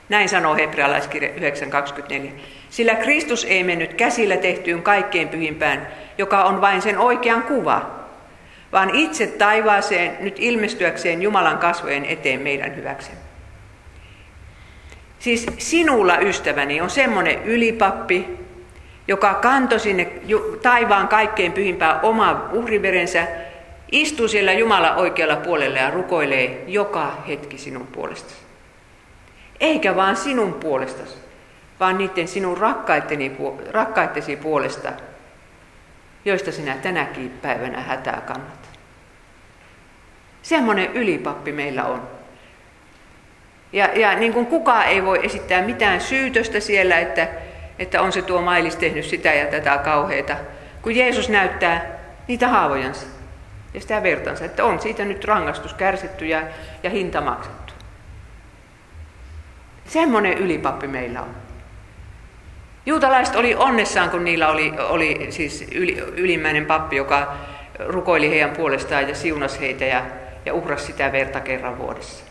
Näin 0.08 0.28
sanoo 0.28 0.54
hebrealaiskirja 0.54 1.28
9.24. 1.28 2.30
Sillä 2.70 2.94
Kristus 2.94 3.44
ei 3.44 3.64
mennyt 3.64 3.94
käsillä 3.94 4.36
tehtyyn 4.36 4.82
kaikkein 4.82 5.28
pyhimpään, 5.28 5.88
joka 6.18 6.44
on 6.44 6.60
vain 6.60 6.82
sen 6.82 6.98
oikean 6.98 7.42
kuva, 7.42 8.03
vaan 8.74 8.90
itse 8.94 9.26
taivaaseen 9.26 10.16
nyt 10.20 10.36
ilmestyäkseen 10.38 11.22
Jumalan 11.22 11.58
kasvojen 11.58 12.04
eteen 12.04 12.40
meidän 12.40 12.76
hyväksemme. 12.76 13.20
Siis 15.18 15.46
sinulla, 15.58 16.18
ystäväni, 16.18 16.80
on 16.80 16.90
semmoinen 16.90 17.42
ylipappi, 17.44 18.28
joka 19.08 19.34
kantoi 19.34 19.80
sinne 19.80 20.12
taivaan 20.62 21.08
kaikkein 21.08 21.52
pyhimpään 21.52 22.00
oma 22.02 22.48
uhriverensä, 22.52 23.26
istuu 23.92 24.28
siellä 24.28 24.52
Jumala 24.52 24.94
oikealla 24.94 25.36
puolella 25.36 25.78
ja 25.78 25.90
rukoilee 25.90 26.64
joka 26.66 27.22
hetki 27.28 27.58
sinun 27.58 27.86
puolestasi. 27.86 28.36
Eikä 29.60 29.96
vaan 29.96 30.16
sinun 30.16 30.54
puolestasi, 30.54 31.14
vaan 31.80 31.98
niiden 31.98 32.28
sinun 32.28 32.58
rakkaittesi 33.70 34.36
puolesta, 34.36 34.92
joista 36.24 36.52
sinä 36.52 36.76
tänäkin 36.82 37.30
päivänä 37.42 37.80
hätää 37.80 38.22
kannat. 38.26 38.68
Semmoinen 40.42 40.92
ylipappi 40.92 41.52
meillä 41.52 41.84
on. 41.84 42.08
Ja, 43.72 43.88
ja 43.94 44.14
niin 44.14 44.32
kuin 44.32 44.46
kukaan 44.46 44.86
ei 44.86 45.04
voi 45.04 45.26
esittää 45.26 45.62
mitään 45.62 46.00
syytöstä 46.00 46.60
siellä, 46.60 46.98
että, 46.98 47.28
että 47.78 48.02
on 48.02 48.12
se 48.12 48.22
tuo 48.22 48.42
mailis 48.42 48.76
tehnyt 48.76 49.04
sitä 49.04 49.32
ja 49.32 49.46
tätä 49.46 49.78
kauheita, 49.78 50.36
kun 50.82 50.96
Jeesus 50.96 51.28
näyttää 51.28 51.86
niitä 52.28 52.48
haavojansa 52.48 53.06
ja 53.74 53.80
sitä 53.80 54.02
vertansa, 54.02 54.44
että 54.44 54.64
on 54.64 54.80
siitä 54.80 55.04
nyt 55.04 55.24
rangaistus 55.24 55.74
kärsitty 55.74 56.26
ja, 56.26 56.42
ja 56.82 56.90
hinta 56.90 57.20
maksettu. 57.20 57.74
Semmoinen 59.84 60.38
ylipappi 60.38 60.86
meillä 60.86 61.22
on. 61.22 61.43
Juutalaiset 62.86 63.36
oli 63.36 63.54
onnessaan, 63.54 64.10
kun 64.10 64.24
niillä 64.24 64.48
oli, 64.48 64.72
oli 64.78 65.26
siis 65.30 65.64
yli, 65.72 65.98
ylimmäinen 66.16 66.66
pappi, 66.66 66.96
joka 66.96 67.34
rukoili 67.78 68.30
heidän 68.30 68.50
puolestaan 68.50 69.08
ja 69.08 69.14
siunasi 69.14 69.60
heitä 69.60 69.84
ja, 69.84 70.02
ja 70.46 70.54
uhrasi 70.54 70.86
sitä 70.86 71.12
verta 71.12 71.40
kerran 71.40 71.78
vuodessa. 71.78 72.24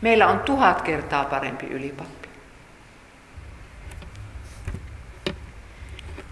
Meillä 0.00 0.26
on 0.26 0.40
tuhat 0.40 0.82
kertaa 0.82 1.24
parempi 1.24 1.66
ylipappi. 1.66 2.28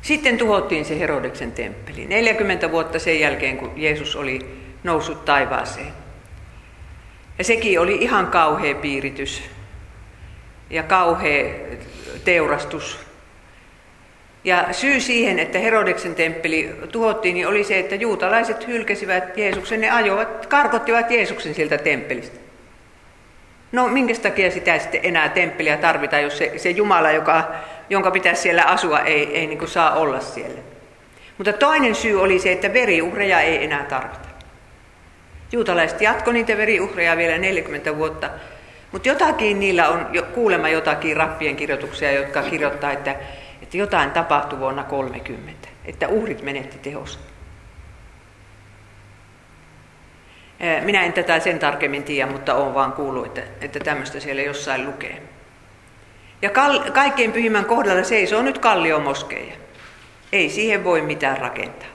Sitten 0.03 0.39
tuhottiin 0.39 0.85
se 0.85 0.99
Herodeksen 0.99 1.53
temppeli. 1.53 2.07
40 2.07 2.71
vuotta 2.71 2.99
sen 2.99 3.21
jälkeen, 3.21 3.57
kun 3.57 3.73
Jeesus 3.77 4.17
oli 4.17 4.39
noussut 4.85 5.25
taivaaseen. 5.25 5.93
Ja 7.39 7.45
sekin 7.45 7.81
oli 7.81 7.95
ihan 7.95 8.27
kauhea 8.27 8.75
piiritys 8.75 9.43
ja 10.71 10.83
kauhea 10.83 11.55
teurastus. 12.25 13.06
Ja 14.45 14.69
syy 14.73 15.01
siihen, 15.01 15.39
että 15.39 15.59
Herodeksen 15.59 16.15
temppeli 16.15 16.77
tuhottiin, 16.93 17.35
niin 17.35 17.49
oli 17.49 17.65
se, 17.65 17.79
että 17.79 17.95
juutalaiset 17.95 18.67
hylkäsivät 18.67 19.39
Jeesuksen, 19.39 19.81
ne 19.81 19.91
ajoivat, 19.91 20.47
karkottivat 20.47 21.11
Jeesuksen 21.11 21.55
sieltä 21.55 21.79
temppelistä. 21.79 22.39
No 23.73 23.89
minkä 23.89 24.15
takia 24.15 24.51
sitä 24.51 24.79
sitten 24.79 25.01
enää 25.03 25.29
temppeliä 25.29 25.77
tarvitaan, 25.77 26.23
jos 26.23 26.39
se, 26.39 26.53
se 26.57 26.71
Jumala, 26.71 27.11
joka, 27.11 27.55
jonka 27.91 28.11
pitäisi 28.11 28.43
siellä 28.43 28.63
asua, 28.63 29.01
ei, 29.01 29.37
ei 29.37 29.47
niin 29.47 29.69
saa 29.69 29.95
olla 29.95 30.21
siellä. 30.21 30.61
Mutta 31.39 31.53
toinen 31.53 31.95
syy 31.95 32.23
oli 32.23 32.39
se, 32.39 32.53
että 32.53 32.73
veriuhreja 32.73 33.41
ei 33.41 33.65
enää 33.65 33.85
tarvita. 33.85 34.29
Juutalaiset 35.53 36.01
jatko 36.01 36.33
niitä 36.33 36.57
veriuhreja 36.57 37.17
vielä 37.17 37.39
40 37.39 37.97
vuotta, 37.97 38.31
mutta 38.93 39.09
jotakin 39.09 39.61
niillä 39.61 39.89
on 39.89 40.07
jo, 40.13 40.23
kuulemma 40.23 40.69
jotakin 40.69 41.17
rappien 41.17 41.57
kirjoituksia, 41.57 42.13
jotka 42.13 42.43
kirjoittaa, 42.43 42.93
että, 42.93 43.15
että 43.63 43.77
jotain 43.77 44.11
tapahtui 44.11 44.59
vuonna 44.59 44.83
30, 44.83 45.69
että 45.85 46.09
uhrit 46.09 46.43
menetti 46.43 46.79
tehosta. 46.79 47.23
Minä 50.85 51.03
en 51.03 51.13
tätä 51.13 51.41
sen 51.41 51.59
tarkemmin 51.59 52.03
tiedä, 52.03 52.33
mutta 52.33 52.55
olen 52.55 52.75
vaan 52.75 52.93
kuullut, 52.93 53.27
että, 53.27 53.43
että 53.61 53.81
tämmöistä 53.81 54.21
siellä 54.21 54.43
jossain 54.43 54.87
lukee. 54.87 55.23
Ja 56.43 56.51
kal- 56.51 56.91
kaikkein 56.91 57.33
pyhimmän 57.33 57.65
kohdalla 57.65 58.05
seisoo 58.05 58.43
nyt 58.43 58.59
kalliomoskeja. 58.59 59.53
Ei 60.33 60.51
siihen 60.51 60.85
voi 60.85 61.01
mitään 61.01 61.39
rakentaa. 61.39 61.89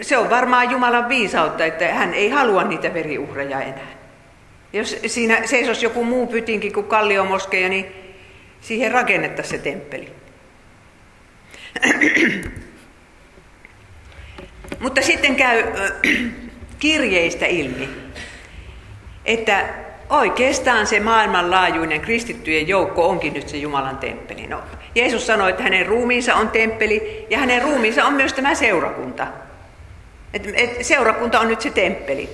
Se 0.00 0.18
on 0.18 0.30
varmaan 0.30 0.70
Jumalan 0.70 1.08
viisautta, 1.08 1.64
että 1.64 1.88
hän 1.88 2.14
ei 2.14 2.30
halua 2.30 2.64
niitä 2.64 2.94
veriuhreja 2.94 3.60
enää. 3.60 3.94
Jos 4.72 4.96
siinä 5.06 5.46
seisoisi 5.46 5.86
joku 5.86 6.04
muu 6.04 6.26
pytinkin 6.26 6.72
kuin 6.72 6.86
kalliomoskeja, 6.86 7.68
niin 7.68 8.03
siihen 8.64 8.92
rakennettaisiin 8.92 9.58
se 9.60 9.64
temppeli. 9.64 10.12
Mutta 14.80 15.02
sitten 15.02 15.36
käy 15.36 15.64
kirjeistä 16.78 17.46
ilmi, 17.46 17.88
että 19.24 19.68
oikeastaan 20.10 20.86
se 20.86 21.00
maailmanlaajuinen 21.00 22.00
kristittyjen 22.00 22.68
joukko 22.68 23.08
onkin 23.08 23.32
nyt 23.32 23.48
se 23.48 23.56
Jumalan 23.56 23.98
temppeli. 23.98 24.46
No, 24.46 24.62
Jeesus 24.94 25.26
sanoi, 25.26 25.50
että 25.50 25.62
hänen 25.62 25.86
ruumiinsa 25.86 26.34
on 26.34 26.48
temppeli 26.48 27.26
ja 27.30 27.38
hänen 27.38 27.62
ruumiinsa 27.62 28.04
on 28.04 28.14
myös 28.14 28.32
tämä 28.32 28.54
seurakunta. 28.54 29.26
Et, 30.34 30.48
et 30.54 30.84
seurakunta 30.84 31.40
on 31.40 31.48
nyt 31.48 31.60
se 31.60 31.70
temppeli. 31.70 32.28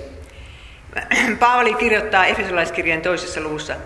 Paavali 1.41 1.75
kirjoittaa 1.75 2.27
Efesolaiskirjan 2.27 3.03
toisessa 3.03 3.41
luussa, 3.41 3.77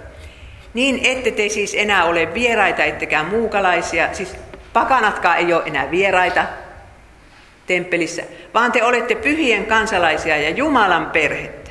niin 0.75 1.01
ette 1.03 1.31
te 1.31 1.49
siis 1.49 1.75
enää 1.75 2.05
ole 2.05 2.35
vieraita 2.35 2.85
ettekä 2.85 3.23
muukalaisia, 3.23 4.09
siis 4.13 4.37
pakanatkaan 4.73 5.39
ei 5.39 5.53
ole 5.53 5.63
enää 5.67 5.91
vieraita 5.91 6.45
temppelissä, 7.67 8.23
vaan 8.55 8.73
te 8.73 8.83
olette 8.83 9.15
pyhien 9.15 9.67
kansalaisia 9.67 10.37
ja 10.37 10.51
Jumalan 10.51 11.07
perhettä. 11.07 11.71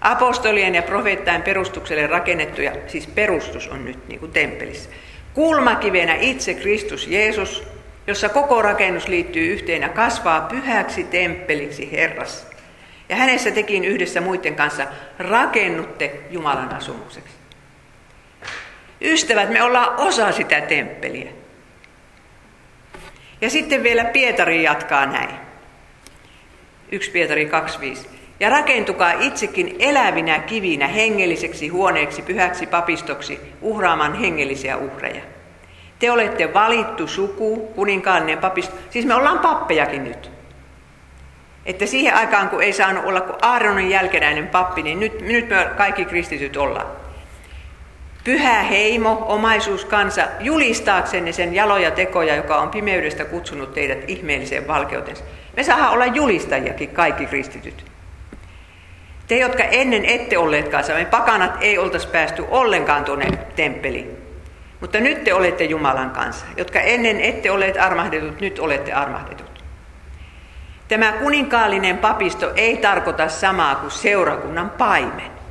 Apostolien 0.00 0.74
ja 0.74 0.82
profeettain 0.82 1.42
perustukselle 1.42 2.06
rakennettuja, 2.06 2.72
siis 2.86 3.06
perustus 3.06 3.68
on 3.68 3.84
nyt 3.84 4.08
niin 4.08 4.20
kuin 4.20 4.32
temppelissä. 4.32 4.90
Kulmakivenä 5.34 6.14
itse 6.14 6.54
Kristus 6.54 7.06
Jeesus, 7.06 7.64
jossa 8.06 8.28
koko 8.28 8.62
rakennus 8.62 9.08
liittyy 9.08 9.52
yhteen 9.52 9.82
ja 9.82 9.88
kasvaa 9.88 10.40
pyhäksi 10.40 11.04
temppeliksi 11.04 11.92
Herrassa. 11.92 12.46
Ja 13.08 13.16
hänessä 13.16 13.50
tekin 13.50 13.84
yhdessä 13.84 14.20
muiden 14.20 14.54
kanssa 14.54 14.86
rakennutte 15.18 16.20
Jumalan 16.30 16.74
asumukseksi. 16.74 17.41
Ystävät, 19.04 19.50
me 19.50 19.62
ollaan 19.62 20.00
osa 20.00 20.32
sitä 20.32 20.60
temppeliä. 20.60 21.30
Ja 23.40 23.50
sitten 23.50 23.82
vielä 23.82 24.04
Pietari 24.04 24.62
jatkaa 24.62 25.06
näin. 25.06 25.36
1 26.92 27.10
Pietari 27.10 27.50
2.5. 28.04 28.08
Ja 28.40 28.50
rakentukaa 28.50 29.12
itsekin 29.20 29.76
elävinä 29.78 30.38
kivinä 30.38 30.88
hengelliseksi 30.88 31.68
huoneeksi, 31.68 32.22
pyhäksi 32.22 32.66
papistoksi, 32.66 33.40
uhraamaan 33.60 34.14
hengellisiä 34.14 34.76
uhreja. 34.76 35.22
Te 35.98 36.10
olette 36.10 36.54
valittu 36.54 37.06
suku, 37.06 37.56
kuninkaallinen 37.74 38.38
papisto. 38.38 38.76
Siis 38.90 39.06
me 39.06 39.14
ollaan 39.14 39.38
pappejakin 39.38 40.04
nyt. 40.04 40.30
Että 41.66 41.86
siihen 41.86 42.14
aikaan, 42.14 42.48
kun 42.48 42.62
ei 42.62 42.72
saanut 42.72 43.04
olla 43.04 43.20
kuin 43.20 43.38
Aaronin 43.42 43.90
jälkenäinen 43.90 44.48
pappi, 44.48 44.82
niin 44.82 45.00
nyt, 45.00 45.20
nyt 45.20 45.48
me 45.48 45.68
kaikki 45.76 46.04
kristityt 46.04 46.56
ollaan. 46.56 47.01
Pyhä 48.24 48.62
heimo, 48.62 49.24
omaisuus, 49.28 49.84
kansa, 49.84 50.22
julistaaksenne 50.40 51.32
sen 51.32 51.54
jaloja 51.54 51.90
tekoja, 51.90 52.36
joka 52.36 52.56
on 52.56 52.70
pimeydestä 52.70 53.24
kutsunut 53.24 53.74
teidät 53.74 54.10
ihmeelliseen 54.10 54.68
valkeutensa. 54.68 55.24
Me 55.56 55.62
saadaan 55.62 55.92
olla 55.92 56.06
julistajiakin, 56.06 56.88
kaikki 56.88 57.26
kristityt. 57.26 57.84
Te, 59.26 59.38
jotka 59.38 59.64
ennen 59.64 60.04
ette 60.04 60.38
olleet 60.38 60.68
kanssa, 60.68 60.94
me 60.94 61.04
pakanat 61.04 61.56
ei 61.60 61.78
oltaisi 61.78 62.08
päästy 62.08 62.44
ollenkaan 62.48 63.04
tuonne 63.04 63.26
temppeliin. 63.56 64.16
Mutta 64.80 65.00
nyt 65.00 65.24
te 65.24 65.34
olette 65.34 65.64
Jumalan 65.64 66.10
kanssa, 66.10 66.46
jotka 66.56 66.80
ennen 66.80 67.20
ette 67.20 67.50
olleet 67.50 67.76
armahdetut, 67.76 68.40
nyt 68.40 68.58
olette 68.58 68.92
armahdetut. 68.92 69.64
Tämä 70.88 71.12
kuninkaallinen 71.12 71.98
papisto 71.98 72.52
ei 72.56 72.76
tarkoita 72.76 73.28
samaa 73.28 73.74
kuin 73.74 73.90
seurakunnan 73.90 74.70
paimen. 74.70 75.41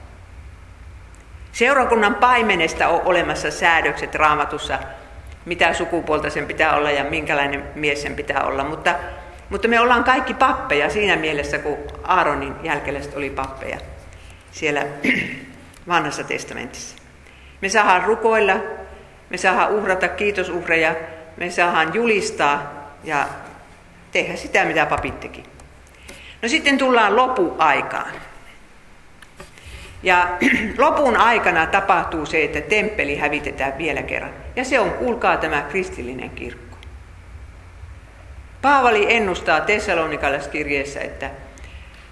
Seurakunnan 1.51 2.15
paimenesta 2.15 2.87
on 2.87 3.01
olemassa 3.05 3.51
säädökset 3.51 4.15
raamatussa, 4.15 4.79
mitä 5.45 5.73
sukupuolta 5.73 6.29
sen 6.29 6.45
pitää 6.45 6.75
olla 6.75 6.91
ja 6.91 7.03
minkälainen 7.03 7.63
mies 7.75 8.01
sen 8.01 8.15
pitää 8.15 8.43
olla. 8.43 8.63
Mutta, 8.63 8.95
mutta 9.49 9.67
me 9.67 9.79
ollaan 9.79 10.03
kaikki 10.03 10.33
pappeja 10.33 10.89
siinä 10.89 11.15
mielessä, 11.15 11.57
kun 11.59 11.77
Aaronin 12.03 12.55
jälkeläiset 12.63 13.15
oli 13.15 13.29
pappeja 13.29 13.77
siellä 14.51 14.85
vanhassa 15.87 16.23
testamentissa. 16.23 16.95
Me 17.61 17.69
saadaan 17.69 18.03
rukoilla, 18.03 18.55
me 19.29 19.37
saadaan 19.37 19.71
uhrata 19.71 20.07
kiitosuhreja, 20.07 20.95
me 21.37 21.49
saadaan 21.49 21.93
julistaa 21.93 22.73
ja 23.03 23.27
tehdä 24.11 24.35
sitä, 24.35 24.65
mitä 24.65 24.85
papit 24.85 25.19
teki. 25.19 25.43
No 26.41 26.49
sitten 26.49 26.77
tullaan 26.77 27.15
lopuaikaan. 27.15 28.11
Ja 30.03 30.37
lopun 30.77 31.17
aikana 31.17 31.65
tapahtuu 31.65 32.25
se, 32.25 32.43
että 32.43 32.61
temppeli 32.61 33.15
hävitetään 33.15 33.77
vielä 33.77 34.03
kerran. 34.03 34.33
Ja 34.55 34.63
se 34.65 34.79
on, 34.79 34.91
kuulkaa, 34.91 35.37
tämä 35.37 35.61
kristillinen 35.61 36.29
kirkko. 36.29 36.77
Paavali 38.61 39.13
ennustaa 39.13 39.61
Tessalonikalaiskirjeessä, 39.61 40.99
että, 40.99 41.31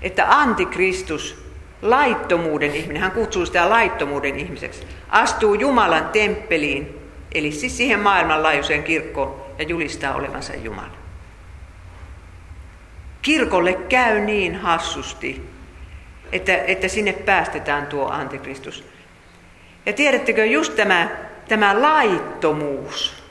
että 0.01 0.25
antikristus, 0.29 1.49
laittomuuden 1.81 2.75
ihminen, 2.75 3.01
hän 3.01 3.11
kutsuu 3.11 3.45
sitä 3.45 3.69
laittomuuden 3.69 4.39
ihmiseksi, 4.39 4.87
astuu 5.09 5.53
Jumalan 5.53 6.09
temppeliin, 6.09 6.99
eli 7.31 7.51
siis 7.51 7.77
siihen 7.77 7.99
maailmanlaajuiseen 7.99 8.83
kirkkoon 8.83 9.41
ja 9.57 9.63
julistaa 9.63 10.15
olevansa 10.15 10.55
Jumala. 10.55 10.99
Kirkolle 13.21 13.73
käy 13.73 14.19
niin 14.19 14.55
hassusti, 14.55 15.49
että, 16.31 16.57
että 16.57 16.87
sinne 16.87 17.13
päästetään 17.13 17.87
tuo 17.87 18.09
antikristus. 18.09 18.83
Ja 19.85 19.93
tiedättekö, 19.93 20.45
just 20.45 20.75
tämä, 20.75 21.09
tämä 21.47 21.81
laittomuus, 21.81 23.23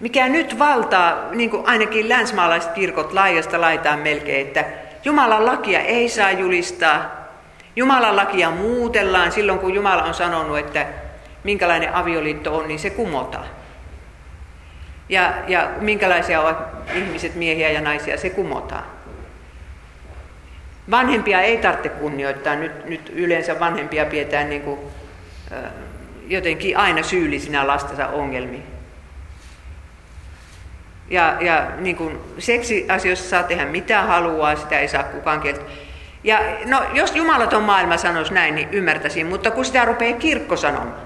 mikä 0.00 0.28
nyt 0.28 0.58
valtaa, 0.58 1.30
niin 1.30 1.50
kuin 1.50 1.66
ainakin 1.66 2.08
länsimaalaiset 2.08 2.72
kirkot 2.72 3.12
laajasta 3.12 3.60
laitaan 3.60 3.98
melkein, 3.98 4.46
että 4.46 4.64
Jumalan 5.04 5.46
lakia 5.46 5.80
ei 5.80 6.08
saa 6.08 6.30
julistaa. 6.30 7.24
Jumalan 7.76 8.16
lakia 8.16 8.50
muutellaan 8.50 9.32
silloin, 9.32 9.58
kun 9.58 9.74
Jumala 9.74 10.02
on 10.02 10.14
sanonut, 10.14 10.58
että 10.58 10.86
minkälainen 11.44 11.94
avioliitto 11.94 12.56
on, 12.56 12.68
niin 12.68 12.78
se 12.78 12.90
kumotaan. 12.90 13.46
Ja, 15.08 15.34
ja 15.48 15.70
minkälaisia 15.80 16.40
ovat 16.40 16.58
ihmiset, 16.94 17.34
miehiä 17.34 17.70
ja 17.70 17.80
naisia, 17.80 18.18
se 18.18 18.30
kumotaan. 18.30 18.84
Vanhempia 20.90 21.40
ei 21.40 21.58
tarvitse 21.58 21.88
kunnioittaa. 21.88 22.54
Nyt, 22.54 22.86
nyt 22.86 23.12
yleensä 23.14 23.60
vanhempia 23.60 24.06
pidetään 24.06 24.48
niin 24.50 24.62
kuin, 24.62 24.80
jotenkin 26.26 26.76
aina 26.76 27.02
syyllisinä 27.02 27.66
lastensa 27.66 28.06
ongelmiin. 28.06 28.62
Ja, 31.10 31.36
ja 31.40 31.70
niin 31.78 31.96
kuin 31.96 32.18
seksiasioissa 32.38 33.28
saa 33.28 33.42
tehdä 33.42 33.64
mitä 33.66 34.02
haluaa, 34.02 34.56
sitä 34.56 34.78
ei 34.78 34.88
saa 34.88 35.02
kukaan 35.02 35.40
kieltä. 35.40 35.60
Ja 36.24 36.40
no, 36.64 36.82
jos 36.92 37.16
jumalaton 37.16 37.62
maailma 37.62 37.96
sanoisi 37.96 38.34
näin, 38.34 38.54
niin 38.54 38.68
ymmärtäisin, 38.72 39.26
mutta 39.26 39.50
kun 39.50 39.64
sitä 39.64 39.84
rupeaa 39.84 40.18
kirkko 40.18 40.56
sanomaan, 40.56 41.04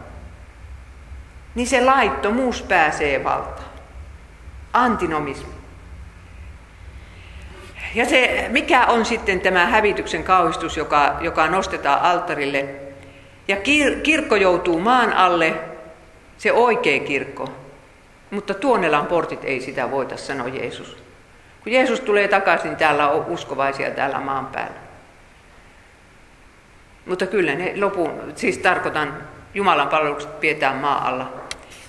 niin 1.55 1.67
se 1.67 1.85
laittomuus 1.85 2.63
pääsee 2.63 3.25
valtaan. 3.25 3.69
Antinomismi. 4.73 5.58
Ja 7.95 8.05
se, 8.05 8.47
mikä 8.49 8.87
on 8.87 9.05
sitten 9.05 9.41
tämä 9.41 9.67
hävityksen 9.67 10.25
kauhistus, 10.25 10.77
joka, 10.77 11.17
joka 11.21 11.47
nostetaan 11.47 12.03
alttarille, 12.03 12.69
ja 13.49 13.57
kir, 13.57 14.01
kirkko 14.01 14.37
joutuu 14.37 14.81
maan 14.81 15.13
alle, 15.13 15.55
se 16.39 16.53
oikea 16.53 17.01
kirkko, 17.01 17.49
mutta 18.31 18.55
Tuonelan 18.55 19.07
portit 19.07 19.45
ei 19.45 19.61
sitä 19.61 19.91
voita, 19.91 20.17
sanoi 20.17 20.59
Jeesus. 20.59 20.97
Kun 21.63 21.73
Jeesus 21.73 22.01
tulee 22.01 22.29
takaisin, 22.29 22.77
täällä 22.77 23.11
on 23.11 23.25
uskovaisia 23.27 23.91
täällä 23.91 24.21
maan 24.21 24.47
päällä. 24.47 24.79
Mutta 27.07 27.27
kyllä 27.27 27.55
ne 27.55 27.73
lopun, 27.81 28.33
siis 28.35 28.59
tarkoitan, 28.59 29.17
Jumalan 29.55 29.89
palvelukset 29.89 30.41
pidetään 30.41 30.77
maa 30.77 31.09
alla, 31.09 31.33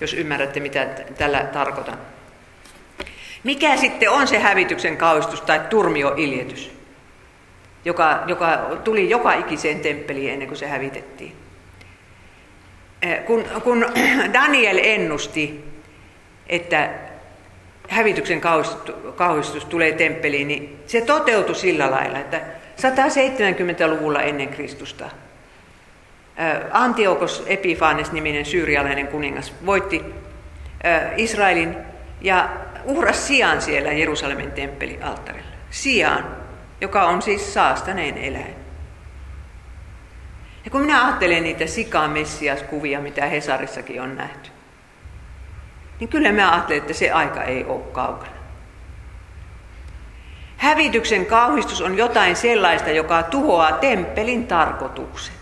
jos 0.01 0.13
ymmärrätte 0.13 0.59
mitä 0.59 0.85
tällä 1.17 1.43
tarkoitan. 1.43 1.97
Mikä 3.43 3.77
sitten 3.77 4.11
on 4.11 4.27
se 4.27 4.39
hävityksen 4.39 4.97
kauhistus 4.97 5.41
tai 5.41 5.59
turmioiljetys, 5.69 6.71
joka, 7.85 8.23
joka 8.27 8.57
tuli 8.83 9.09
joka 9.09 9.33
ikiseen 9.33 9.79
temppeliin 9.79 10.33
ennen 10.33 10.47
kuin 10.47 10.57
se 10.57 10.67
hävitettiin? 10.67 11.35
Eh, 13.01 13.25
kun, 13.25 13.45
kun 13.63 13.85
Daniel 14.33 14.79
ennusti 14.83 15.69
että 16.49 16.89
hävityksen 17.89 18.41
kauhistus 19.15 19.65
tulee 19.65 19.91
temppeliin, 19.91 20.47
niin 20.47 20.79
se 20.87 21.01
toteutui 21.01 21.55
sillä 21.55 21.91
lailla, 21.91 22.19
että 22.19 22.41
170-luvulla 22.77 24.21
ennen 24.21 24.47
Kristusta 24.47 25.09
Antiokos 26.71 27.43
Epifanes 27.47 28.11
niminen 28.11 28.45
syyrialainen 28.45 29.07
kuningas 29.07 29.53
voitti 29.65 30.05
Israelin 31.17 31.75
ja 32.21 32.49
uhras 32.83 33.27
sijaan 33.27 33.61
siellä 33.61 33.91
Jerusalemin 33.91 34.51
temppelialttarilla. 34.51 35.49
Sijaan, 35.69 36.25
joka 36.81 37.03
on 37.03 37.21
siis 37.21 37.53
saastaneen 37.53 38.17
eläin. 38.17 38.55
Ja 40.65 40.71
kun 40.71 40.81
minä 40.81 41.05
ajattelen 41.05 41.43
niitä 41.43 41.67
sikamessias-kuvia, 41.67 42.99
mitä 43.01 43.25
Hesarissakin 43.25 44.01
on 44.01 44.17
nähty, 44.17 44.49
niin 45.99 46.07
kyllä 46.07 46.31
mä 46.31 46.51
ajattelen, 46.51 46.81
että 46.81 46.93
se 46.93 47.11
aika 47.11 47.43
ei 47.43 47.65
ole 47.65 47.81
kaukana. 47.91 48.39
Hävityksen 50.57 51.25
kauhistus 51.25 51.81
on 51.81 51.97
jotain 51.97 52.35
sellaista, 52.35 52.89
joka 52.89 53.23
tuhoaa 53.23 53.71
temppelin 53.71 54.47
tarkoituksen. 54.47 55.35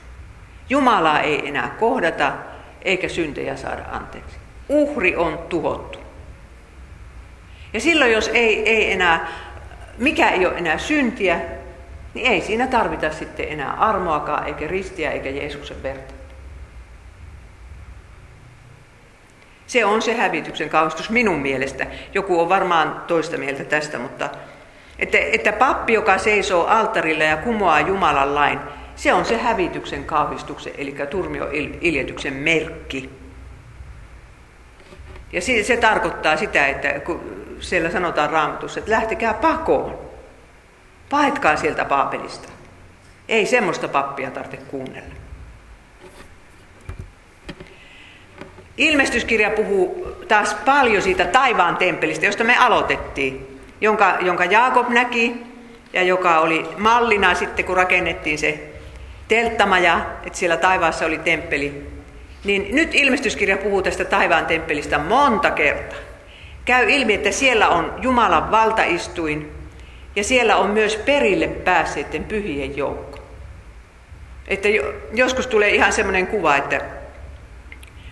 Jumalaa 0.69 1.19
ei 1.19 1.47
enää 1.47 1.75
kohdata, 1.79 2.33
eikä 2.81 3.09
syntejä 3.09 3.55
saada 3.55 3.83
anteeksi. 3.91 4.37
Uhri 4.69 5.15
on 5.15 5.37
tuhottu. 5.37 6.06
Ja 7.73 7.79
silloin, 7.79 8.11
jos 8.11 8.27
ei, 8.33 8.69
ei 8.69 8.91
enää, 8.91 9.27
mikä 9.97 10.29
ei 10.29 10.45
ole 10.45 10.57
enää 10.57 10.77
syntiä, 10.77 11.39
niin 12.13 12.31
ei 12.31 12.41
siinä 12.41 12.67
tarvita 12.67 13.11
sitten 13.11 13.49
enää 13.49 13.71
armoakaan, 13.71 14.47
eikä 14.47 14.67
ristiä, 14.67 15.11
eikä 15.11 15.29
Jeesuksen 15.29 15.83
verta. 15.83 16.13
Se 19.67 19.85
on 19.85 20.01
se 20.01 20.13
hävityksen 20.13 20.69
kauhistus 20.69 21.09
minun 21.09 21.39
mielestä. 21.39 21.87
Joku 22.13 22.41
on 22.41 22.49
varmaan 22.49 23.03
toista 23.07 23.37
mieltä 23.37 23.63
tästä, 23.63 23.99
mutta 23.99 24.29
että, 24.99 25.17
että 25.17 25.53
pappi, 25.53 25.93
joka 25.93 26.17
seisoo 26.17 26.65
alttarilla 26.67 27.23
ja 27.23 27.37
kumoaa 27.37 27.79
Jumalan 27.79 28.35
lain, 28.35 28.59
se 28.95 29.13
on 29.13 29.25
se 29.25 29.37
hävityksen 29.37 30.03
kauhistuksen, 30.03 30.73
eli 30.77 30.95
turmioiljetyksen 31.09 32.33
merkki. 32.33 33.09
Ja 35.31 35.41
se, 35.41 35.63
se 35.63 35.77
tarkoittaa 35.77 36.37
sitä, 36.37 36.67
että 36.67 36.99
kun 36.99 37.46
siellä 37.59 37.91
sanotaan 37.91 38.29
raamatussa, 38.29 38.79
että 38.79 38.91
lähtekää 38.91 39.33
pakoon. 39.33 39.99
Paetkaa 41.09 41.55
sieltä 41.55 41.85
Paapelista. 41.85 42.49
Ei 43.29 43.45
semmoista 43.45 43.87
pappia 43.87 44.31
tarvitse 44.31 44.57
kuunnella. 44.57 45.13
Ilmestyskirja 48.77 49.49
puhuu 49.49 50.07
taas 50.27 50.53
paljon 50.53 51.01
siitä 51.01 51.25
taivaan 51.25 51.77
temppelistä, 51.77 52.25
josta 52.25 52.43
me 52.43 52.57
aloitettiin, 52.57 53.59
jonka, 53.81 54.17
jonka 54.21 54.45
Jaakob 54.45 54.89
näki 54.89 55.35
ja 55.93 56.03
joka 56.03 56.39
oli 56.39 56.65
mallina 56.77 57.35
sitten, 57.35 57.65
kun 57.65 57.77
rakennettiin 57.77 58.37
se 58.37 58.73
telttamaja, 59.27 60.05
että 60.23 60.39
siellä 60.39 60.57
taivaassa 60.57 61.05
oli 61.05 61.17
temppeli. 61.17 61.87
Niin 62.43 62.67
nyt 62.71 62.95
ilmestyskirja 62.95 63.57
puhuu 63.57 63.81
tästä 63.81 64.05
taivaan 64.05 64.45
temppelistä 64.45 64.97
monta 64.97 65.51
kertaa. 65.51 66.06
Käy 66.67 66.89
ilmi, 66.89 67.13
että 67.13 67.31
siellä 67.31 67.69
on 67.69 67.93
Jumalan 68.01 68.51
valtaistuin 68.51 69.51
ja 70.15 70.23
siellä 70.23 70.57
on 70.57 70.69
myös 70.69 70.95
perille 70.95 71.47
päässeiden 71.47 72.23
pyhien 72.23 72.77
joukko. 72.77 73.19
Että 74.47 74.67
joskus 75.13 75.47
tulee 75.47 75.69
ihan 75.69 75.93
semmoinen 75.93 76.27
kuva, 76.27 76.55
että 76.55 76.81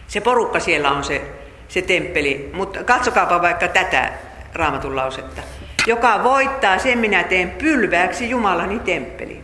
se 0.07 0.21
porukka 0.21 0.59
siellä 0.59 0.91
on 0.91 1.03
se, 1.03 1.21
se 1.67 1.81
temppeli, 1.81 2.49
mutta 2.53 2.83
katsokaapa 2.83 3.41
vaikka 3.41 3.67
tätä 3.67 4.11
raamatun 4.53 4.95
lausetta. 4.95 5.41
Joka 5.87 6.23
voittaa, 6.23 6.79
sen 6.79 6.97
minä 6.97 7.23
teen 7.23 7.49
pylvääksi 7.49 8.29
Jumalani 8.29 8.79
temppeli. 8.79 9.41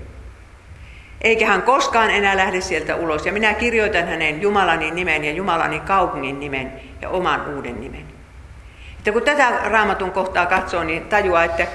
Eikä 1.22 1.48
hän 1.48 1.62
koskaan 1.62 2.10
enää 2.10 2.38
lähde 2.38 2.62
sieltä 2.62 2.96
ulos. 2.96 3.26
Ja 3.26 3.34
minä 3.34 3.54
kirjoitan 3.54 4.08
hänen 4.08 4.42
Jumalani 4.42 4.92
nimen 4.92 5.26
ja 5.26 5.32
Jumalani 5.32 5.80
kaupungin 5.80 6.40
nimen 6.40 6.74
ja 7.02 7.10
oman 7.10 7.56
uuden 7.56 7.82
nimen. 7.82 8.11
Että 9.02 9.12
kun 9.12 9.22
tätä 9.22 9.50
raamatun 9.64 10.12
kohtaa 10.12 10.46
katsoo, 10.46 10.84
niin 10.84 11.06
tajuaa, 11.06 11.44
että 11.44 11.68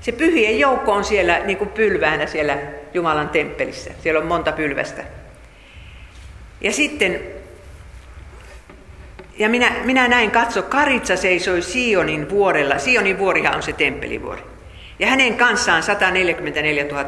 se 0.00 0.12
pyhien 0.12 0.58
joukko 0.58 0.92
on 0.92 1.04
siellä 1.04 1.38
niin 1.38 1.58
kuin 1.58 1.70
pylväänä 1.70 2.26
siellä 2.26 2.56
Jumalan 2.94 3.28
temppelissä. 3.28 3.90
Siellä 4.02 4.20
on 4.20 4.26
monta 4.26 4.52
pylvästä. 4.52 5.02
Ja 6.60 6.72
sitten 6.72 7.20
ja 9.38 9.48
minä, 9.48 9.72
minä 9.84 10.08
näin, 10.08 10.30
katso, 10.30 10.62
Karitsa 10.62 11.16
seisoi 11.16 11.62
Sionin 11.62 12.30
vuorella. 12.30 12.78
Sionin 12.78 13.18
vuorihan 13.18 13.54
on 13.54 13.62
se 13.62 13.72
temppelivuori. 13.72 14.42
Ja 14.98 15.06
hänen 15.06 15.36
kanssaan 15.36 15.82
144 15.82 16.84
000 16.84 17.04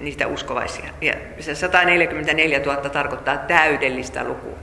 niitä 0.00 0.26
uskovaisia. 0.26 0.86
Ja 1.00 1.14
se 1.40 1.54
144 1.54 2.58
000 2.58 2.76
tarkoittaa 2.76 3.36
täydellistä 3.36 4.24
lukua. 4.24 4.58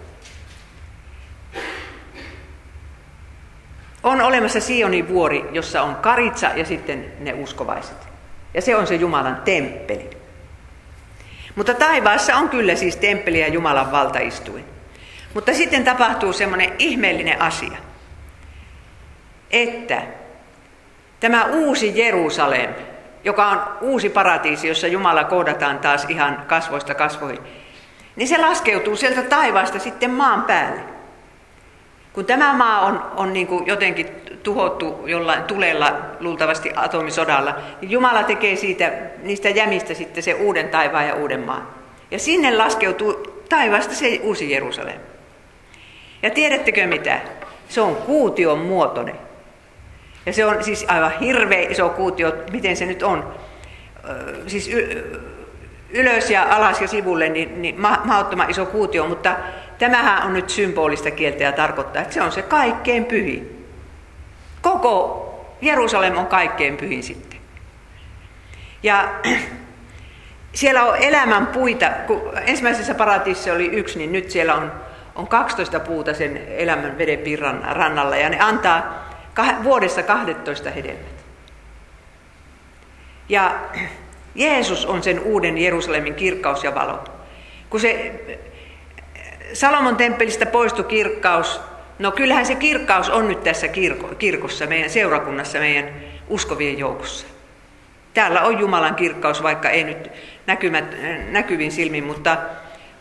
On 4.04 4.22
olemassa 4.22 4.60
Sionin 4.60 5.08
vuori, 5.08 5.46
jossa 5.52 5.82
on 5.82 5.96
karitsa 5.96 6.48
ja 6.56 6.66
sitten 6.66 7.12
ne 7.20 7.34
uskovaiset. 7.34 7.98
Ja 8.54 8.62
se 8.62 8.76
on 8.76 8.88
se 8.88 8.96
Jumalan 8.96 9.42
temppeli. 9.46 10.10
Mutta 11.56 11.74
taivaassa 11.74 12.36
on 12.36 12.50
kyllä 12.50 12.76
siis 12.76 12.96
temppeli 12.96 13.40
ja 13.40 13.48
Jumalan 13.48 13.92
valtaistuin. 13.92 14.66
Mutta 15.34 15.54
sitten 15.54 15.84
tapahtuu 15.84 16.34
semmoinen 16.34 16.74
ihmeellinen 16.80 17.42
asia, 17.42 17.78
että 19.52 20.02
Tämä 21.22 21.46
uusi 21.46 22.00
Jerusalem, 22.00 22.70
joka 23.24 23.48
on 23.48 23.62
uusi 23.82 24.10
paratiisi, 24.10 24.68
jossa 24.68 24.88
Jumala 24.88 25.24
kohdataan 25.24 25.80
taas 25.80 26.06
ihan 26.10 26.44
kasvoista 26.48 26.96
kasvoihin, 26.96 27.44
niin 28.16 28.28
se 28.28 28.38
laskeutuu 28.38 28.96
sieltä 28.96 29.22
taivaasta 29.22 29.80
sitten 29.80 30.12
maan 30.12 30.44
päälle. 30.44 30.82
Kun 32.14 32.26
tämä 32.26 32.54
maa 32.54 32.82
on, 32.82 33.12
on 33.16 33.34
niin 33.34 33.48
kuin 33.48 33.68
jotenkin 33.68 34.08
tuhottu 34.44 35.04
jollain 35.06 35.44
tulella, 35.44 35.98
luultavasti 36.20 36.72
atomisodalla, 36.76 37.56
niin 37.82 37.92
Jumala 37.92 38.24
tekee 38.24 38.56
siitä, 38.56 38.92
niistä 39.24 39.50
jämistä 39.50 39.94
sitten 39.94 40.24
se 40.24 40.34
uuden 40.34 40.70
taivaan 40.70 41.08
ja 41.08 41.16
uuden 41.16 41.40
maan. 41.40 41.68
Ja 42.12 42.20
sinne 42.20 42.58
laskeutuu 42.58 43.44
taivaasta 43.50 43.94
se 43.94 44.20
uusi 44.24 44.52
Jerusalem. 44.52 45.00
Ja 46.24 46.30
tiedättekö 46.30 46.88
mitä? 46.88 47.20
Se 47.70 47.82
on 47.82 47.96
kuution 47.96 48.60
muotoinen. 48.60 49.16
Ja 50.26 50.34
se 50.34 50.46
on 50.46 50.64
siis 50.64 50.86
aivan 50.88 51.20
hirveä 51.20 51.70
iso 51.70 51.90
kuutio, 51.90 52.34
miten 52.52 52.78
se 52.78 52.86
nyt 52.86 53.04
on. 53.04 53.34
Siis 54.48 54.70
ylös 55.90 56.30
ja 56.30 56.56
alas 56.56 56.82
ja 56.82 56.88
sivulle, 56.88 57.30
niin, 57.30 57.62
niin 57.62 57.80
mahdottoman 57.80 58.50
iso 58.50 58.66
kuutio, 58.66 59.08
mutta 59.08 59.36
tämähän 59.82 60.24
on 60.24 60.34
nyt 60.34 60.50
symbolista 60.50 61.12
kieltä 61.12 61.44
ja 61.44 61.52
tarkoittaa, 61.52 62.02
että 62.02 62.14
se 62.14 62.22
on 62.22 62.32
se 62.32 62.42
kaikkein 62.42 63.06
pyhin. 63.06 63.68
Koko 64.62 65.28
Jerusalem 65.62 66.18
on 66.18 66.28
kaikkein 66.28 66.78
pyhin 66.78 67.04
sitten. 67.04 67.40
Ja 68.84 69.10
siellä 70.54 70.84
on 70.84 70.98
elämän 70.98 71.48
puita, 71.48 71.90
kun 72.08 72.22
ensimmäisessä 72.46 72.96
paratiisissa 72.96 73.54
oli 73.54 73.66
yksi, 73.66 73.98
niin 73.98 74.12
nyt 74.12 74.32
siellä 74.32 74.56
on, 74.56 74.72
on 75.16 75.28
12 75.28 75.80
puuta 75.80 76.14
sen 76.14 76.38
elämän 76.48 76.98
vedenpirran 76.98 77.64
rannalla 77.72 78.16
ja 78.16 78.30
ne 78.30 78.40
antaa 78.40 79.10
vuodessa 79.64 80.04
12 80.04 80.70
hedelmät. 80.70 81.26
Ja 83.30 83.56
Jeesus 84.36 84.86
on 84.86 85.04
sen 85.04 85.20
uuden 85.20 85.58
Jerusalemin 85.58 86.16
kirkkaus 86.16 86.64
ja 86.64 86.76
valo. 86.76 87.04
Kun 87.70 87.80
se 87.80 88.12
Salomon 89.54 89.96
temppelistä 89.96 90.46
poistui 90.46 90.86
kirkkaus, 90.86 91.62
no 92.00 92.12
kyllähän 92.12 92.46
se 92.46 92.56
kirkkaus 92.56 93.10
on 93.10 93.28
nyt 93.28 93.44
tässä 93.44 93.68
kirko, 93.68 94.08
kirkossa, 94.08 94.68
meidän 94.68 94.90
seurakunnassa, 94.90 95.60
meidän 95.60 95.90
uskovien 96.28 96.78
joukossa. 96.78 97.28
Täällä 98.14 98.42
on 98.42 98.60
Jumalan 98.60 98.96
kirkkaus, 98.96 99.44
vaikka 99.44 99.70
ei 99.70 99.84
nyt 99.84 100.12
näkymät, 100.48 100.96
näkyvin 101.30 101.72
silmin, 101.72 102.04
mutta, 102.04 102.38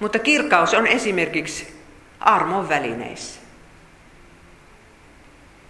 mutta 0.00 0.18
kirkkaus 0.18 0.74
on 0.74 0.86
esimerkiksi 0.86 1.80
armon 2.20 2.68
välineissä. 2.68 3.40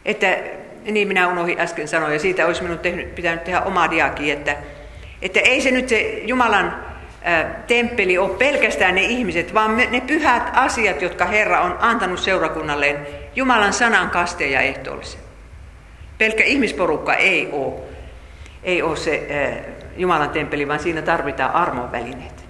Että, 0.05 0.39
niin 0.85 1.09
minä 1.09 1.29
unohdin 1.29 1.61
äsken 1.61 1.89
sanoa, 1.89 2.13
ja 2.13 2.19
siitä 2.19 2.47
olisi 2.47 2.63
minun 2.63 2.79
tehnyt, 2.79 3.15
pitänyt 3.15 3.45
tehdä 3.45 3.61
oma 3.61 3.91
diakin, 3.91 4.33
että, 4.33 4.57
että 5.23 5.41
ei 5.41 5.61
se 5.61 5.71
nyt 5.71 5.89
se 5.89 6.21
Jumalan 6.25 6.90
temppeli 7.67 8.19
ole 8.19 8.31
pelkästään 8.31 8.95
ne 8.95 9.03
ihmiset, 9.03 9.55
vaan 9.55 9.77
ne 9.77 10.01
pyhät 10.07 10.43
asiat, 10.53 11.03
jotka 11.03 11.25
Herra 11.25 11.61
on 11.61 11.77
antanut 11.81 12.19
seurakunnalleen 12.21 13.07
Jumalan 13.37 13.73
sanan 13.73 14.11
kasteen 14.11 14.53
ja 14.53 14.61
ehtoollisen. 14.61 15.21
Pelkkä 16.19 16.45
ihmisporukka 16.45 17.15
ei 17.15 17.49
ole, 17.53 17.75
ei 18.63 18.83
ole 18.83 18.97
se 18.97 19.27
Jumalan 19.97 20.31
temppeli, 20.31 20.69
vaan 20.69 20.81
siinä 20.81 21.03
tarvitaan 21.03 21.55
armon 21.55 21.93
välineet. 21.93 22.45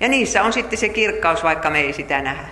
Ja 0.00 0.08
niissä 0.08 0.42
on 0.42 0.52
sitten 0.52 0.78
se 0.78 0.88
kirkkaus, 0.88 1.44
vaikka 1.44 1.70
me 1.70 1.80
ei 1.80 1.92
sitä 1.92 2.22
nähdä. 2.22 2.48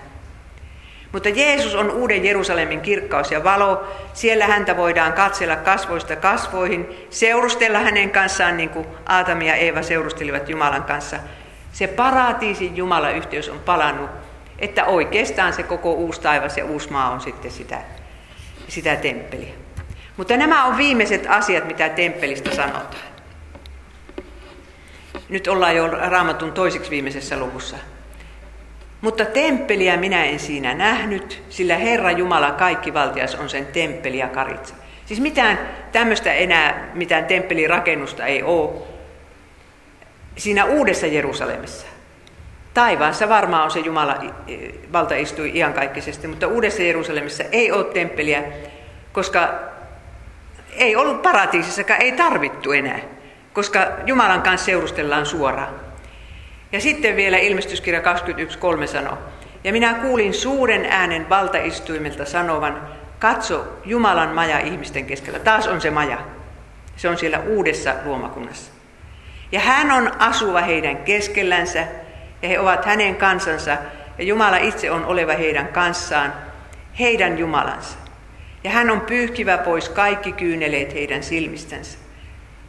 Mutta 1.12 1.28
Jeesus 1.28 1.74
on 1.74 1.90
uuden 1.90 2.24
Jerusalemin 2.24 2.80
kirkkaus 2.80 3.30
ja 3.30 3.44
valo. 3.44 3.86
Siellä 4.12 4.46
häntä 4.46 4.76
voidaan 4.76 5.12
katsella 5.12 5.56
kasvoista 5.56 6.16
kasvoihin, 6.16 6.88
seurustella 7.10 7.78
hänen 7.78 8.10
kanssaan 8.10 8.56
niin 8.56 8.70
kuin 8.70 8.86
Aatami 9.06 9.48
ja 9.48 9.54
Eeva 9.54 9.82
seurustelivat 9.82 10.48
Jumalan 10.48 10.82
kanssa. 10.82 11.16
Se 11.74 11.86
paratiisin 11.86 12.76
Jumalan 12.76 13.16
yhteys 13.16 13.48
on 13.48 13.60
palannut, 13.60 14.10
että 14.58 14.84
oikeastaan 14.84 15.52
se 15.52 15.62
koko 15.62 15.92
uusi 15.92 16.20
taivas 16.20 16.58
ja 16.58 16.64
uusi 16.64 16.92
maa 16.92 17.10
on 17.10 17.20
sitten 17.20 17.50
sitä, 17.50 17.80
sitä 18.68 18.96
temppeliä. 18.96 19.54
Mutta 20.16 20.36
nämä 20.36 20.64
on 20.64 20.76
viimeiset 20.76 21.26
asiat, 21.28 21.64
mitä 21.64 21.88
temppelistä 21.88 22.54
sanotaan. 22.54 23.04
Nyt 25.28 25.48
ollaan 25.48 25.76
jo 25.76 25.88
raamatun 25.88 26.52
toiseksi 26.52 26.90
viimeisessä 26.90 27.38
luvussa. 27.38 27.76
Mutta 29.00 29.24
temppeliä 29.24 29.96
minä 29.96 30.24
en 30.24 30.38
siinä 30.38 30.74
nähnyt, 30.74 31.42
sillä 31.48 31.76
Herra 31.76 32.10
Jumala 32.10 32.50
kaikkivaltias 32.50 33.34
on 33.34 33.48
sen 33.48 33.66
temppeli 33.66 34.18
ja 34.18 34.28
karitsa. 34.28 34.74
Siis 35.06 35.20
mitään 35.20 35.58
tämmöistä 35.92 36.32
enää, 36.32 36.90
mitään 36.94 37.24
temppelirakennusta 37.24 38.26
ei 38.26 38.42
ole 38.42 38.93
siinä 40.36 40.64
uudessa 40.64 41.06
Jerusalemissa. 41.06 41.86
Taivaassa 42.74 43.28
varmaan 43.28 43.64
on 43.64 43.70
se 43.70 43.80
Jumala 43.80 44.24
valta 44.92 45.14
istui 45.14 45.50
iankaikkisesti, 45.54 46.26
mutta 46.26 46.46
uudessa 46.46 46.82
Jerusalemissa 46.82 47.44
ei 47.52 47.72
ole 47.72 47.84
temppeliä, 47.84 48.42
koska 49.12 49.54
ei 50.72 50.96
ollut 50.96 51.22
paratiisissakaan, 51.22 52.02
ei 52.02 52.12
tarvittu 52.12 52.72
enää, 52.72 52.98
koska 53.52 53.86
Jumalan 54.06 54.42
kanssa 54.42 54.64
seurustellaan 54.64 55.26
suoraan. 55.26 55.74
Ja 56.72 56.80
sitten 56.80 57.16
vielä 57.16 57.38
ilmestyskirja 57.38 58.00
21.3 58.80 58.86
sanoo, 58.86 59.18
ja 59.64 59.72
minä 59.72 59.94
kuulin 59.94 60.34
suuren 60.34 60.86
äänen 60.90 61.28
valtaistuimelta 61.28 62.24
sanovan, 62.24 62.88
katso 63.18 63.64
Jumalan 63.84 64.34
maja 64.34 64.58
ihmisten 64.58 65.06
keskellä. 65.06 65.38
Taas 65.38 65.66
on 65.66 65.80
se 65.80 65.90
maja. 65.90 66.18
Se 66.96 67.08
on 67.08 67.18
siellä 67.18 67.38
uudessa 67.38 67.94
luomakunnassa. 68.04 68.73
Ja 69.54 69.60
hän 69.60 69.90
on 69.90 70.12
asuva 70.18 70.60
heidän 70.60 70.96
keskellänsä, 70.96 71.86
ja 72.42 72.48
he 72.48 72.60
ovat 72.60 72.84
hänen 72.84 73.16
kansansa, 73.16 73.70
ja 74.18 74.24
Jumala 74.24 74.56
itse 74.56 74.90
on 74.90 75.04
oleva 75.04 75.32
heidän 75.32 75.68
kanssaan, 75.68 76.32
heidän 76.98 77.38
Jumalansa. 77.38 77.98
Ja 78.64 78.70
hän 78.70 78.90
on 78.90 79.00
pyyhkivä 79.00 79.58
pois 79.58 79.88
kaikki 79.88 80.32
kyyneleet 80.32 80.94
heidän 80.94 81.22
silmistänsä. 81.22 81.98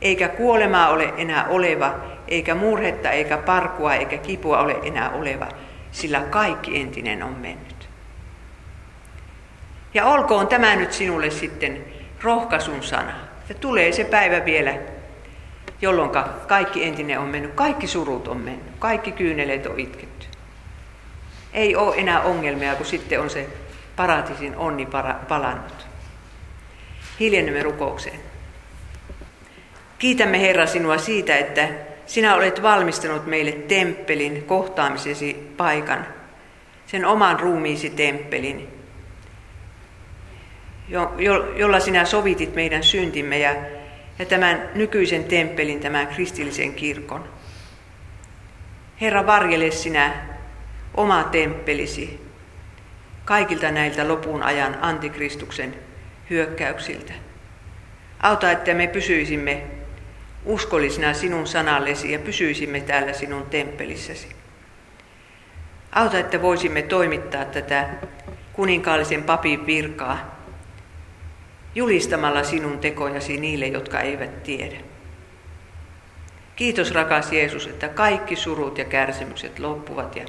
Eikä 0.02 0.28
kuolemaa 0.28 0.90
ole 0.90 1.14
enää 1.18 1.46
oleva, 1.48 1.96
eikä 2.28 2.56
murhetta, 2.56 3.12
eikä 3.12 3.38
parkua, 3.38 3.94
eikä 3.94 4.18
kipua 4.18 4.60
ole 4.60 4.76
enää 4.84 5.10
oleva, 5.10 5.48
sillä 5.92 6.20
kaikki 6.20 6.82
entinen 6.82 7.24
on 7.24 7.34
mennyt. 7.34 7.90
Ja 9.94 10.06
olkoon 10.06 10.48
tämä 10.48 10.76
nyt 10.76 10.94
sinulle 10.94 11.30
sitten 11.30 11.86
rohkaisun 12.24 12.84
sana. 12.84 13.12
Ja 13.50 13.56
tulee 13.56 13.92
se 13.92 14.04
päivä 14.04 14.46
vielä, 14.46 14.74
jolloin 15.82 16.09
kaikki 16.47 16.84
entinen 16.84 17.19
on 17.19 17.28
mennyt, 17.28 17.53
kaikki 17.53 17.88
surut 17.88 18.28
on 18.28 18.38
mennyt, 18.38 18.76
kaikki 18.80 19.11
kyyneleet 19.11 19.65
on 19.65 19.80
itketty. 19.80 20.26
Ei 21.53 21.76
ole 21.76 21.95
enää 21.97 22.21
ongelmia, 22.21 22.76
kun 22.76 22.86
sitten 22.86 23.21
on 23.21 23.30
se 23.30 23.47
paratiisin 23.95 24.55
onni 24.55 24.88
palannut. 25.30 25.88
Hiljennymme 27.19 27.63
rukoukseen. 27.63 28.19
Kiitämme 29.99 30.41
Herra 30.41 30.65
sinua 30.65 30.97
siitä, 30.97 31.38
että 31.38 31.69
sinä 32.05 32.36
olet 32.36 32.61
valmistanut 32.61 33.26
meille 33.26 33.51
temppelin, 33.51 34.43
kohtaamisesi 34.43 35.53
paikan, 35.57 36.07
sen 36.88 37.05
oman 37.05 37.39
ruumiisi 37.39 37.89
temppelin, 37.89 38.67
jo, 40.89 41.13
jo, 41.17 41.53
jolla 41.55 41.80
sinä 41.80 42.05
sovitit 42.05 42.55
meidän 42.55 42.84
syntimme 42.84 43.39
ja, 43.39 43.55
ja 44.20 44.26
tämän 44.26 44.70
nykyisen 44.76 45.24
temppelin, 45.24 45.80
tämän 45.80 46.07
kristillisen 46.07 46.74
kirkon. 46.74 47.30
Herra, 49.01 49.28
varjele 49.28 49.72
sinä 49.72 50.13
oma 50.93 51.24
temppelisi 51.24 52.26
kaikilta 53.26 53.72
näiltä 53.72 54.07
lopun 54.07 54.43
ajan 54.43 54.78
antikristuksen 54.82 55.76
hyökkäyksiltä. 56.30 57.13
Auta, 58.20 58.51
että 58.51 58.74
me 58.74 58.88
pysyisimme 58.88 59.61
uskollisina 60.45 61.13
sinun 61.13 61.47
sanallesi 61.47 62.11
ja 62.11 62.20
pysyisimme 62.20 62.82
täällä 62.82 63.13
sinun 63.13 63.45
temppelissäsi. 63.45 64.28
Auta, 65.91 66.20
että 66.20 66.41
voisimme 66.41 66.82
toimittaa 66.82 67.45
tätä 67.45 67.89
kuninkaallisen 68.53 69.24
papin 69.24 69.66
virkaa 69.66 70.35
julistamalla 71.76 72.43
sinun 72.43 72.80
tekojasi 72.80 73.38
niille, 73.38 73.67
jotka 73.67 73.99
eivät 73.99 74.43
tiedä. 74.43 74.78
Kiitos 76.55 76.91
rakas 76.91 77.32
Jeesus, 77.32 77.67
että 77.67 77.89
kaikki 77.89 78.36
surut 78.36 78.78
ja 78.78 78.86
kärsimykset 78.86 79.59
loppuvat 79.59 80.15
ja 80.15 80.26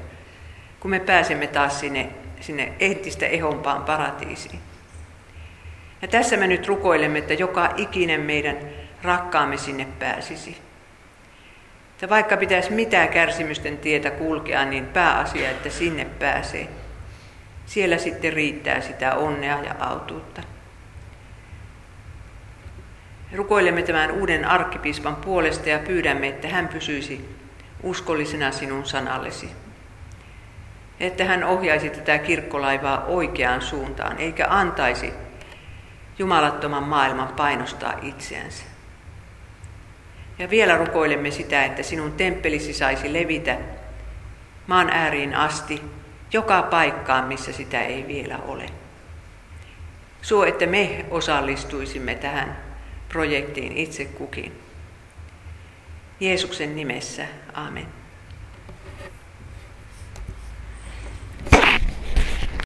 kun 0.81 0.91
me 0.91 1.01
pääsemme 1.01 1.47
taas 1.47 1.81
sinne, 1.81 2.09
sinne 2.41 2.73
entistä 2.81 3.27
ehompaan 3.27 3.83
paratiisiin. 3.85 4.59
Ja 6.03 6.09
tässä 6.09 6.37
me 6.37 6.47
nyt 6.47 6.67
rukoilemme, 6.67 7.19
että 7.19 7.35
joka 7.35 7.75
ikinen 7.77 8.21
meidän 8.21 8.57
rakkaamme 9.03 9.57
sinne 9.57 9.87
pääsisi. 9.99 10.57
Että 11.93 12.09
vaikka 12.09 12.37
pitäisi 12.37 12.73
mitä 12.73 13.07
kärsimysten 13.07 13.79
tietä 13.79 14.11
kulkea, 14.11 14.65
niin 14.65 14.87
pääasia, 14.87 15.51
että 15.51 15.71
sinne 15.71 16.05
pääsee. 16.05 16.69
Siellä 17.67 17.99
sitten 17.99 18.33
riittää 18.33 18.81
sitä 18.81 19.15
onnea 19.15 19.63
ja 19.63 19.75
autuutta. 19.81 20.43
Rukoilemme 23.37 23.83
tämän 23.83 24.11
uuden 24.11 24.45
arkkipiispan 24.45 25.17
puolesta 25.17 25.69
ja 25.69 25.79
pyydämme, 25.79 26.29
että 26.29 26.49
hän 26.49 26.69
pysyisi 26.69 27.37
uskollisena 27.83 28.53
sinun 28.53 28.87
sanallesi. 28.87 29.51
Että 31.01 31.25
hän 31.25 31.45
ohjaisi 31.45 31.91
tätä 31.91 32.19
kirkkolaivaa 32.19 33.05
oikeaan 33.05 33.63
suuntaan, 33.63 34.19
eikä 34.19 34.47
antaisi 34.49 35.13
jumalattoman 36.19 36.83
maailman 36.83 37.29
painostaa 37.29 37.95
itseänsä. 38.03 38.65
Ja 40.39 40.51
vielä 40.51 40.77
rukoilemme 40.77 41.31
sitä, 41.31 41.65
että 41.65 41.83
sinun 41.83 42.13
temppelisi 42.13 42.73
saisi 42.73 43.13
levitä 43.13 43.57
maan 44.67 44.91
ääriin 44.91 45.35
asti, 45.35 45.83
joka 46.33 46.63
paikkaan, 46.63 47.25
missä 47.25 47.53
sitä 47.53 47.81
ei 47.81 48.07
vielä 48.09 48.39
ole. 48.47 48.67
Suo, 50.23 50.45
että 50.45 50.67
me 50.67 51.05
osallistuisimme 51.11 52.15
tähän 52.15 52.66
projektiin 53.09 53.77
itse 53.77 54.05
kukin. 54.05 54.53
Jeesuksen 56.21 56.77
nimessä, 56.77 57.27
amen. 57.53 58.06